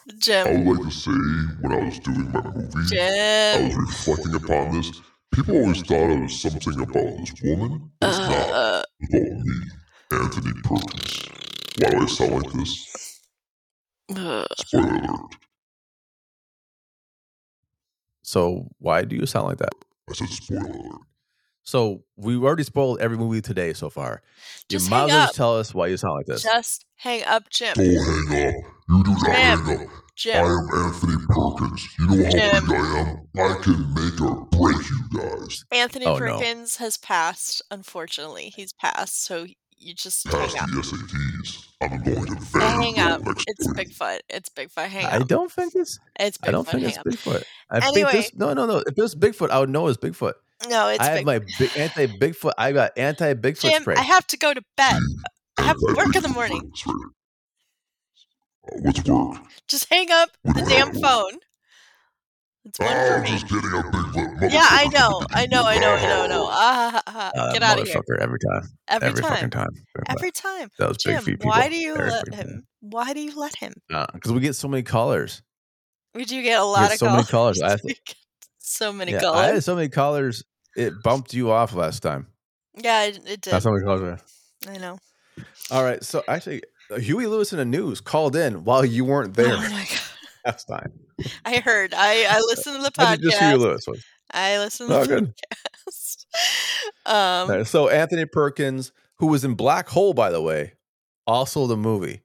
I 0.09 0.51
would 0.63 0.77
like 0.77 0.85
to 0.87 0.91
say, 0.91 1.11
when 1.61 1.71
I 1.73 1.85
was 1.85 1.99
doing 1.99 2.31
my 2.31 2.41
movie, 2.41 2.97
I 2.99 3.61
was 3.67 3.75
reflecting 3.75 4.35
upon 4.35 4.77
this. 4.77 4.91
People 5.33 5.55
always 5.57 5.81
thought 5.81 6.09
it 6.09 6.21
was 6.21 6.39
something 6.41 6.79
about 6.81 7.17
this 7.19 7.33
woman. 7.43 7.91
It's 8.01 8.19
not. 8.19 8.49
Uh, 8.51 8.83
It's 8.99 9.13
about 9.13 9.45
me, 9.45 9.55
Anthony 10.11 10.53
Perkins. 10.63 11.29
Why 11.79 11.89
do 11.91 11.97
I 11.97 12.05
sound 12.07 12.31
like 12.43 12.51
this? 12.53 13.19
uh, 14.15 14.45
Spoiler 14.57 14.95
alert. 14.95 15.35
So 18.23 18.67
why 18.79 19.03
do 19.03 19.15
you 19.15 19.25
sound 19.25 19.47
like 19.47 19.57
that? 19.59 19.73
I 20.09 20.13
said 20.13 20.29
spoiler 20.29 20.61
alert. 20.69 21.01
So 21.63 22.03
we 22.15 22.35
already 22.37 22.63
spoiled 22.63 22.99
every 23.01 23.17
movie 23.17 23.41
today 23.41 23.73
so 23.73 23.89
far. 23.89 24.21
You 24.69 24.77
Just 24.79 24.89
might 24.89 25.03
as 25.03 25.09
well 25.09 25.27
tell 25.33 25.57
us 25.57 25.73
why 25.73 25.87
you 25.87 25.97
sound 25.97 26.15
like 26.15 26.25
this. 26.25 26.43
just 26.43 26.85
hang 26.95 27.23
up, 27.25 27.49
Jim. 27.49 27.73
Don't 27.75 28.27
hang 28.29 28.47
up. 28.49 28.55
You 28.89 29.03
do 29.03 29.11
not 29.11 29.25
Jim. 29.25 29.59
hang 29.65 29.85
up. 29.85 29.89
I 30.23 30.39
am 30.39 30.85
Anthony 30.85 31.15
Perkins. 31.29 31.87
You 31.99 32.07
know 32.07 32.23
how 32.25 32.31
Jim. 32.31 32.67
big 32.67 32.75
I 32.75 32.99
am? 32.99 33.27
I 33.39 33.61
can 33.63 33.93
make 33.93 34.21
or 34.21 34.45
break 34.51 34.89
you 34.89 35.19
guys. 35.19 35.63
Anthony 35.71 36.05
Oh, 36.05 36.17
no. 36.17 36.37
Perkins 36.37 36.75
has 36.77 36.97
passed. 36.97 37.61
Unfortunately, 37.71 38.51
he's 38.55 38.73
passed. 38.73 39.23
So 39.23 39.45
you 39.77 39.93
just 39.95 40.25
Pass 40.27 40.53
hang 40.53 40.63
up. 40.63 40.69
the 40.69 40.81
SATs. 40.81 41.67
I'm 41.81 42.03
going 42.03 42.25
to 42.27 42.35
the 42.35 42.59
Hang 42.59 42.99
up. 42.99 43.21
next 43.25 43.45
It's 43.47 43.67
week. 43.67 43.77
Bigfoot. 43.89 44.19
It's 44.29 44.49
Bigfoot. 44.49 44.87
Hang 44.89 45.05
I 45.05 45.09
up. 45.09 45.21
I 45.21 45.25
don't 45.25 45.51
think 45.51 45.73
it's. 45.75 45.97
It's 46.19 46.37
Bigfoot. 46.37 46.47
I 46.47 46.51
don't 46.51 46.67
think 46.67 46.81
hang 46.83 46.89
it's 46.89 46.97
up. 46.99 47.05
Bigfoot. 47.05 47.43
I 47.71 47.77
Anyway. 47.77 48.11
think 48.11 48.25
this. 48.25 48.35
No, 48.35 48.53
no, 48.53 48.65
no. 48.67 48.77
If 48.85 48.95
it 48.95 49.01
was 49.01 49.15
Bigfoot, 49.15 49.49
I 49.49 49.59
would 49.59 49.69
know 49.69 49.87
it's 49.87 49.97
Bigfoot. 49.97 50.33
No, 50.69 50.89
it's 50.89 50.99
I 50.99 51.05
have 51.11 51.19
Bigfoot. 51.21 51.25
my 51.25 51.39
big, 51.59 51.71
anti 51.77 52.07
Bigfoot. 52.07 52.51
I 52.57 52.71
got 52.71 52.91
anti 52.97 53.33
Bigfoot 53.33 53.61
Jim, 53.61 53.81
spray. 53.81 53.95
I 53.95 54.01
have 54.03 54.27
to 54.27 54.37
go 54.37 54.53
to 54.53 54.61
bed. 54.77 54.99
I 55.57 55.63
have 55.63 55.77
work 55.95 56.15
in 56.15 56.21
the 56.23 56.29
morning. 56.29 56.71
Sorry. 56.75 56.95
Uh, 58.71 58.77
what's 58.81 59.01
work? 59.01 59.39
Just 59.67 59.91
hang 59.91 60.11
up 60.11 60.29
the 60.43 60.65
damn 60.67 60.93
have 60.93 61.01
phone. 61.01 61.39
It's 62.63 62.77
one 62.79 62.89
Oh, 62.91 63.07
for 63.07 63.13
I'm 63.15 63.23
me. 63.23 63.29
just 63.29 63.47
getting 63.47 63.71
a 63.73 63.83
big 64.13 64.41
lip. 64.41 64.51
Yeah, 64.53 64.67
I 64.69 64.87
know. 64.93 65.21
I 65.31 65.47
know. 65.47 65.63
I 65.65 65.79
know. 65.79 65.89
I 65.93 66.01
know. 66.07 66.23
I 66.23 66.27
know. 66.27 66.47
Ah. 66.53 67.01
Uh, 67.35 67.53
Get 67.53 67.63
out 67.63 67.79
of 67.79 67.87
here. 67.87 67.95
motherfucker, 67.97 68.19
every 68.21 68.37
time. 68.39 68.61
Every, 68.87 69.07
Every, 69.07 69.21
time. 69.23 69.31
fucking 69.33 69.49
time. 69.49 69.69
Every 70.09 70.31
time. 70.31 70.69
that 70.77 70.87
was 70.87 70.97
big 71.03 71.17
feet 71.21 71.39
people. 71.39 71.49
why 71.49 71.69
do 71.69 71.75
you 71.75 71.95
Very 71.95 72.11
let 72.11 72.25
big 72.25 72.35
him? 72.35 72.67
Why 72.81 73.13
do 73.13 73.19
you 73.19 73.35
let 73.39 73.55
him? 73.55 73.73
Because 73.89 74.31
we 74.31 74.41
get 74.41 74.55
so 74.55 74.67
many 74.67 74.83
callers. 74.83 75.41
We 76.13 76.25
do 76.25 76.41
get 76.43 76.59
a 76.59 76.63
lot 76.63 76.81
get 76.83 76.91
of 76.93 76.97
so 76.99 77.09
many 77.09 77.23
callers. 77.23 77.61
I 77.63 77.69
have 77.71 77.81
to- 77.81 77.87
We 77.87 77.93
get 78.05 78.15
so 78.59 78.93
many 78.93 79.13
Yeah, 79.13 79.17
I 79.17 79.21
callers. 79.21 79.45
had 79.53 79.63
so 79.63 79.75
many 79.75 79.89
callers. 79.89 80.43
It 80.75 80.93
bumped 81.03 81.33
you 81.33 81.51
off 81.51 81.73
last 81.73 82.01
time. 82.01 82.27
yeah, 82.75 83.03
it, 83.03 83.17
it 83.27 83.41
did. 83.41 83.51
That's 83.53 83.65
how 83.65 83.71
we 83.73 83.81
had. 83.85 84.21
I 84.69 84.77
know. 84.77 84.99
All 85.71 85.83
right. 85.83 86.03
So 86.03 86.23
actually, 86.27 86.61
uh, 86.89 86.97
Huey 86.99 87.25
Lewis 87.27 87.51
and 87.51 87.59
the 87.59 87.65
News 87.65 87.99
called 88.01 88.35
in 88.35 88.63
while 88.63 88.85
you 88.85 89.03
weren't 89.05 89.33
there 89.33 89.53
Oh 89.55 89.61
my 89.61 89.87
god. 89.89 89.99
last 90.45 90.65
time. 90.65 90.91
I 91.45 91.57
heard. 91.59 91.93
I 91.93 92.25
I 92.29 92.39
listened 92.47 92.77
to 92.77 92.81
the 92.83 92.91
did 92.91 93.21
just 93.23 93.37
Huey 93.39 93.53
podcast. 93.53 93.59
Lewis. 93.59 93.85
was. 93.87 94.05
I 94.31 94.57
listened 94.59 94.89
to 94.89 94.95
Oh, 94.97 95.01
the 95.03 95.07
good. 95.07 95.33
podcast. 95.87 96.25
Um, 97.05 97.49
right, 97.49 97.67
So 97.67 97.89
Anthony 97.89 98.25
Perkins, 98.25 98.91
who 99.17 99.27
was 99.27 99.43
in 99.43 99.55
Black 99.55 99.89
Hole, 99.89 100.13
by 100.13 100.29
the 100.29 100.41
way, 100.41 100.73
also 101.27 101.67
the 101.67 101.75
movie. 101.75 102.21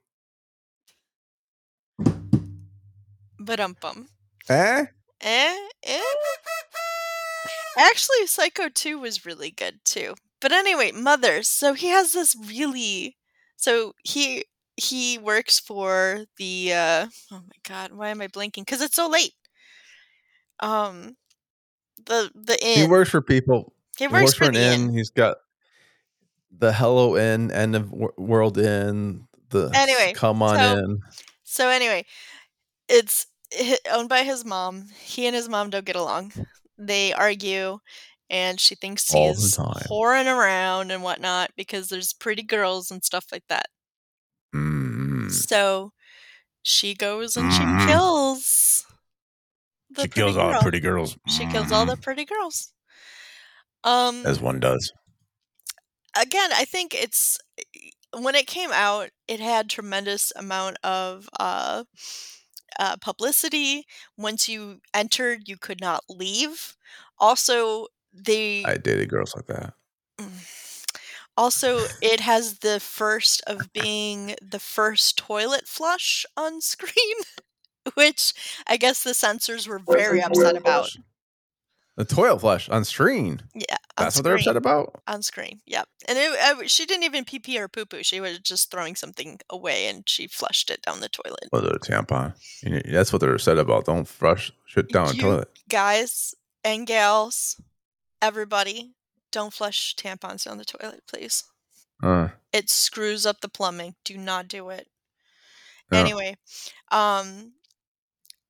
but 3.39 3.59
um 3.59 3.75
bum. 3.81 4.07
Eh? 4.49 4.85
Eh, 5.21 5.57
eh. 5.83 6.01
Actually, 7.77 8.25
Psycho 8.27 8.69
2 8.69 8.97
was 8.99 9.25
really 9.25 9.51
good 9.51 9.79
too. 9.85 10.15
But 10.41 10.51
anyway, 10.51 10.91
Mothers. 10.91 11.47
So 11.47 11.73
he 11.73 11.87
has 11.87 12.13
this 12.13 12.35
really 12.35 13.15
so 13.55 13.93
he 14.03 14.45
he 14.75 15.17
works 15.17 15.59
for 15.59 16.25
the 16.37 16.73
uh 16.73 17.07
oh 17.31 17.41
my 17.41 17.57
god, 17.67 17.91
why 17.93 18.09
am 18.09 18.21
I 18.21 18.27
blinking? 18.27 18.65
Cuz 18.65 18.81
it's 18.81 18.95
so 18.95 19.07
late. 19.07 19.33
Um 20.59 21.15
the 22.05 22.31
the 22.35 22.57
inn. 22.65 22.79
He 22.79 22.87
works 22.87 23.09
for 23.09 23.21
people. 23.21 23.73
He 23.97 24.05
He 24.05 24.07
works, 24.07 24.23
works 24.25 24.33
for, 24.35 24.43
for 24.45 24.49
an 24.49 24.53
the 24.55 24.61
inn. 24.73 24.81
inn. 24.89 24.93
He's 24.93 25.09
got 25.09 25.37
the 26.51 26.71
Hello 26.73 27.17
Inn, 27.17 27.51
End 27.51 27.75
of 27.75 27.91
Wor- 27.91 28.13
World 28.17 28.57
Inn, 28.57 29.27
the 29.49 29.69
Anyway, 29.75 30.13
Come 30.15 30.41
On 30.41 30.55
so- 30.57 30.77
In. 30.77 30.99
So 31.43 31.69
anyway, 31.69 32.05
it's 32.87 33.25
owned 33.91 34.09
by 34.09 34.23
his 34.23 34.43
mom. 34.45 34.89
He 34.99 35.25
and 35.27 35.35
his 35.35 35.49
mom 35.49 35.69
don't 35.71 35.85
get 35.85 35.95
along. 35.95 36.33
They 36.77 37.13
argue, 37.13 37.79
and 38.29 38.59
she 38.59 38.75
thinks 38.75 39.13
All 39.13 39.33
he's 39.33 39.57
whoring 39.57 40.27
around 40.27 40.91
and 40.91 41.03
whatnot 41.03 41.51
because 41.55 41.89
there's 41.89 42.13
pretty 42.13 42.43
girls 42.43 42.91
and 42.91 43.03
stuff 43.03 43.25
like 43.31 43.45
that. 43.49 43.67
Mm. 44.53 45.29
So 45.29 45.93
she 46.63 46.95
goes 46.95 47.37
and 47.37 47.51
she 47.53 47.63
Mhm. 47.63 47.87
kills. 47.87 48.85
The 49.89 50.03
She 50.03 50.09
kills 50.09 50.37
all 50.37 50.49
the 50.53 50.59
pretty 50.59 50.79
girls. 50.79 51.17
She 51.27 51.47
kills 51.47 51.71
all 51.71 51.85
the 51.85 51.95
Mhm. 51.95 52.01
pretty 52.01 52.25
girls. 52.25 52.73
Um, 53.83 54.25
As 54.25 54.39
one 54.41 54.59
does. 54.59 54.91
again, 56.15 56.51
I 56.53 56.65
think 56.65 56.93
it's 56.93 57.37
when 58.17 58.35
it 58.35 58.47
came 58.47 58.71
out, 58.71 59.09
it 59.27 59.39
had 59.39 59.69
tremendous 59.69 60.31
amount 60.35 60.77
of 60.83 61.29
uh, 61.39 61.83
uh, 62.79 62.97
publicity. 62.97 63.85
Once 64.17 64.47
you 64.47 64.81
entered, 64.93 65.47
you 65.47 65.57
could 65.57 65.81
not 65.81 66.03
leave. 66.09 66.75
Also, 67.19 67.87
they 68.13 68.63
I 68.65 68.77
dated 68.77 69.09
girls 69.09 69.35
like 69.35 69.47
that. 69.47 69.73
also 71.37 71.85
it 72.01 72.19
has 72.19 72.59
the 72.59 72.79
first 72.79 73.41
of 73.47 73.71
being 73.73 74.35
the 74.41 74.59
first 74.59 75.17
toilet 75.17 75.67
flush 75.67 76.25
on 76.35 76.61
screen, 76.61 77.17
which 77.95 78.33
I 78.67 78.77
guess 78.77 79.03
the 79.03 79.13
censors 79.13 79.67
were 79.67 79.79
very 79.79 80.21
upset 80.21 80.55
about. 80.57 80.89
The 81.97 82.05
toilet 82.05 82.39
flush 82.39 82.69
on 82.69 82.85
screen. 82.85 83.41
Yeah, 83.55 83.75
on 83.97 84.05
That's 84.05 84.15
what 84.15 84.23
they're 84.23 84.35
upset 84.35 84.55
about. 84.55 85.01
on 85.07 85.23
screen. 85.23 85.61
Yep. 85.65 85.87
And 86.07 86.17
it, 86.17 86.39
uh, 86.39 86.67
she 86.67 86.85
didn't 86.85 87.03
even 87.05 87.25
pee 87.25 87.39
pee 87.39 87.57
or 87.59 87.67
poo 87.67 87.85
poo. 87.85 88.03
She 88.03 88.19
was 88.21 88.37
just 88.39 88.69
throwing 88.69 88.95
something 88.95 89.39
away 89.49 89.87
and 89.87 90.07
she 90.07 90.27
flushed 90.27 90.69
it 90.69 90.83
down 90.83 90.99
the 91.01 91.09
toilet. 91.09 91.49
It 91.51 91.75
a 91.75 91.79
tampon? 91.79 92.35
You 92.61 92.81
That's 92.93 93.11
what 93.11 93.19
they're 93.19 93.33
upset 93.33 93.57
about. 93.57 93.85
Don't 93.85 94.07
flush 94.07 94.51
shit 94.67 94.89
down 94.89 95.07
the 95.07 95.13
toilet. 95.15 95.49
Guys 95.67 96.35
and 96.63 96.85
gals, 96.85 97.59
everybody, 98.21 98.93
don't 99.31 99.51
flush 99.53 99.95
tampons 99.95 100.45
down 100.45 100.59
the 100.59 100.65
toilet, 100.65 101.01
please. 101.07 101.43
Uh, 102.03 102.29
It 102.53 102.69
screws 102.69 103.25
up 103.25 103.41
the 103.41 103.49
plumbing. 103.49 103.95
Do 104.05 104.17
not 104.19 104.47
do 104.47 104.69
it. 104.69 104.87
Yeah. 105.91 105.99
Anyway, 106.01 106.37
um 106.91 107.53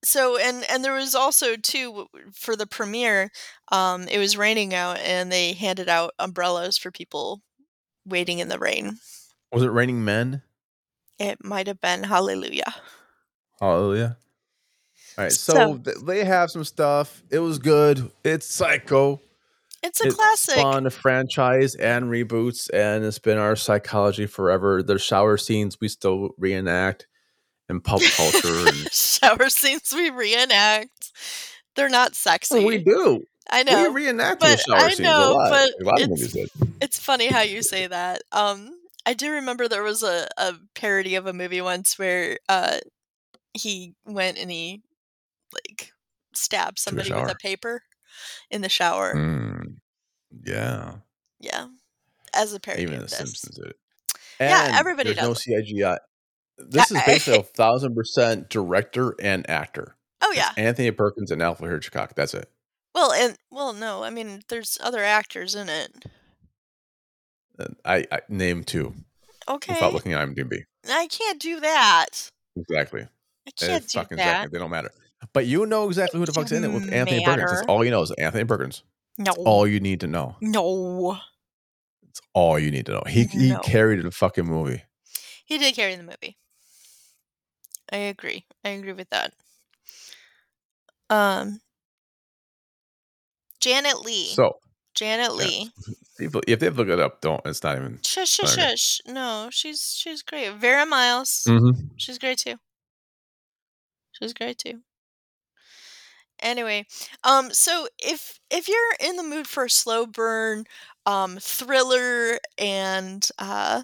so 0.08 0.38
and 0.38 0.64
and 0.70 0.84
there 0.84 0.94
was 0.94 1.14
also 1.16 1.56
too 1.56 2.08
for 2.34 2.56
the 2.56 2.66
premiere 2.68 3.30
um 3.72 4.08
it 4.08 4.18
was 4.18 4.38
raining 4.38 4.74
out 4.74 4.98
and 5.00 5.32
they 5.32 5.54
handed 5.54 5.90
out 5.90 6.14
umbrellas 6.20 6.78
for 6.78 6.92
people 6.92 7.42
waiting 8.06 8.40
in 8.40 8.48
the 8.48 8.58
rain 8.60 8.98
was 9.52 9.64
it 9.64 9.68
raining 9.72 10.04
men? 10.06 10.42
it 11.20 11.44
might 11.44 11.68
have 11.68 11.82
been 11.82 12.04
hallelujah 12.04 12.74
Hallelujah. 13.60 14.18
All 15.18 15.24
right, 15.24 15.32
so, 15.32 15.54
So- 15.54 15.78
th- 15.80 15.98
they 16.06 16.24
have 16.24 16.52
some 16.52 16.64
stuff. 16.64 17.24
It 17.32 17.40
was 17.40 17.58
good. 17.58 18.12
It's 18.24 18.46
Psycho. 18.46 19.20
it's 19.82 20.00
a 20.00 20.10
it 20.10 20.14
classic 20.16 20.56
spawned 20.60 20.86
a 20.86 20.92
franchise 20.92 21.74
and 21.74 22.06
reboots, 22.06 22.70
and 22.72 23.04
it's 23.04 23.18
been 23.18 23.40
our 23.40 23.56
psychology 23.56 24.28
forever. 24.28 24.84
There's 24.84 25.02
shower 25.02 25.38
scenes 25.38 25.80
we 25.82 25.88
still 25.88 26.30
reenact 26.38 27.08
in 27.70 27.82
pop 27.82 28.02
culture, 28.02 28.68
and 28.68 28.76
shower 28.92 29.50
scenes 29.50 29.94
we 29.96 30.10
reenact. 30.10 31.12
They're 31.76 31.90
not 31.90 32.16
sexy. 32.16 32.64
we 32.66 32.80
do. 32.80 33.24
I 33.50 33.64
know. 33.64 33.90
we 33.90 34.04
reenact 34.06 34.42
but 34.42 34.60
shower 34.60 34.78
I 34.78 34.90
scenes 34.94 35.08
a 35.08 35.30
lot. 35.30 35.50
but 35.50 35.70
a 35.82 35.86
lot 35.86 36.02
of 36.02 36.12
it's-. 36.12 36.36
It's 36.82 37.00
funny 37.00 37.28
how 37.28 37.42
you 37.42 37.62
say 37.62 37.88
that. 37.88 38.24
Um, 38.32 38.72
I 39.06 39.14
do 39.14 39.32
remember 39.32 39.68
there 39.68 39.84
was 39.84 40.04
a, 40.04 40.28
a 40.38 40.56
parody 40.76 41.16
of 41.16 41.28
a 41.28 41.34
movie 41.34 41.62
once 41.62 41.98
where 41.98 42.40
uh 42.50 42.80
he 43.54 43.94
went 44.06 44.38
and 44.38 44.52
he 44.52 44.82
like 45.54 45.92
stabbed 46.34 46.78
somebody 46.78 47.12
with 47.12 47.32
a 47.32 47.36
paper 47.36 47.84
in 48.52 48.62
the 48.62 48.70
shower. 48.70 49.16
Mm, 49.16 49.78
yeah. 50.46 50.96
Yeah. 51.40 51.68
As 52.34 52.54
a 52.54 52.60
parody 52.60 52.84
Even 52.84 52.96
of 52.96 53.02
The 53.02 53.06
this. 53.08 53.18
Simpsons 53.18 53.56
did 53.56 53.68
it. 53.68 53.76
Yeah, 54.40 54.76
everybody 54.76 55.14
there's 55.14 55.26
no 55.26 55.34
CGI. 55.34 55.98
This 56.58 56.92
is 56.92 57.02
basically 57.06 57.40
a 57.40 57.44
thousand 57.44 57.96
percent 57.96 58.50
director 58.50 59.16
and 59.22 59.48
actor. 59.50 59.96
Oh 60.22 60.30
It's 60.32 60.38
yeah. 60.40 60.52
Anthony 60.58 60.92
Perkins 60.92 61.32
and 61.32 61.42
Alfred 61.42 61.72
Hitchcock. 61.72 62.16
That's 62.16 62.34
it. 62.34 62.50
Well 62.96 63.12
and 63.12 63.36
well 63.52 63.74
no, 63.74 64.04
I 64.04 64.10
mean 64.10 64.42
there's 64.50 64.78
other 64.82 65.04
actors 65.04 65.54
in 65.56 65.70
it. 65.70 65.92
Uh, 67.60 67.66
I, 67.86 68.06
I 68.12 68.20
name 68.30 68.64
two 68.64 68.94
Okay. 69.50 69.74
without 69.74 69.94
looking 69.94 70.14
at 70.14 70.28
IMDb. 70.28 70.60
I 70.90 71.08
can't 71.08 71.40
do 71.40 71.60
that. 71.60 72.30
Exactly. 72.56 73.02
I 73.48 73.52
can't 73.52 73.84
it's 73.84 73.94
do 73.94 74.00
fucking 74.00 74.18
that. 74.18 74.24
second. 74.42 74.52
They 74.52 74.60
don't 74.60 74.72
matter. 74.72 74.92
But 75.34 75.46
you 75.46 75.66
know 75.66 75.88
exactly 75.88 76.20
who 76.20 76.26
the 76.26 76.34
fuck's 76.34 76.52
in 76.52 76.64
it 76.64 76.72
with 76.72 76.92
Anthony 76.92 77.24
Perkins. 77.24 77.52
That's 77.52 77.68
all 77.68 77.84
you 77.84 77.92
know 77.92 78.02
is 78.02 78.12
Anthony 78.12 78.46
Perkins. 78.46 78.84
No. 79.18 79.32
All 79.46 79.68
you 79.68 79.80
need 79.80 80.02
to 80.02 80.08
know. 80.08 80.36
No. 80.42 81.18
It's 82.10 82.22
all 82.34 82.60
you 82.60 82.72
need 82.72 82.86
to 82.88 82.94
know. 82.94 83.04
He 83.08 83.24
he 83.26 83.56
carried 83.64 84.04
the 84.04 84.12
fucking 84.12 84.46
movie. 84.46 84.84
He 85.46 85.58
did 85.58 85.76
carry 85.76 85.96
the 85.96 86.04
movie. 86.04 86.38
I 87.92 87.98
agree. 87.98 88.46
I 88.64 88.70
agree 88.70 88.94
with 88.94 89.10
that. 89.10 89.34
Um 91.10 91.62
Janet 93.60 94.06
Leigh. 94.06 94.34
So 94.34 94.60
Janet 94.94 95.32
yeah. 95.32 95.46
Leigh. 95.46 95.72
people, 96.18 96.42
if 96.48 96.60
they 96.60 96.70
look 96.70 96.90
it 96.90 97.00
up, 97.00 97.22
don't. 97.22 97.42
It's 97.46 97.64
not 97.64 97.78
even. 97.78 98.00
Shush 98.04 98.30
shush 98.30 98.56
shush. 98.56 99.02
No, 99.08 99.50
she's 99.52 99.94
she's 99.96 100.22
great. 100.22 100.54
Vera 100.56 100.86
Miles. 100.86 101.44
Mm-hmm. 101.48 101.88
She's 101.98 102.18
great 102.18 102.40
too. 102.40 102.56
She's 104.12 104.34
great 104.34 104.58
too. 104.58 104.82
Anyway, 106.42 106.86
um, 107.24 107.52
so 107.52 107.88
if 108.00 108.40
if 108.52 108.68
you're 108.68 109.10
in 109.10 109.16
the 109.16 109.24
mood 109.24 109.48
for 109.48 109.66
a 109.66 109.70
slow 109.70 110.06
burn, 110.06 110.66
um, 111.06 111.38
thriller 111.40 112.40
and 112.58 113.28
uh, 113.40 113.84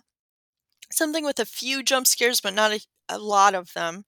something 0.91 1.25
with 1.25 1.39
a 1.39 1.45
few 1.45 1.81
jump 1.83 2.05
scares, 2.07 2.41
but 2.41 2.53
not 2.53 2.71
a, 2.71 2.79
a 3.13 3.19
lot 3.19 3.55
of 3.55 3.73
them, 3.73 4.03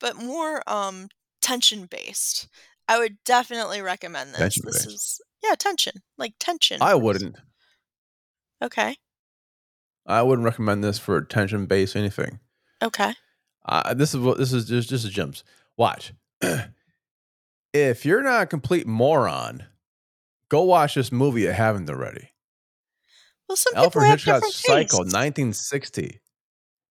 but 0.00 0.16
more 0.16 0.62
um 0.66 1.08
tension 1.40 1.86
based, 1.86 2.48
I 2.88 2.98
would 2.98 3.18
definitely 3.24 3.80
recommend 3.80 4.30
this. 4.30 4.38
This 4.38 4.54
Tension-based. 4.54 4.86
is 4.86 5.20
yeah, 5.42 5.54
tension, 5.54 6.02
like 6.16 6.34
tension. 6.38 6.78
I 6.80 6.94
wouldn't. 6.94 7.36
Okay. 8.62 8.96
I 10.06 10.22
wouldn't 10.22 10.46
recommend 10.46 10.82
this 10.82 10.98
for 10.98 11.16
attention 11.16 11.66
based 11.66 11.94
anything. 11.94 12.40
Okay. 12.82 13.14
Uh, 13.64 13.94
this 13.94 14.14
is 14.14 14.20
what 14.20 14.38
this 14.38 14.52
is 14.52 14.66
just 14.66 14.88
just 14.88 15.10
gems. 15.10 15.44
Watch. 15.76 16.12
if 17.72 18.04
you're 18.04 18.22
not 18.22 18.42
a 18.42 18.46
complete 18.46 18.86
moron, 18.86 19.64
go 20.48 20.62
watch 20.62 20.94
this 20.94 21.12
movie 21.12 21.42
you 21.42 21.52
haven't 21.52 21.90
already. 21.90 22.30
Well, 23.48 23.56
some 23.56 23.72
people 23.72 23.84
Alfred 23.84 24.10
Hitchcock's 24.10 24.54
Psycho, 24.56 24.98
1960. 24.98 26.20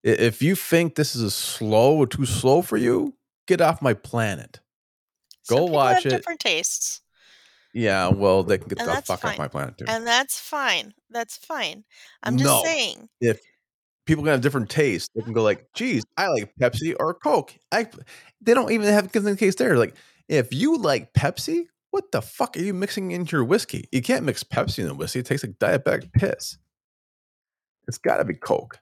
If 0.04 0.42
you 0.42 0.56
think 0.56 0.96
this 0.96 1.16
is 1.16 1.22
a 1.24 1.32
slow 1.32 1.98
or 1.98 2.08
too 2.08 2.26
slow 2.26 2.62
for 2.62 2.78
you, 2.78 3.16
get 3.48 3.62
off 3.62 3.82
my 3.82 3.94
planet. 3.94 4.60
Go 5.50 5.66
watch 5.66 6.04
have 6.04 6.14
it. 6.14 6.16
different 6.18 6.40
tastes. 6.40 7.02
Yeah, 7.74 8.08
well, 8.10 8.44
they 8.44 8.58
can 8.58 8.68
get 8.68 8.80
And 8.80 8.90
the 8.90 9.02
fuck 9.02 9.24
off 9.24 9.38
my 9.38 9.48
planet 9.48 9.78
too. 9.78 9.86
And 9.88 10.06
that's 10.08 10.40
fine. 10.40 10.94
That's 11.10 11.38
fine. 11.38 11.84
I'm 12.24 12.38
just 12.38 12.48
No. 12.50 12.64
saying. 12.64 13.10
if 13.22 13.40
people 14.06 14.24
can 14.24 14.32
have 14.32 14.42
different 14.42 14.70
tastes, 14.70 15.10
they 15.16 15.22
can 15.22 15.34
go 15.34 15.44
like, 15.44 15.68
"Geez, 15.74 16.04
I 16.16 16.28
like 16.30 16.54
Pepsi 16.60 16.96
or 17.00 17.14
Coke." 17.14 17.54
I 17.72 17.88
they 18.42 18.54
don't 18.54 18.72
even 18.72 18.88
have 18.94 19.12
given 19.12 19.32
the 19.34 19.38
case 19.38 19.56
there. 19.56 19.78
Like, 19.78 19.96
if 20.30 20.54
you 20.54 20.78
like 20.78 21.14
Pepsi, 21.14 21.68
what 21.92 22.12
the 22.12 22.22
fuck 22.22 22.56
are 22.58 22.62
you 22.62 22.74
mixing 22.74 23.12
into 23.12 23.36
your 23.36 23.46
whiskey? 23.46 23.88
You 23.92 24.02
can't 24.02 24.24
mix 24.26 24.44
Pepsi 24.44 24.80
in 24.80 24.88
the 24.88 24.94
whiskey. 24.96 25.20
It 25.20 25.26
tastes 25.26 25.46
like 25.46 25.60
diabetic 25.60 26.12
piss. 26.14 26.58
It's 27.88 27.98
got 27.98 28.18
to 28.18 28.26
be 28.26 28.34
Coke. 28.34 28.80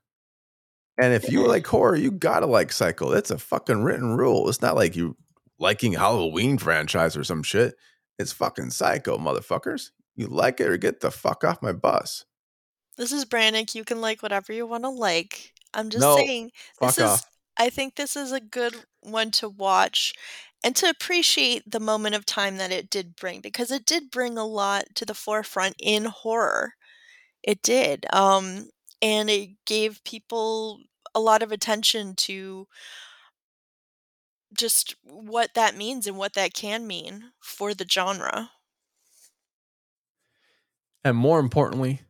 And 0.97 1.13
if 1.13 1.29
you 1.29 1.45
like 1.47 1.67
horror, 1.67 1.95
you 1.95 2.11
gotta 2.11 2.45
like 2.45 2.71
Psycho. 2.71 3.09
That's 3.09 3.31
a 3.31 3.37
fucking 3.37 3.83
written 3.83 4.15
rule. 4.15 4.47
It's 4.49 4.61
not 4.61 4.75
like 4.75 4.95
you 4.95 5.17
liking 5.59 5.93
Halloween 5.93 6.57
franchise 6.57 7.17
or 7.17 7.23
some 7.23 7.43
shit. 7.43 7.75
It's 8.17 8.31
fucking 8.31 8.69
Psycho, 8.71 9.17
motherfuckers. 9.17 9.91
You 10.15 10.27
like 10.27 10.61
it 10.61 10.67
or 10.67 10.77
get 10.77 11.01
the 11.01 11.11
fuck 11.11 11.43
off 11.43 11.61
my 11.61 11.73
bus. 11.73 12.23
This 12.97 13.11
is 13.11 13.25
Brannick. 13.25 13.75
You 13.75 13.83
can 13.83 13.99
like 13.99 14.23
whatever 14.23 14.53
you 14.53 14.65
want 14.65 14.83
to 14.83 14.89
like. 14.89 15.51
I'm 15.73 15.89
just 15.89 16.01
No, 16.01 16.15
saying. 16.15 16.51
Fuck 16.79 16.95
This 16.95 16.97
is. 16.99 17.03
off. 17.03 17.25
I 17.57 17.69
think 17.69 17.95
this 17.95 18.15
is 18.15 18.31
a 18.31 18.39
good 18.39 18.75
one 19.01 19.31
to 19.31 19.49
watch 19.49 20.13
and 20.63 20.75
to 20.77 20.89
appreciate 20.89 21.63
the 21.69 21.79
moment 21.79 22.15
of 22.15 22.25
time 22.25 22.57
that 22.57 22.71
it 22.71 22.89
did 22.89 23.15
bring 23.15 23.41
because 23.41 23.71
it 23.71 23.85
did 23.85 24.11
bring 24.11 24.37
a 24.37 24.45
lot 24.45 24.85
to 24.95 25.05
the 25.05 25.13
forefront 25.13 25.75
in 25.79 26.05
horror. 26.05 26.73
It 27.43 27.61
did. 27.61 28.05
Um 28.13 28.69
and 29.01 29.29
it 29.29 29.51
gave 29.65 30.03
people 30.03 30.79
a 31.13 31.19
lot 31.19 31.41
of 31.41 31.51
attention 31.51 32.15
to 32.15 32.67
just 34.57 34.95
what 35.03 35.53
that 35.53 35.75
means 35.75 36.07
and 36.07 36.17
what 36.17 36.33
that 36.33 36.53
can 36.53 36.87
mean 36.87 37.31
for 37.39 37.73
the 37.73 37.85
genre. 37.89 38.51
And 41.03 41.15
more 41.17 41.39
importantly, 41.39 42.01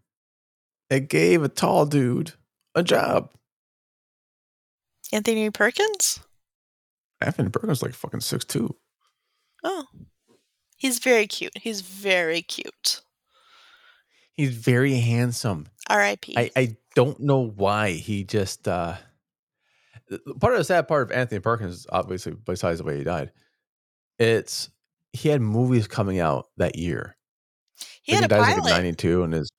it 0.89 1.09
gave 1.09 1.43
a 1.43 1.49
tall 1.49 1.85
dude 1.85 2.33
a 2.73 2.83
job. 2.83 3.31
Anthony 5.11 5.49
Perkins? 5.49 6.19
Anthony 7.21 7.49
Perkins 7.49 7.81
like 7.81 7.93
fucking 7.93 8.21
six 8.21 8.45
two. 8.45 8.75
Oh. 9.63 9.85
He's 10.77 10.99
very 10.99 11.25
cute. 11.25 11.57
He's 11.57 11.81
very 11.81 12.41
cute. 12.41 13.01
He's 14.37 14.55
very 14.55 14.95
handsome. 14.95 15.67
R.I.P. 15.89 16.35
I, 16.37 16.51
I 16.55 16.77
don't 16.95 17.19
know 17.19 17.39
why 17.39 17.91
he 17.91 18.23
just 18.23 18.67
uh 18.67 18.95
part 20.39 20.53
of 20.53 20.59
the 20.59 20.63
sad 20.63 20.87
part 20.87 21.03
of 21.03 21.11
Anthony 21.11 21.39
Perkins, 21.39 21.85
obviously, 21.89 22.33
besides 22.33 22.79
the 22.79 22.83
way 22.85 22.97
he 22.97 23.03
died, 23.03 23.31
it's 24.19 24.69
he 25.13 25.29
had 25.29 25.41
movies 25.41 25.87
coming 25.87 26.19
out 26.19 26.47
that 26.57 26.75
year. 26.77 27.15
he 28.03 28.13
had 28.13 28.21
a 28.21 28.23
he 28.25 28.27
dies 28.27 28.45
pilot. 28.55 28.63
like 28.63 28.73
ninety 28.73 28.93
two 28.93 29.23
and 29.23 29.33
his 29.33 29.49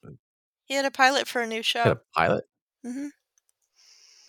he 0.64 0.74
had 0.74 0.84
a 0.84 0.90
pilot 0.90 1.26
for 1.28 1.40
a 1.42 1.46
new 1.46 1.56
he 1.56 1.62
show. 1.62 1.82
had 1.84 1.92
a 1.92 2.00
pilot. 2.14 2.44
hmm 2.84 3.08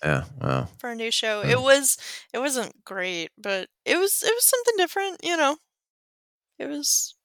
Yeah, 0.04 0.26
wow. 0.42 0.68
For 0.80 0.92
a 0.92 0.96
new 0.96 1.12
show. 1.12 1.42
Hmm. 1.44 1.50
It 1.50 1.62
was 1.62 1.98
it 2.34 2.40
wasn't 2.40 2.84
great, 2.86 3.32
but 3.38 3.70
it 3.86 3.98
was 3.98 4.24
it 4.24 4.34
was 4.34 4.46
something 4.46 4.76
different, 4.78 5.18
you 5.24 5.36
know. 5.36 5.58
It 6.60 6.68
was 6.68 7.16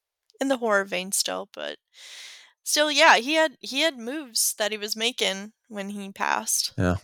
in 0.41 0.49
the 0.49 0.59
horror 0.59 0.85
vein 0.85 1.13
still, 1.13 1.49
but 1.55 1.79
still 2.65 2.91
yeah, 2.91 3.17
he 3.17 3.35
had 3.35 3.57
he 3.61 3.81
had 3.81 3.99
moves 3.99 4.55
that 4.59 4.73
he 4.73 4.79
was 4.79 4.97
making 4.97 5.53
when 5.69 5.91
he 5.91 6.11
passed. 6.13 6.73
Yeah. 6.79 6.97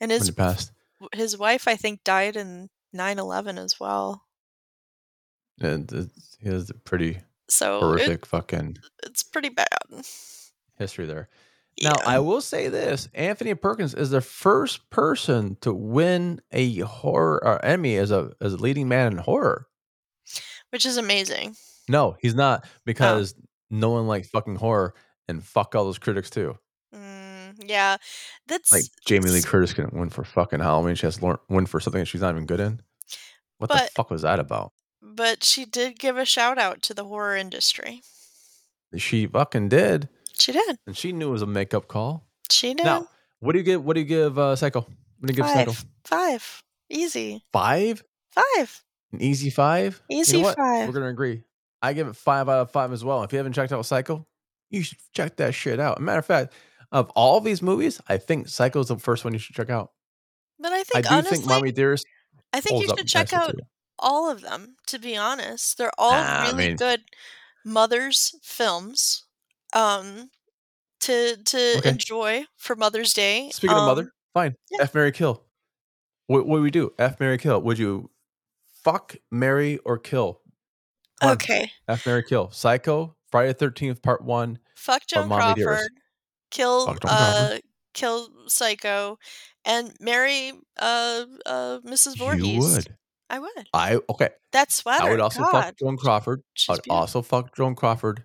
And 0.00 0.10
When 0.10 0.18
his 0.18 0.26
he 0.28 0.32
passed. 0.32 0.72
his 1.14 1.36
wife 1.36 1.66
I 1.68 1.76
think 1.76 2.04
died 2.04 2.36
in 2.36 2.70
9/11 2.94 3.58
as 3.58 3.78
well. 3.80 4.24
And 5.60 5.90
he 6.40 6.48
has 6.48 6.70
a 6.70 6.74
pretty 6.74 7.20
So 7.48 7.76
it, 7.78 7.80
horrific 7.82 8.26
fucking 8.26 8.78
it's 9.04 9.22
pretty 9.22 9.50
bad. 9.50 9.68
history 10.76 11.06
there. 11.06 11.28
Yeah. 11.76 11.90
Now, 11.90 11.96
I 12.06 12.18
will 12.18 12.40
say 12.42 12.68
this: 12.68 13.08
Anthony 13.14 13.54
Perkins 13.54 13.94
is 13.94 14.10
the 14.10 14.20
first 14.20 14.90
person 14.90 15.56
to 15.62 15.72
win 15.72 16.40
a 16.50 16.78
horror 16.80 17.40
or 17.44 17.64
Emmy 17.64 17.96
as 17.96 18.10
a 18.10 18.32
as 18.40 18.54
a 18.54 18.58
leading 18.58 18.88
man 18.88 19.12
in 19.12 19.18
horror. 19.18 19.66
which 20.70 20.84
is 20.86 20.96
amazing. 20.96 21.56
No, 21.88 22.16
he's 22.20 22.34
Oh. 22.34 22.38
not 22.38 22.66
because 22.84 23.34
no 23.72 23.90
one 23.90 24.06
likes 24.06 24.28
fucking 24.28 24.56
horror, 24.56 24.94
and 25.28 25.42
fuck 25.42 25.74
all 25.74 25.84
those 25.84 25.98
critics 25.98 26.30
too. 26.30 26.56
Mm, 26.94 27.64
yeah. 27.68 27.96
That's 28.46 28.70
Like 28.70 28.84
Jamie 29.06 29.30
Lee 29.30 29.42
Curtis 29.42 29.72
can 29.72 29.88
win 29.92 30.10
for 30.10 30.22
fucking 30.24 30.60
Halloween. 30.60 30.94
She 30.94 31.06
has 31.06 31.16
to 31.16 31.40
win 31.48 31.66
for 31.66 31.80
something 31.80 32.00
that 32.00 32.06
she's 32.06 32.20
not 32.20 32.34
even 32.34 32.46
good 32.46 32.60
in. 32.60 32.80
What 33.58 33.70
the 33.70 33.88
fuck 33.94 34.10
was 34.10 34.22
that 34.22 34.38
about? 34.38 34.72
but 35.04 35.42
she 35.42 35.64
did 35.64 35.98
give 35.98 36.16
a 36.16 36.24
shout 36.24 36.58
out 36.58 36.80
to 36.82 36.94
the 36.94 37.04
horror 37.04 37.36
industry. 37.36 38.02
She 38.96 39.26
fucking 39.26 39.68
did, 39.68 40.08
She 40.38 40.52
did. 40.52 40.78
and 40.86 40.96
she 40.96 41.12
knew 41.12 41.28
it 41.28 41.32
was 41.32 41.42
a 41.42 41.46
makeup 41.46 41.88
call. 41.88 42.24
She 42.50 42.74
did. 42.74 42.84
Now, 42.84 43.08
what 43.40 43.52
do 43.52 43.58
you 43.58 43.64
give? 43.64 43.84
What 43.84 43.94
do 43.94 44.00
you 44.00 44.06
give 44.06 44.38
uh, 44.38 44.54
Psycho? 44.54 44.80
What 44.82 45.26
do 45.26 45.32
you 45.32 45.36
give 45.36 45.46
Psycho? 45.46 45.72
Five. 45.72 45.86
Five. 46.04 46.62
Easy. 46.90 47.42
Five? 47.52 48.04
Five. 48.30 48.84
An 49.12 49.20
easy 49.22 49.50
five? 49.50 50.00
You 50.08 50.16
know 50.16 50.20
Easy 50.20 50.42
five. 50.42 50.86
We're 50.86 50.92
gonna 50.92 51.08
agree. 51.08 51.42
I 51.82 51.92
give 51.94 52.06
it 52.06 52.16
five 52.16 52.48
out 52.48 52.60
of 52.60 52.70
five 52.70 52.92
as 52.92 53.04
well. 53.04 53.22
If 53.24 53.32
you 53.32 53.38
haven't 53.38 53.52
checked 53.54 53.72
out 53.72 53.84
Psycho, 53.84 54.26
you 54.70 54.82
should 54.82 54.98
check 55.14 55.36
that 55.36 55.52
shit 55.54 55.80
out. 55.80 56.00
matter 56.00 56.18
of 56.20 56.26
fact, 56.26 56.52
of 56.92 57.10
all 57.10 57.40
these 57.40 57.60
movies, 57.62 58.00
I 58.08 58.18
think 58.18 58.48
Psycho's 58.48 58.88
the 58.88 58.98
first 58.98 59.24
one 59.24 59.32
you 59.32 59.38
should 59.38 59.56
check 59.56 59.70
out. 59.70 59.90
But 60.58 60.72
I 60.72 60.80
I 60.80 60.82
think 60.84 61.06
do 61.08 61.14
honestly, 61.14 61.36
think 61.38 61.48
Mommie 61.48 61.72
Dearest 61.72 62.06
I 62.52 62.60
think 62.60 62.82
you 62.82 62.88
should 62.96 63.08
check 63.08 63.32
out 63.32 63.50
too. 63.52 63.58
all 63.98 64.30
of 64.30 64.42
them. 64.42 64.76
To 64.88 64.98
be 64.98 65.16
honest, 65.16 65.76
they're 65.78 65.90
all 65.98 66.12
Nah, 66.12 66.18
I 66.18 66.42
really 66.50 66.68
mean- 66.68 66.76
good 66.76 67.02
mothers 67.64 68.34
films. 68.42 69.24
Um, 69.74 70.30
to 71.00 71.36
to 71.36 71.74
Okay. 71.78 71.88
enjoy 71.88 72.44
for 72.56 72.76
Mother's 72.76 73.12
Day. 73.14 73.50
Speaking 73.50 73.74
of 73.74 73.80
Um, 73.80 73.86
mother, 73.86 74.12
fine. 74.34 74.54
yeah. 74.70 74.82
F 74.82 74.94
Mary 74.94 75.10
Kill. 75.12 75.42
What 76.26 76.46
what 76.46 76.58
do 76.58 76.62
we 76.62 76.70
do? 76.70 76.94
F 76.98 77.18
Mary 77.18 77.38
Kill. 77.38 77.60
Would 77.62 77.78
you 77.78 78.10
fuck, 78.84 79.16
Mary 79.30 79.78
or 79.78 79.98
kill? 79.98 80.41
Okay. 81.22 81.70
F 81.88 82.06
Mary 82.06 82.22
Kill. 82.22 82.50
Psycho, 82.50 83.14
Friday 83.30 83.48
the 83.48 83.54
thirteenth, 83.54 84.02
part 84.02 84.22
one. 84.24 84.58
Fuck 84.74 85.06
Joan 85.06 85.28
Dearest. 85.28 85.56
Crawford. 85.64 85.88
Kill 86.50 86.86
Fuck 86.86 86.98
uh 87.04 87.08
Crawford. 87.08 87.62
kill 87.94 88.28
Psycho 88.46 89.18
and 89.64 89.94
marry 90.00 90.52
uh 90.80 91.24
uh 91.46 91.78
Mrs. 91.84 92.18
Voorhees. 92.18 92.44
You 92.46 92.60
would. 92.60 92.96
I 93.30 93.38
would. 93.38 93.68
I 93.72 94.00
okay. 94.10 94.30
That 94.52 94.70
sweater. 94.70 95.04
I 95.04 95.10
would 95.10 95.20
also 95.20 95.40
God, 95.40 95.50
fuck 95.52 95.76
Joan 95.78 95.96
Crawford. 95.96 96.42
she's 96.54 96.68
I'd 96.70 96.82
beautiful. 96.82 96.96
also 96.96 97.22
fuck 97.22 97.56
Joan 97.56 97.74
Crawford, 97.74 98.24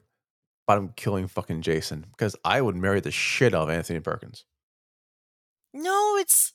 but 0.66 0.78
I'm 0.78 0.90
killing 0.90 1.28
fucking 1.28 1.62
Jason 1.62 2.06
because 2.12 2.36
I 2.44 2.62
would 2.62 2.76
marry 2.76 3.00
the 3.00 3.12
shit 3.12 3.54
out 3.54 3.64
of 3.64 3.70
Anthony 3.70 4.00
Perkins. 4.02 4.44
No, 5.74 6.18
it's 6.18 6.52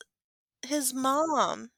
his 0.67 0.93
mom. 0.93 1.71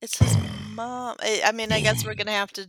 It's 0.00 0.18
his 0.18 0.36
mom. 0.74 1.16
I, 1.20 1.42
I 1.46 1.52
mean, 1.52 1.72
I 1.72 1.80
guess 1.80 2.04
we're 2.04 2.14
gonna 2.14 2.30
have 2.30 2.52
to 2.52 2.68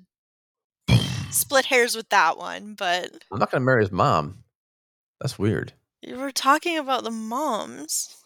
split 1.34 1.65
hairs 1.65 1.95
with 1.95 2.09
that 2.09 2.38
one, 2.38 2.73
but 2.75 3.11
I'm 3.31 3.39
not 3.39 3.51
gonna 3.51 3.65
marry 3.65 3.81
his 3.81 3.91
mom. 3.91 4.43
That's 5.21 5.38
weird. 5.39 5.73
you 6.01 6.17
were 6.17 6.31
talking 6.31 6.77
about 6.77 7.03
the 7.03 7.11
moms. 7.11 8.17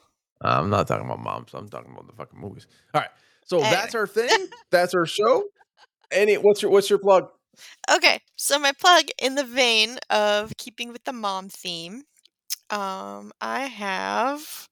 I'm 0.41 0.69
not 0.69 0.87
talking 0.87 1.05
about 1.05 1.19
moms. 1.19 1.53
I'm 1.53 1.67
talking 1.69 1.91
about 1.91 2.07
the 2.07 2.13
fucking 2.13 2.39
movies. 2.39 2.67
All 2.93 3.01
right. 3.01 3.09
So 3.45 3.59
that's 3.59 3.95
our 3.95 4.07
thing. 4.17 4.47
that's 4.71 4.93
our 4.93 5.05
show. 5.05 5.43
Any 6.11 6.35
what's 6.35 6.61
your 6.61 6.71
what's 6.71 6.89
your 6.89 6.99
plug? 6.99 7.29
Okay, 7.91 8.21
so 8.35 8.59
my 8.59 8.71
plug 8.71 9.05
in 9.19 9.33
the 9.35 9.43
vein 9.43 9.97
of 10.11 10.55
keeping 10.57 10.91
with 10.93 11.03
the 11.05 11.13
mom 11.13 11.49
theme, 11.49 12.03
um, 12.69 13.31
I 13.41 13.61
have 13.65 14.67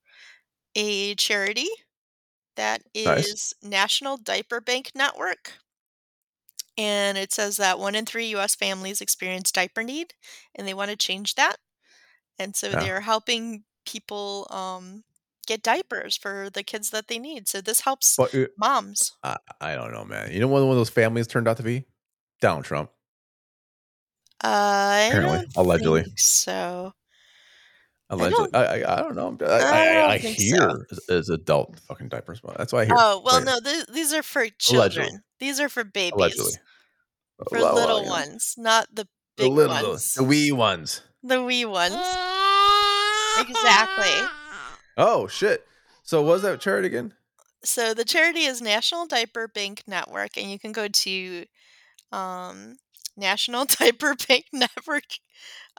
a 0.76 1.16
charity 1.16 1.68
that 2.58 2.84
is 2.94 3.06
Nice. 3.06 3.54
National 3.64 4.18
Diaper 4.18 4.62
Bank 4.62 4.92
Network. 4.94 5.54
And 6.78 7.18
it 7.18 7.32
says 7.32 7.58
that 7.58 7.80
one 7.80 7.96
in 7.96 8.06
three 8.06 8.28
US 8.36 8.56
families 8.56 9.02
experience 9.02 9.52
diaper 9.52 9.84
need 9.84 10.14
and 10.56 10.68
they 10.68 10.74
want 10.74 10.92
to 10.92 10.98
change 10.98 11.36
that. 11.36 11.58
And 12.40 12.56
so 12.56 12.70
Yeah. 12.70 12.80
they're 12.80 13.02
helping 13.02 13.64
people 13.86 14.48
um, 14.50 15.04
get 15.48 15.64
diapers 15.64 16.18
for 16.18 16.50
the 16.50 16.64
kids 16.64 16.90
that 16.90 17.08
they 17.08 17.20
need. 17.20 17.48
So 17.48 17.62
this 17.62 17.82
helps 17.82 18.18
But 18.18 18.34
uh, 18.36 18.46
moms. 18.58 19.14
I, 19.24 19.38
I 19.62 19.76
don't 19.76 19.94
know, 19.94 20.04
man. 20.06 20.32
You 20.32 20.40
know 20.40 20.48
what 20.48 20.62
one 20.64 20.72
of 20.72 20.78
those 20.78 20.90
families 20.90 21.28
turned 21.28 21.48
out 21.48 21.58
to 21.58 21.64
be? 21.64 21.86
Donald 22.42 22.66
Trump. 22.66 22.90
Uh, 24.44 24.48
I 24.48 25.08
Apparently. 25.10 25.48
Allegedly. 25.56 26.06
so. 26.18 26.94
Allegedly, 28.10 28.50
I 28.54 28.82
I, 28.84 28.98
I 29.00 29.02
don't 29.02 29.16
know. 29.16 29.36
I, 29.48 29.52
I 29.52 30.06
I, 30.14 30.18
don't 30.20 30.34
hear 30.36 30.86
so. 30.92 31.14
is 31.16 31.30
adult 31.30 31.80
fucking 31.88 32.10
diapers. 32.10 32.40
That's 32.58 32.72
why 32.72 32.82
I 32.82 32.86
hear. 32.86 32.96
Oh 32.98 33.22
well, 33.26 33.44
no, 33.44 33.60
th- 33.60 33.88
these 33.88 34.14
are 34.14 34.22
for 34.24 34.42
Allegedly. 34.42 34.56
children. 34.60 35.24
These 35.40 35.60
are 35.60 35.70
for 35.70 35.84
babies, 35.84 36.14
allegedly. 36.16 36.54
for 37.50 37.58
Well, 37.60 37.62
well, 37.64 37.76
little 37.76 38.04
know, 38.04 38.10
ones, 38.10 38.54
not 38.58 38.88
the 38.94 39.08
The 39.38 39.44
big 39.46 39.52
little, 39.52 39.76
ones, 39.92 40.14
the 40.14 40.24
wee 40.24 40.52
ones. 40.52 41.02
the 41.24 41.44
wee 41.44 41.66
ones. 41.66 41.96
Exactly. 43.38 44.28
Oh 44.98 45.28
shit! 45.28 45.66
So 46.04 46.22
what 46.22 46.34
was 46.34 46.42
that 46.44 46.62
charity 46.62 46.88
again? 46.88 47.14
So 47.64 47.94
the 47.94 48.06
charity 48.06 48.42
is 48.44 48.62
National 48.62 49.08
Diaper 49.08 49.48
Bank 49.48 49.82
Network, 49.88 50.38
and 50.38 50.50
you 50.52 50.60
can 50.60 50.72
go 50.72 50.88
to 50.88 51.46
um, 52.12 52.78
National 53.18 53.66
Diaper 53.66 54.16
Bank 54.28 54.46
Network 54.54 55.04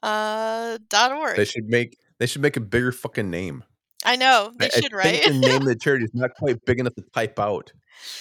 uh, 0.02 0.78
dot 0.90 1.12
org. 1.12 1.36
They 1.36 1.44
should 1.44 1.68
make 1.68 1.96
they 2.18 2.26
should 2.26 2.42
make 2.42 2.56
a 2.56 2.60
bigger 2.60 2.92
fucking 2.92 3.30
name. 3.30 3.64
I 4.04 4.16
know 4.16 4.52
they 4.58 4.66
I, 4.66 4.68
should, 4.80 4.92
I 4.94 4.96
right? 4.96 5.22
think 5.22 5.32
the 5.42 5.48
name 5.48 5.56
of 5.62 5.66
the 5.66 5.76
charity 5.76 6.04
is 6.04 6.14
not 6.14 6.30
quite 6.38 6.64
big 6.64 6.78
enough 6.80 6.94
to 6.94 7.04
type 7.14 7.38
out. 7.38 7.72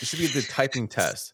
It 0.01 0.07
should 0.07 0.19
be 0.19 0.27
the 0.27 0.41
typing 0.41 0.87
test. 0.87 1.33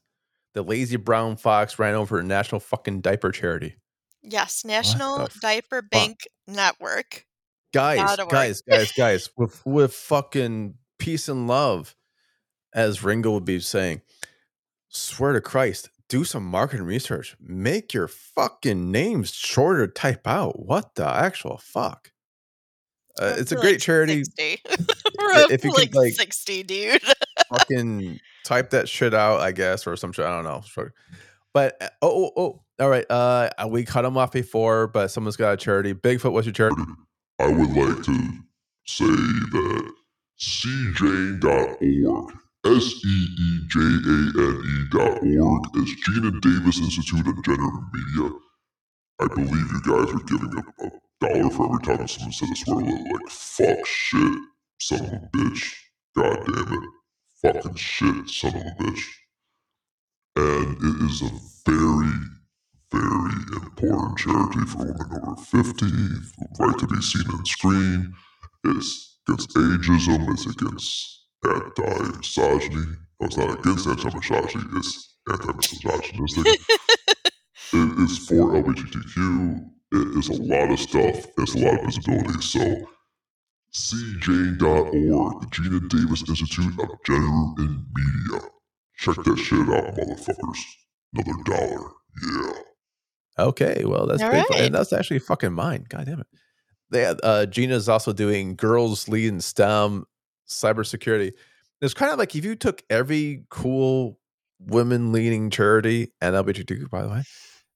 The 0.53 0.63
lazy 0.63 0.97
brown 0.97 1.37
fox 1.37 1.79
ran 1.79 1.95
over 1.95 2.19
a 2.19 2.23
national 2.23 2.59
fucking 2.59 3.01
diaper 3.01 3.31
charity. 3.31 3.75
yes, 4.21 4.65
National 4.65 5.27
Diaper 5.41 5.81
Bank 5.81 6.27
Network. 6.47 7.25
Guys, 7.73 8.17
guys, 8.29 8.61
guys, 8.61 8.91
guys, 8.91 9.29
with 9.37 9.65
with 9.65 9.93
fucking 9.93 10.73
peace 10.99 11.29
and 11.29 11.47
love, 11.47 11.95
as 12.73 13.01
Ringo 13.03 13.31
would 13.31 13.45
be 13.45 13.59
saying. 13.61 14.01
Swear 14.89 15.31
to 15.31 15.39
Christ, 15.41 15.89
do 16.09 16.25
some 16.25 16.43
marketing 16.45 16.85
research. 16.85 17.37
Make 17.39 17.93
your 17.93 18.09
fucking 18.09 18.91
names 18.91 19.31
shorter 19.31 19.87
to 19.87 19.93
type 19.93 20.27
out. 20.27 20.59
What 20.59 20.95
the 20.95 21.07
actual 21.07 21.57
fuck? 21.57 22.11
Uh, 23.19 23.35
it's 23.37 23.51
a 23.51 23.55
great 23.55 23.73
like, 23.73 23.79
charity. 23.79 24.23
60. 24.23 24.61
We're 25.19 25.51
if 25.51 25.61
to 25.61 25.67
you 25.67 25.73
could, 25.73 25.93
like, 25.93 25.95
like- 25.95 26.13
60, 26.13 26.63
dude. 26.63 27.01
fucking 27.49 28.19
type 28.45 28.69
that 28.71 28.87
shit 28.89 29.13
out, 29.13 29.39
I 29.41 29.51
guess, 29.51 29.85
or 29.85 29.95
some 29.95 30.11
shit. 30.11 30.25
I 30.25 30.29
don't 30.41 30.43
know. 30.43 30.63
But 31.53 31.77
uh, 31.81 31.89
oh, 32.01 32.25
oh, 32.25 32.31
oh, 32.37 32.61
all 32.83 32.89
right. 32.89 33.05
Uh, 33.09 33.49
we 33.69 33.83
cut 33.83 34.03
them 34.03 34.17
off 34.17 34.31
before, 34.31 34.87
but 34.87 35.09
someone's 35.09 35.35
got 35.37 35.53
a 35.53 35.57
charity. 35.57 35.93
Bigfoot, 35.93 36.31
what's 36.31 36.47
your 36.47 36.53
charity? 36.53 36.81
I 37.39 37.47
would 37.47 37.69
like 37.75 38.03
to 38.03 38.29
say 38.85 39.05
that 39.05 39.91
seejane.org, 40.39 42.33
S 42.65 43.05
E 43.05 43.27
E 43.39 43.59
J 43.67 43.79
A 43.79 43.83
N 43.83 44.63
E 44.65 44.85
dot 44.91 45.17
org, 45.23 45.63
is 45.77 45.95
Geena 46.05 46.39
Davis 46.41 46.79
Institute 46.79 47.27
of 47.27 47.43
Gender 47.43 47.71
Media. 47.93 48.31
I 49.19 49.27
believe 49.27 49.51
you 49.71 49.81
guys 49.83 50.13
are 50.13 50.23
giving 50.25 50.53
a, 50.57 50.85
a 50.85 50.89
dollar 51.21 51.49
for 51.51 51.65
every 51.67 51.97
time 51.97 52.07
someone 52.07 52.33
says 52.33 52.49
a 52.51 52.55
swear 52.55 52.77
word 52.77 53.11
like 53.11 53.29
fuck 53.29 53.85
shit, 53.85 54.37
son 54.79 55.05
of 55.05 55.13
a 55.13 55.29
bitch, 55.33 55.73
god 56.15 56.45
damn 56.45 56.73
it, 56.73 56.89
fucking 57.41 57.75
shit, 57.75 58.29
son 58.29 58.55
of 58.55 58.61
a 58.61 58.83
bitch. 58.83 59.03
And 60.35 60.77
it 60.77 61.11
is 61.11 61.21
a 61.21 61.31
very, 61.69 62.11
very 62.91 63.33
important 63.53 64.17
charity 64.17 64.61
for 64.65 64.79
women 64.79 65.19
over 65.27 65.35
50, 65.41 65.85
right 66.59 66.79
to 66.79 66.87
be 66.87 67.01
seen 67.01 67.29
on 67.31 67.45
screen. 67.45 68.13
It's 68.65 69.19
against 69.27 69.55
ageism, 69.55 70.31
it's 70.31 70.45
against 70.47 71.27
anti 71.45 72.17
misogyny. 72.17 72.85
No, 73.19 73.27
it's 73.27 73.37
not 73.37 73.59
against 73.59 73.87
anti 73.87 74.09
misogyny, 74.15 74.63
it's 74.75 75.17
anti 75.31 75.53
misogynistic. 75.53 76.47
it 77.73 77.99
is 77.99 78.17
for 78.27 78.35
LGBTQ. 78.35 79.71
It 79.93 80.17
is 80.17 80.29
a 80.29 80.41
lot 80.41 80.71
of 80.71 80.79
stuff, 80.79 81.25
it's 81.37 81.55
a 81.55 81.59
lot 81.59 81.79
of 81.79 81.85
visibility. 81.85 82.41
So, 82.41 82.87
SeeJane.org, 83.73 85.41
the 85.41 85.47
Geena 85.47 85.89
Davis 85.89 86.27
Institute 86.27 86.79
of 86.79 86.89
Gender 87.05 87.53
and 87.57 87.85
Media. 87.93 88.41
Check 88.97 89.15
that 89.17 89.37
shit 89.37 89.59
out, 89.59 89.95
motherfuckers. 89.95 90.59
Another 91.13 91.43
dollar. 91.43 91.89
Yeah. 92.23 92.53
Okay, 93.39 93.83
well 93.85 94.05
that's 94.05 94.21
All 94.21 94.29
right. 94.29 94.45
and 94.57 94.75
that's 94.75 94.93
actually 94.93 95.19
fucking 95.19 95.53
mine. 95.53 95.85
God 95.89 96.05
damn 96.05 96.19
it. 96.19 96.27
They, 96.89 97.05
uh, 97.05 97.45
Geena's 97.45 97.89
also 97.89 98.13
doing 98.13 98.55
girls 98.55 99.07
lead 99.07 99.27
in 99.27 99.41
STEM, 99.41 100.05
cybersecurity. 100.47 101.31
It's 101.81 101.93
kind 101.93 102.11
of 102.11 102.19
like 102.19 102.35
if 102.35 102.45
you 102.45 102.55
took 102.55 102.83
every 102.89 103.45
cool 103.49 104.19
women 104.59 105.11
leading 105.11 105.49
charity 105.49 106.11
and 106.21 106.35
LGBTQ, 106.35 106.89
by 106.89 107.01
the 107.01 107.09
way, 107.09 107.23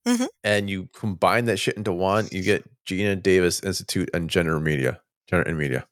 Mhm. 0.07 0.27
and 0.43 0.69
you 0.69 0.87
combine 0.93 1.45
that 1.45 1.57
shit 1.57 1.75
into 1.77 1.91
one, 1.91 2.27
you 2.31 2.41
get 2.43 2.63
Geena 2.85 3.21
Davis 3.21 3.59
Institute 3.61 4.09
and 4.13 4.29
Gender 4.29 4.59
Media, 4.59 4.99
Gender 5.27 5.47
and 5.49 5.57
Media. 5.57 5.87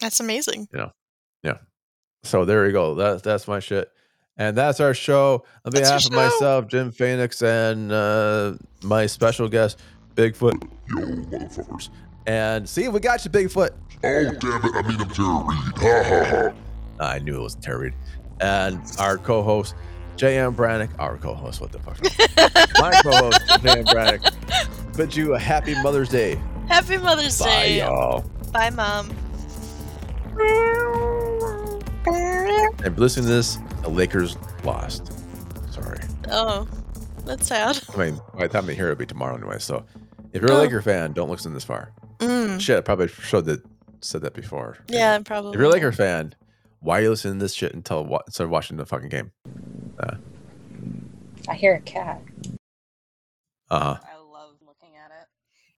That's 0.00 0.20
amazing. 0.20 0.68
Yeah. 0.74 0.90
Yeah. 1.42 1.58
So 2.22 2.44
there 2.44 2.66
you 2.66 2.72
go. 2.72 2.94
That, 2.94 3.22
that's 3.22 3.48
my 3.48 3.60
shit. 3.60 3.90
And 4.36 4.56
that's 4.56 4.80
our 4.80 4.94
show. 4.94 5.44
On 5.64 5.70
That's 5.72 5.88
your 5.88 6.10
behalf 6.10 6.32
of 6.32 6.32
myself, 6.34 6.66
Jim 6.66 6.90
Phoenix, 6.90 7.40
and 7.40 7.92
uh, 7.92 8.54
my 8.82 9.06
special 9.06 9.48
guest, 9.48 9.78
Bigfoot. 10.16 10.60
Yo, 10.88 11.06
motherfuckers. 11.06 11.88
And 12.26 12.68
see, 12.68 12.88
we 12.88 12.98
got 13.00 13.24
you, 13.24 13.30
Bigfoot. 13.30 13.70
Oh, 13.70 14.32
damn 14.32 14.64
it. 14.64 14.74
I 14.74 14.82
mean, 14.88 15.00
I'm 15.00 15.08
Tara 15.10 15.44
Reid. 15.44 15.76
Ha 15.76 16.02
ha 16.04 16.52
ha. 16.98 17.04
I 17.04 17.18
knew 17.20 17.36
it 17.36 17.42
was 17.42 17.54
Terry. 17.54 17.90
Reid. 17.90 17.94
And 18.40 18.80
our 18.98 19.18
co-host, 19.18 19.74
J.M. 20.16 20.54
Brannick. 20.54 20.90
Our 20.98 21.16
co-host, 21.18 21.60
what 21.60 21.72
the 21.72 21.78
fuck? 21.80 21.98
my 22.80 22.92
co-host, 23.02 23.40
J.M. 23.62 23.84
Brannick. 23.86 24.96
Bid 24.96 25.14
you 25.16 25.34
a 25.34 25.38
happy 25.38 25.74
Mother's 25.82 26.08
Day. 26.08 26.40
Happy 26.68 26.96
Mother's 26.96 27.38
Bye, 27.38 27.46
Day. 27.46 27.80
Bye, 27.80 27.86
y'all. 27.86 28.20
Bye, 28.52 28.70
Mom. 28.70 29.10
And 32.06 32.98
listening 32.98 33.26
to 33.26 33.32
this, 33.32 33.58
the 33.82 33.88
Lakers 33.88 34.36
lost. 34.64 35.12
Sorry. 35.72 35.98
Oh, 36.30 36.66
that's 37.24 37.46
sad. 37.46 37.80
I 37.94 37.96
mean, 37.96 38.20
by 38.34 38.46
the 38.46 38.48
time 38.52 38.66
they 38.66 38.74
hear 38.74 38.88
it, 38.88 38.92
it'll 38.92 38.98
be 39.00 39.06
tomorrow 39.06 39.34
anyway. 39.36 39.58
So 39.58 39.84
if 40.32 40.42
you're 40.42 40.50
a 40.52 40.54
Oh. 40.54 40.60
Laker 40.60 40.82
fan, 40.82 41.12
don't 41.12 41.30
listen 41.30 41.54
this 41.54 41.64
far. 41.64 41.92
Mm. 42.18 42.60
Shit, 42.60 42.78
I 42.78 42.80
probably 42.82 43.08
showed 43.08 43.46
that 43.46 43.62
said 44.00 44.20
that 44.22 44.34
before. 44.34 44.78
Yeah, 44.88 45.18
probably. 45.20 45.52
If 45.52 45.56
you're 45.56 45.64
a 45.64 45.70
Laker 45.72 45.92
fan, 45.92 46.34
why 46.84 46.98
are 46.98 47.02
you 47.02 47.10
listening 47.10 47.38
to 47.38 47.44
this 47.44 47.54
shit 47.54 47.74
until 47.74 48.04
wa- 48.04 48.22
instead 48.26 48.44
of 48.44 48.50
watching 48.50 48.76
the 48.76 48.84
fucking 48.84 49.08
game? 49.08 49.32
I 51.48 51.54
hear 51.54 51.74
a 51.74 51.80
cat. 51.80 52.22
Uh 53.70 53.94
huh. 53.94 54.13